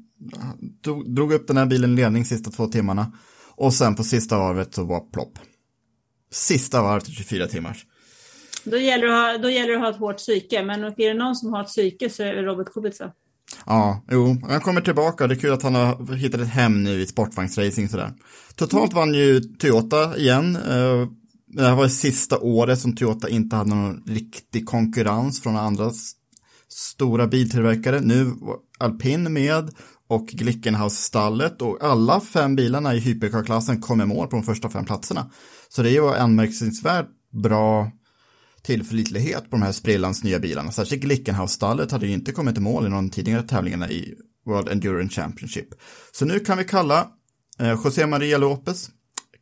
drog, 0.82 1.14
drog 1.14 1.32
upp 1.32 1.46
den 1.46 1.56
här 1.56 1.66
bilen 1.66 1.92
i 1.92 1.96
ledning 1.96 2.24
sista 2.24 2.50
två 2.50 2.66
timmarna. 2.66 3.12
Och 3.54 3.74
sen 3.74 3.94
på 3.94 4.04
sista 4.04 4.38
varvet 4.38 4.74
så 4.74 4.84
var 4.84 5.00
plopp. 5.00 5.38
Sista 6.32 6.82
varvet 6.82 7.04
till 7.04 7.14
24 7.14 7.46
timmars. 7.46 7.86
Då 8.64 8.76
gäller, 8.78 9.06
det 9.06 9.26
att 9.26 9.32
ha, 9.32 9.38
då 9.42 9.50
gäller 9.50 9.68
det 9.68 9.76
att 9.76 9.82
ha 9.82 9.90
ett 9.90 9.96
hårt 9.96 10.16
psyke, 10.16 10.62
men 10.62 10.84
är 10.84 10.94
det 10.96 11.14
någon 11.14 11.36
som 11.36 11.52
har 11.52 11.60
ett 11.62 11.68
psyke 11.68 12.10
så 12.10 12.22
är 12.22 12.34
det 12.34 12.42
Robert 12.42 12.72
Kubica. 12.74 13.10
Ja, 13.66 14.04
jo, 14.10 14.36
han 14.48 14.60
kommer 14.60 14.80
tillbaka. 14.80 15.26
Det 15.26 15.34
är 15.34 15.38
kul 15.38 15.52
att 15.52 15.62
han 15.62 15.74
har 15.74 16.14
hittat 16.14 16.40
ett 16.40 16.48
hem 16.48 16.84
nu 16.84 17.00
i 17.00 17.06
sportvagnsracing 17.06 17.88
sådär. 17.88 18.12
Totalt 18.54 18.92
vann 18.92 19.14
ju 19.14 19.40
Toyota 19.40 20.16
igen. 20.16 20.56
Eh, 20.56 21.08
Det 21.46 21.62
här 21.62 21.74
var 21.74 21.82
det 21.82 21.90
sista 21.90 22.38
året 22.38 22.78
som 22.80 22.96
Toyota 22.96 23.28
inte 23.28 23.56
hade 23.56 23.70
någon 23.70 24.02
riktig 24.06 24.66
konkurrens 24.66 25.42
från 25.42 25.56
andra 25.56 25.90
stora 26.68 27.26
biltillverkare. 27.26 28.00
Nu 28.00 28.24
var 28.24 28.56
Alpin 28.78 29.32
med 29.32 29.70
och 30.08 30.26
Glickenhaus-stallet 30.26 31.62
och 31.62 31.84
alla 31.84 32.20
fem 32.20 32.56
bilarna 32.56 32.94
i 32.94 32.98
hypercar-klassen 32.98 33.80
kom 33.80 34.00
i 34.00 34.04
mål 34.06 34.28
på 34.28 34.36
de 34.36 34.42
första 34.42 34.68
fem 34.68 34.84
platserna. 34.84 35.30
Så 35.76 35.82
det 35.82 36.00
var 36.00 36.16
anmärkningsvärt 36.16 37.06
bra 37.42 37.90
tillförlitlighet 38.62 39.50
på 39.50 39.56
de 39.56 39.62
här 39.62 39.72
sprillans 39.72 40.24
nya 40.24 40.38
bilarna. 40.38 40.72
Särskilt 40.72 41.02
Glickenhaus-stallet 41.02 41.92
hade 41.92 42.06
ju 42.06 42.12
inte 42.12 42.32
kommit 42.32 42.58
i 42.58 42.60
mål 42.60 42.86
i 42.86 42.88
någon 42.88 43.10
tidigare 43.10 43.42
tävlingarna 43.42 43.90
i 43.90 44.14
World 44.46 44.68
Endurance 44.68 45.20
Championship. 45.20 45.68
Så 46.12 46.24
nu 46.24 46.40
kan 46.40 46.58
vi 46.58 46.64
kalla 46.64 47.08
eh, 47.58 47.80
José 47.84 48.06
Maria 48.06 48.38
Lopez, 48.38 48.90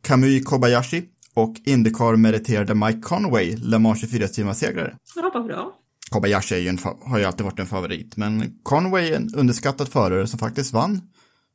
Kamui 0.01 0.43
Kobayashi 0.43 1.03
och 1.33 1.55
Indycar-meriterade 1.65 2.73
Mike 2.73 3.01
Conway 3.01 3.55
Le 3.57 3.79
Mans 3.79 4.03
24-timmarssegrare. 4.03 4.95
Ja, 5.15 5.31
vad 5.33 5.45
bra. 5.45 5.73
Kobayashi 6.09 6.55
är 6.55 6.59
ju 6.59 6.69
en, 6.69 6.79
har 7.05 7.19
ju 7.19 7.25
alltid 7.25 7.43
varit 7.43 7.59
en 7.59 7.67
favorit, 7.67 8.17
men 8.17 8.59
Conway 8.63 9.09
är 9.09 9.15
en 9.15 9.35
underskattad 9.35 9.89
förare 9.89 10.27
som 10.27 10.39
faktiskt 10.39 10.73
vann 10.73 11.01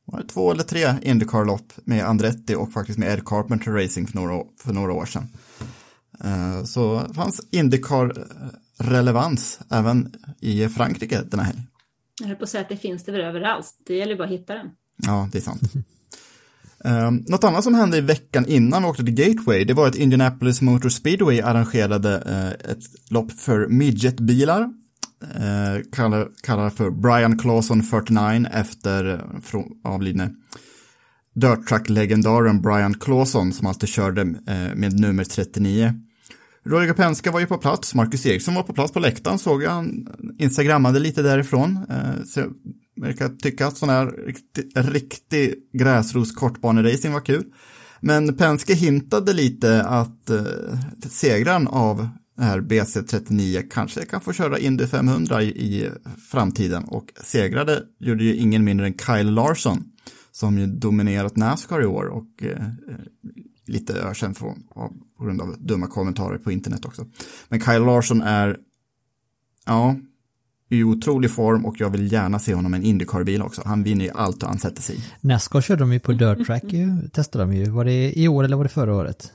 var 0.05 0.21
det 0.21 0.27
två 0.27 0.51
eller 0.51 0.63
tre 0.63 0.93
Indycar-lopp 1.01 1.73
med 1.83 2.05
Andretti 2.05 2.55
och 2.55 2.71
faktiskt 2.73 2.99
med 2.99 3.13
Ed 3.13 3.25
Carpenter 3.25 3.71
Racing 3.71 4.07
för 4.07 4.15
några, 4.17 4.43
för 4.57 4.73
några 4.73 4.93
år 4.93 5.05
sedan. 5.05 5.27
Eh, 6.23 6.63
Så 6.63 7.03
det 7.07 7.13
fanns 7.13 7.41
Indycar-relevans 7.51 9.59
även 9.71 10.13
i 10.39 10.69
Frankrike 10.69 11.21
denna 11.21 11.43
helg. 11.43 11.59
Jag 12.21 12.27
höll 12.27 12.35
på 12.37 12.43
att 12.43 12.49
säga 12.49 12.61
att 12.61 12.69
det 12.69 12.77
finns 12.77 13.03
det 13.03 13.11
väl 13.11 13.21
överallt. 13.21 13.73
Det 13.87 13.95
gäller 13.95 14.15
bara 14.17 14.23
att 14.23 14.29
hitta 14.33 14.53
den. 14.53 14.67
Ja, 15.07 15.29
det 15.31 15.37
är 15.37 15.41
sant. 15.41 15.61
Um, 16.83 17.25
något 17.27 17.43
annat 17.43 17.63
som 17.63 17.75
hände 17.75 17.97
i 17.97 18.01
veckan 18.01 18.45
innan 18.45 18.83
vi 18.83 18.89
åkte 18.89 19.03
till 19.03 19.13
Gateway, 19.13 19.63
det 19.63 19.73
var 19.73 19.87
att 19.87 19.95
Indianapolis 19.95 20.61
Motor 20.61 20.89
Speedway 20.89 21.41
arrangerade 21.41 22.15
eh, 22.15 22.71
ett 22.71 23.11
lopp 23.11 23.31
för 23.31 23.67
midgetbilar. 23.67 24.73
Eh, 25.21 25.81
kallar, 25.91 26.29
kallar 26.43 26.69
för 26.69 26.89
Brian 26.89 27.39
Clauson 27.39 27.83
49 27.83 28.47
efter 28.51 29.13
eh, 29.13 29.41
från, 29.41 29.65
avlidne 29.83 30.29
dirt 31.33 31.67
truck-legendaren 31.67 32.61
Brian 32.61 32.93
Clauson 32.93 33.53
som 33.53 33.67
alltid 33.67 33.89
körde 33.89 34.21
eh, 34.21 34.75
med 34.75 34.99
nummer 34.99 35.23
39. 35.23 35.93
Roger 36.65 36.93
Penska 36.93 37.31
var 37.31 37.39
ju 37.39 37.45
på 37.45 37.57
plats, 37.57 37.95
Marcus 37.95 38.25
Eriksson 38.25 38.55
var 38.55 38.63
på 38.63 38.73
plats 38.73 38.93
på 38.93 38.99
läktaren, 38.99 39.39
såg 39.39 39.63
jag, 39.63 39.69
han 39.69 40.07
instagrammade 40.39 40.99
lite 40.99 41.21
därifrån. 41.21 41.85
Eh, 41.89 42.23
så 42.25 42.39
jag 42.39 42.53
verkar 43.01 43.29
tycka 43.29 43.67
att 43.67 43.77
sån 43.77 43.89
här 43.89 44.05
riktig, 44.05 44.71
riktig 44.75 45.55
gräsros 45.73 46.35
kortbaneracing 46.35 47.13
var 47.13 47.25
kul. 47.25 47.45
Men 47.99 48.37
Penske 48.37 48.73
hintade 48.73 49.33
lite 49.33 49.83
att 49.83 50.29
eh, 50.29 50.43
segraren 51.09 51.67
av 51.67 52.09
här 52.41 52.61
BC39 52.61 53.69
kanske 53.71 54.05
kan 54.05 54.21
få 54.21 54.33
köra 54.33 54.59
Indy 54.59 54.87
500 54.87 55.43
i, 55.43 55.47
i 55.47 55.89
framtiden 56.31 56.83
och 56.83 57.13
segrade 57.23 57.83
gjorde 57.99 58.23
ju 58.23 58.35
ingen 58.35 58.63
mindre 58.63 58.87
än 58.87 58.97
Kyle 58.97 59.31
Larson 59.31 59.83
som 60.31 60.57
ju 60.57 60.65
dominerat 60.67 61.35
Nascar 61.35 61.81
i 61.81 61.85
år 61.85 62.05
och 62.05 62.43
eh, 62.43 62.67
lite 63.67 63.93
ökänd 63.93 64.37
på, 64.37 64.57
på 65.17 65.23
grund 65.23 65.41
av 65.41 65.55
dumma 65.59 65.87
kommentarer 65.87 66.37
på 66.37 66.51
internet 66.51 66.85
också. 66.85 67.05
Men 67.49 67.61
Kyle 67.61 67.85
Larsson 67.85 68.21
är, 68.21 68.57
ja, 69.65 69.95
i 70.69 70.83
otrolig 70.83 71.31
form 71.31 71.65
och 71.65 71.75
jag 71.79 71.89
vill 71.89 72.11
gärna 72.11 72.39
se 72.39 72.53
honom 72.53 72.73
i 72.73 72.77
en 72.77 72.83
Indycar-bil 72.83 73.41
också. 73.41 73.61
Han 73.65 73.83
vinner 73.83 74.05
ju 74.05 74.11
allt 74.11 74.43
han 74.43 74.59
sätter 74.59 74.81
sig 74.81 74.95
i. 74.95 75.03
Nascar 75.21 75.61
körde 75.61 75.79
de 75.79 75.93
ju 75.93 75.99
på 75.99 76.11
dirt 76.11 76.45
track 76.45 76.63
ju, 76.63 77.09
testade 77.13 77.43
de 77.43 77.53
ju. 77.53 77.69
Var 77.69 77.85
det 77.85 78.19
i 78.19 78.27
år 78.27 78.43
eller 78.43 78.57
var 78.57 78.63
det 78.63 78.69
förra 78.69 78.95
året? 78.95 79.33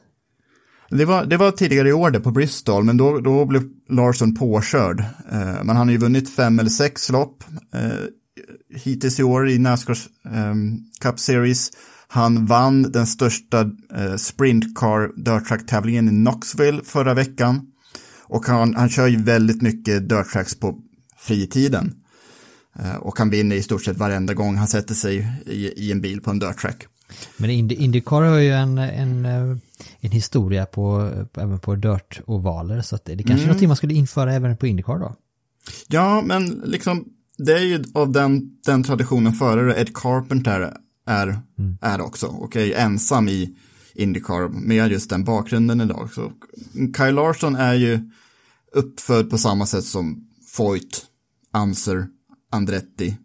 Det 0.91 1.05
var, 1.05 1.25
det 1.25 1.37
var 1.37 1.51
tidigare 1.51 1.89
i 1.89 1.93
år 1.93 2.11
det 2.11 2.21
på 2.21 2.31
Bristol, 2.31 2.85
men 2.85 2.97
då, 2.97 3.21
då 3.21 3.45
blev 3.45 3.63
Larsson 3.89 4.35
påkörd. 4.35 5.01
Eh, 5.33 5.65
men 5.65 5.77
han 5.77 5.87
har 5.87 5.91
ju 5.91 5.99
vunnit 5.99 6.31
fem 6.31 6.59
eller 6.59 6.71
sex 6.71 7.11
lopp 7.11 7.45
eh, 7.75 7.91
hittills 8.75 9.21
i 9.21 9.23
år 9.23 9.49
i 9.49 9.59
Nascars 9.59 10.09
eh, 10.25 10.55
Cup 11.01 11.19
Series. 11.19 11.71
Han 12.09 12.47
vann 12.47 12.83
den 12.83 13.07
största 13.07 13.61
eh, 13.97 14.17
sprintcar 14.17 15.23
dirt 15.25 15.49
track-tävlingen 15.49 16.09
i 16.09 16.11
Knoxville 16.11 16.81
förra 16.85 17.15
veckan. 17.15 17.61
Och 18.23 18.47
han, 18.47 18.75
han 18.75 18.89
kör 18.89 19.07
ju 19.07 19.23
väldigt 19.23 19.63
mycket 19.63 20.09
dirt 20.09 20.33
tracks 20.33 20.55
på 20.55 20.79
fritiden. 21.19 21.95
Eh, 22.79 22.97
och 22.97 23.19
han 23.19 23.31
vinner 23.31 23.57
i 23.57 23.63
stort 23.63 23.85
sett 23.85 23.97
varenda 23.97 24.35
gång 24.35 24.57
han 24.57 24.69
sätter 24.69 24.95
sig 24.95 25.27
i, 25.47 25.87
i 25.87 25.93
en 25.93 26.01
bil 26.01 26.21
på 26.21 26.31
en 26.31 26.39
dirt 26.39 26.59
track. 26.59 26.87
Men 27.37 27.51
Indy, 27.51 27.75
Indycar 27.75 28.23
har 28.23 28.39
ju 28.39 28.53
en, 28.53 28.79
en, 28.79 29.27
eh, 29.27 29.57
en 30.01 30.11
historia 30.11 30.67
på, 30.67 31.11
även 31.37 31.59
på 31.59 31.75
dirt-ovaler, 31.75 32.83
så 32.83 32.95
att 32.97 33.05
det, 33.05 33.15
det 33.15 33.23
kanske 33.23 33.33
är 33.33 33.37
Mm. 33.37 33.47
någonting 33.47 33.69
man 33.69 33.77
skulle 33.77 33.95
införa 33.95 34.35
även 34.35 34.57
på 34.57 34.67
Indycar 34.67 34.99
då. 34.99 35.15
Ja, 35.89 36.23
men 36.27 36.45
liksom 36.65 37.05
det 37.39 37.53
är 37.53 37.65
ju 37.65 37.85
av 37.95 38.13
den, 38.13 38.59
den 38.65 38.83
traditionen 38.85 39.33
före 39.33 39.81
Ed 39.81 39.97
Carpenter 39.97 40.77
är, 41.07 41.39
är 41.81 42.01
också 42.01 42.27
och 42.27 42.57
är 42.57 42.65
ju 42.65 42.75
ensam 42.75 43.29
i 43.29 43.57
Indycar 43.95 44.49
med 44.49 44.91
just 44.93 45.11
den 45.11 45.25
bakgrunden 45.25 45.81
idag. 45.81 46.13
Så 46.15 46.33
Kyle 46.97 47.15
Larsson 47.15 47.57
är 47.57 47.75
ju 47.75 48.11
uppfödd 48.73 49.31
på 49.31 49.39
samma 49.39 49.67
sätt 49.67 49.85
som 49.85 50.29
Foyt, 50.47 51.07
Anser, 51.51 52.07
Andretti, 52.51 53.17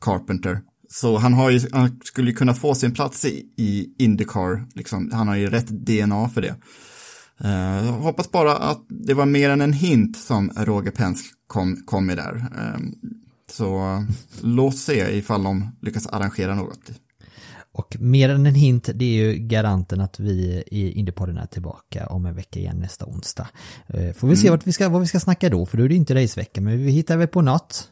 Carpenter. 0.00 0.60
Så 0.94 1.16
han, 1.18 1.32
har 1.32 1.50
ju, 1.50 1.60
han 1.72 2.00
skulle 2.04 2.30
ju 2.30 2.36
kunna 2.36 2.54
få 2.54 2.74
sin 2.74 2.94
plats 2.94 3.24
i, 3.24 3.46
i 3.56 3.94
Indycar, 3.98 4.66
liksom, 4.74 5.10
han 5.12 5.28
har 5.28 5.36
ju 5.36 5.50
rätt 5.50 5.68
DNA 5.68 6.28
för 6.28 6.40
det. 6.42 6.54
Jag 7.84 7.92
hoppas 7.92 8.30
bara 8.30 8.56
att 8.56 8.86
det 8.88 9.14
var 9.14 9.26
mer 9.26 9.50
än 9.50 9.60
en 9.60 9.72
hint 9.72 10.16
som 10.16 10.50
Roger 10.56 10.90
Penske 10.90 11.28
kom, 11.46 11.76
kom 11.86 12.06
med 12.06 12.16
där. 12.16 12.36
Eh, 12.36 12.80
så 13.50 13.78
eh, 13.78 14.02
låt 14.42 14.76
se 14.76 15.16
ifall 15.18 15.42
de 15.42 15.76
lyckas 15.82 16.06
arrangera 16.06 16.54
något. 16.54 16.90
Och 17.72 17.96
mer 18.00 18.28
än 18.28 18.46
en 18.46 18.54
hint, 18.54 18.88
det 18.94 19.04
är 19.04 19.24
ju 19.26 19.34
garanten 19.38 20.00
att 20.00 20.20
vi 20.20 20.62
i 20.66 20.92
Indypodden 20.92 21.38
är 21.38 21.46
tillbaka 21.46 22.06
om 22.06 22.26
en 22.26 22.34
vecka 22.34 22.60
igen 22.60 22.78
nästa 22.78 23.06
onsdag. 23.06 23.48
Eh, 23.86 24.12
Får 24.12 24.28
vi 24.28 24.36
se 24.36 24.46
Mm. 24.46 24.58
vart 24.58 24.66
vi 24.66 24.72
ska, 24.72 24.88
vad 24.88 25.00
vi 25.00 25.06
ska 25.06 25.20
snacka 25.20 25.48
då, 25.48 25.66
för 25.66 25.78
då 25.78 25.84
är 25.84 25.88
det 25.88 25.94
inte 25.94 26.14
racevecka, 26.14 26.60
men 26.60 26.78
vi 26.84 26.90
hittar 26.90 27.16
väl 27.16 27.28
på 27.28 27.42
något. 27.42 27.88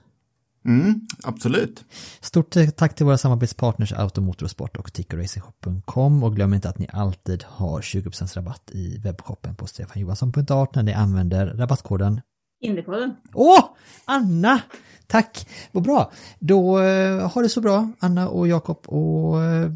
Mm, 0.65 1.01
absolut. 1.23 1.85
Stort 2.21 2.57
tack 2.77 2.95
till 2.95 3.07
våra 3.07 3.19
samarbetspartners 3.19 3.93
Automotorsport 3.93 4.77
och 4.77 4.93
tickerracingshop.com 4.93 6.23
och 6.23 6.37
glöm 6.37 6.55
inte 6.55 6.69
att 6.69 6.79
ni 6.79 6.89
alltid 6.93 7.43
har 7.43 7.81
20% 7.81 8.35
rabatt 8.37 8.71
i 8.73 8.99
webbshoppen 8.99 9.55
på 9.55 9.67
stefanjohansson.art 9.67 10.75
när 10.75 10.83
ni 10.83 10.93
använder 10.93 11.47
rabattkoden 11.47 12.21
Indypodden. 12.61 13.17
Åh! 13.35 13.65
Anna! 14.05 14.61
Tack! 15.07 15.49
Vad 15.73 15.83
bra. 15.83 16.13
Då 16.39 16.81
eh, 16.81 17.31
har 17.31 17.43
det 17.43 17.49
så 17.49 17.61
bra, 17.61 17.93
Anna 17.99 18.29
och 18.29 18.49
Jakob. 18.49 18.79
Och 18.87 19.43
eh, 19.43 19.71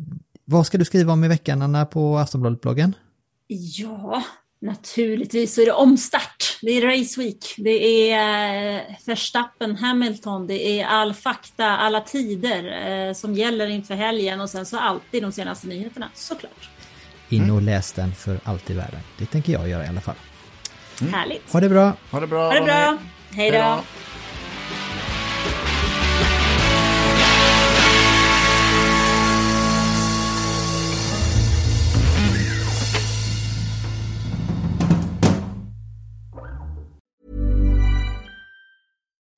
vad 0.44 0.66
ska 0.66 0.78
du 0.78 0.84
skriva 0.84 1.12
om 1.12 1.24
i 1.24 1.28
veckan, 1.28 1.62
Anna, 1.62 1.86
på 1.86 2.18
Aftonbladet-bloggen? 2.18 2.92
Ja, 3.46 4.22
naturligtvis 4.64 5.54
så 5.54 5.60
är 5.60 5.66
det 5.66 5.72
omstart. 5.72 6.58
Det 6.62 6.70
är 6.70 6.86
Race 6.86 7.20
Week. 7.20 7.54
Det 7.56 8.10
är 8.10 8.74
eh, 8.74 8.80
Verstappen, 9.06 9.76
Hamilton, 9.76 10.46
det 10.46 10.80
är 10.80 10.86
all 10.86 11.14
fakta, 11.14 11.66
alla 11.66 12.00
tider 12.00 12.88
eh, 13.08 13.12
som 13.12 13.34
gäller 13.34 13.66
inför 13.66 13.94
helgen 13.94 14.40
och 14.40 14.50
sen 14.50 14.66
så 14.66 14.78
alltid 14.78 15.22
de 15.22 15.32
senaste 15.32 15.66
nyheterna, 15.66 16.10
såklart. 16.14 16.68
In 17.28 17.50
och 17.50 17.62
läs 17.62 17.92
den 17.92 18.14
för 18.14 18.40
allt 18.44 18.70
i 18.70 18.74
världen. 18.74 19.00
Det 19.18 19.26
tänker 19.26 19.52
jag 19.52 19.68
göra 19.68 19.84
i 19.84 19.88
alla 19.88 20.00
fall. 20.00 20.14
Härligt. 21.12 21.52
Ha 21.52 21.60
det 21.60 21.68
bra! 21.68 21.92
Ha 22.10 22.20
det 22.20 22.26
bra! 22.26 22.46
Ha 22.46 22.54
det 22.54 22.64
bra! 22.64 22.98
Hej 23.30 23.50
då! 23.50 23.80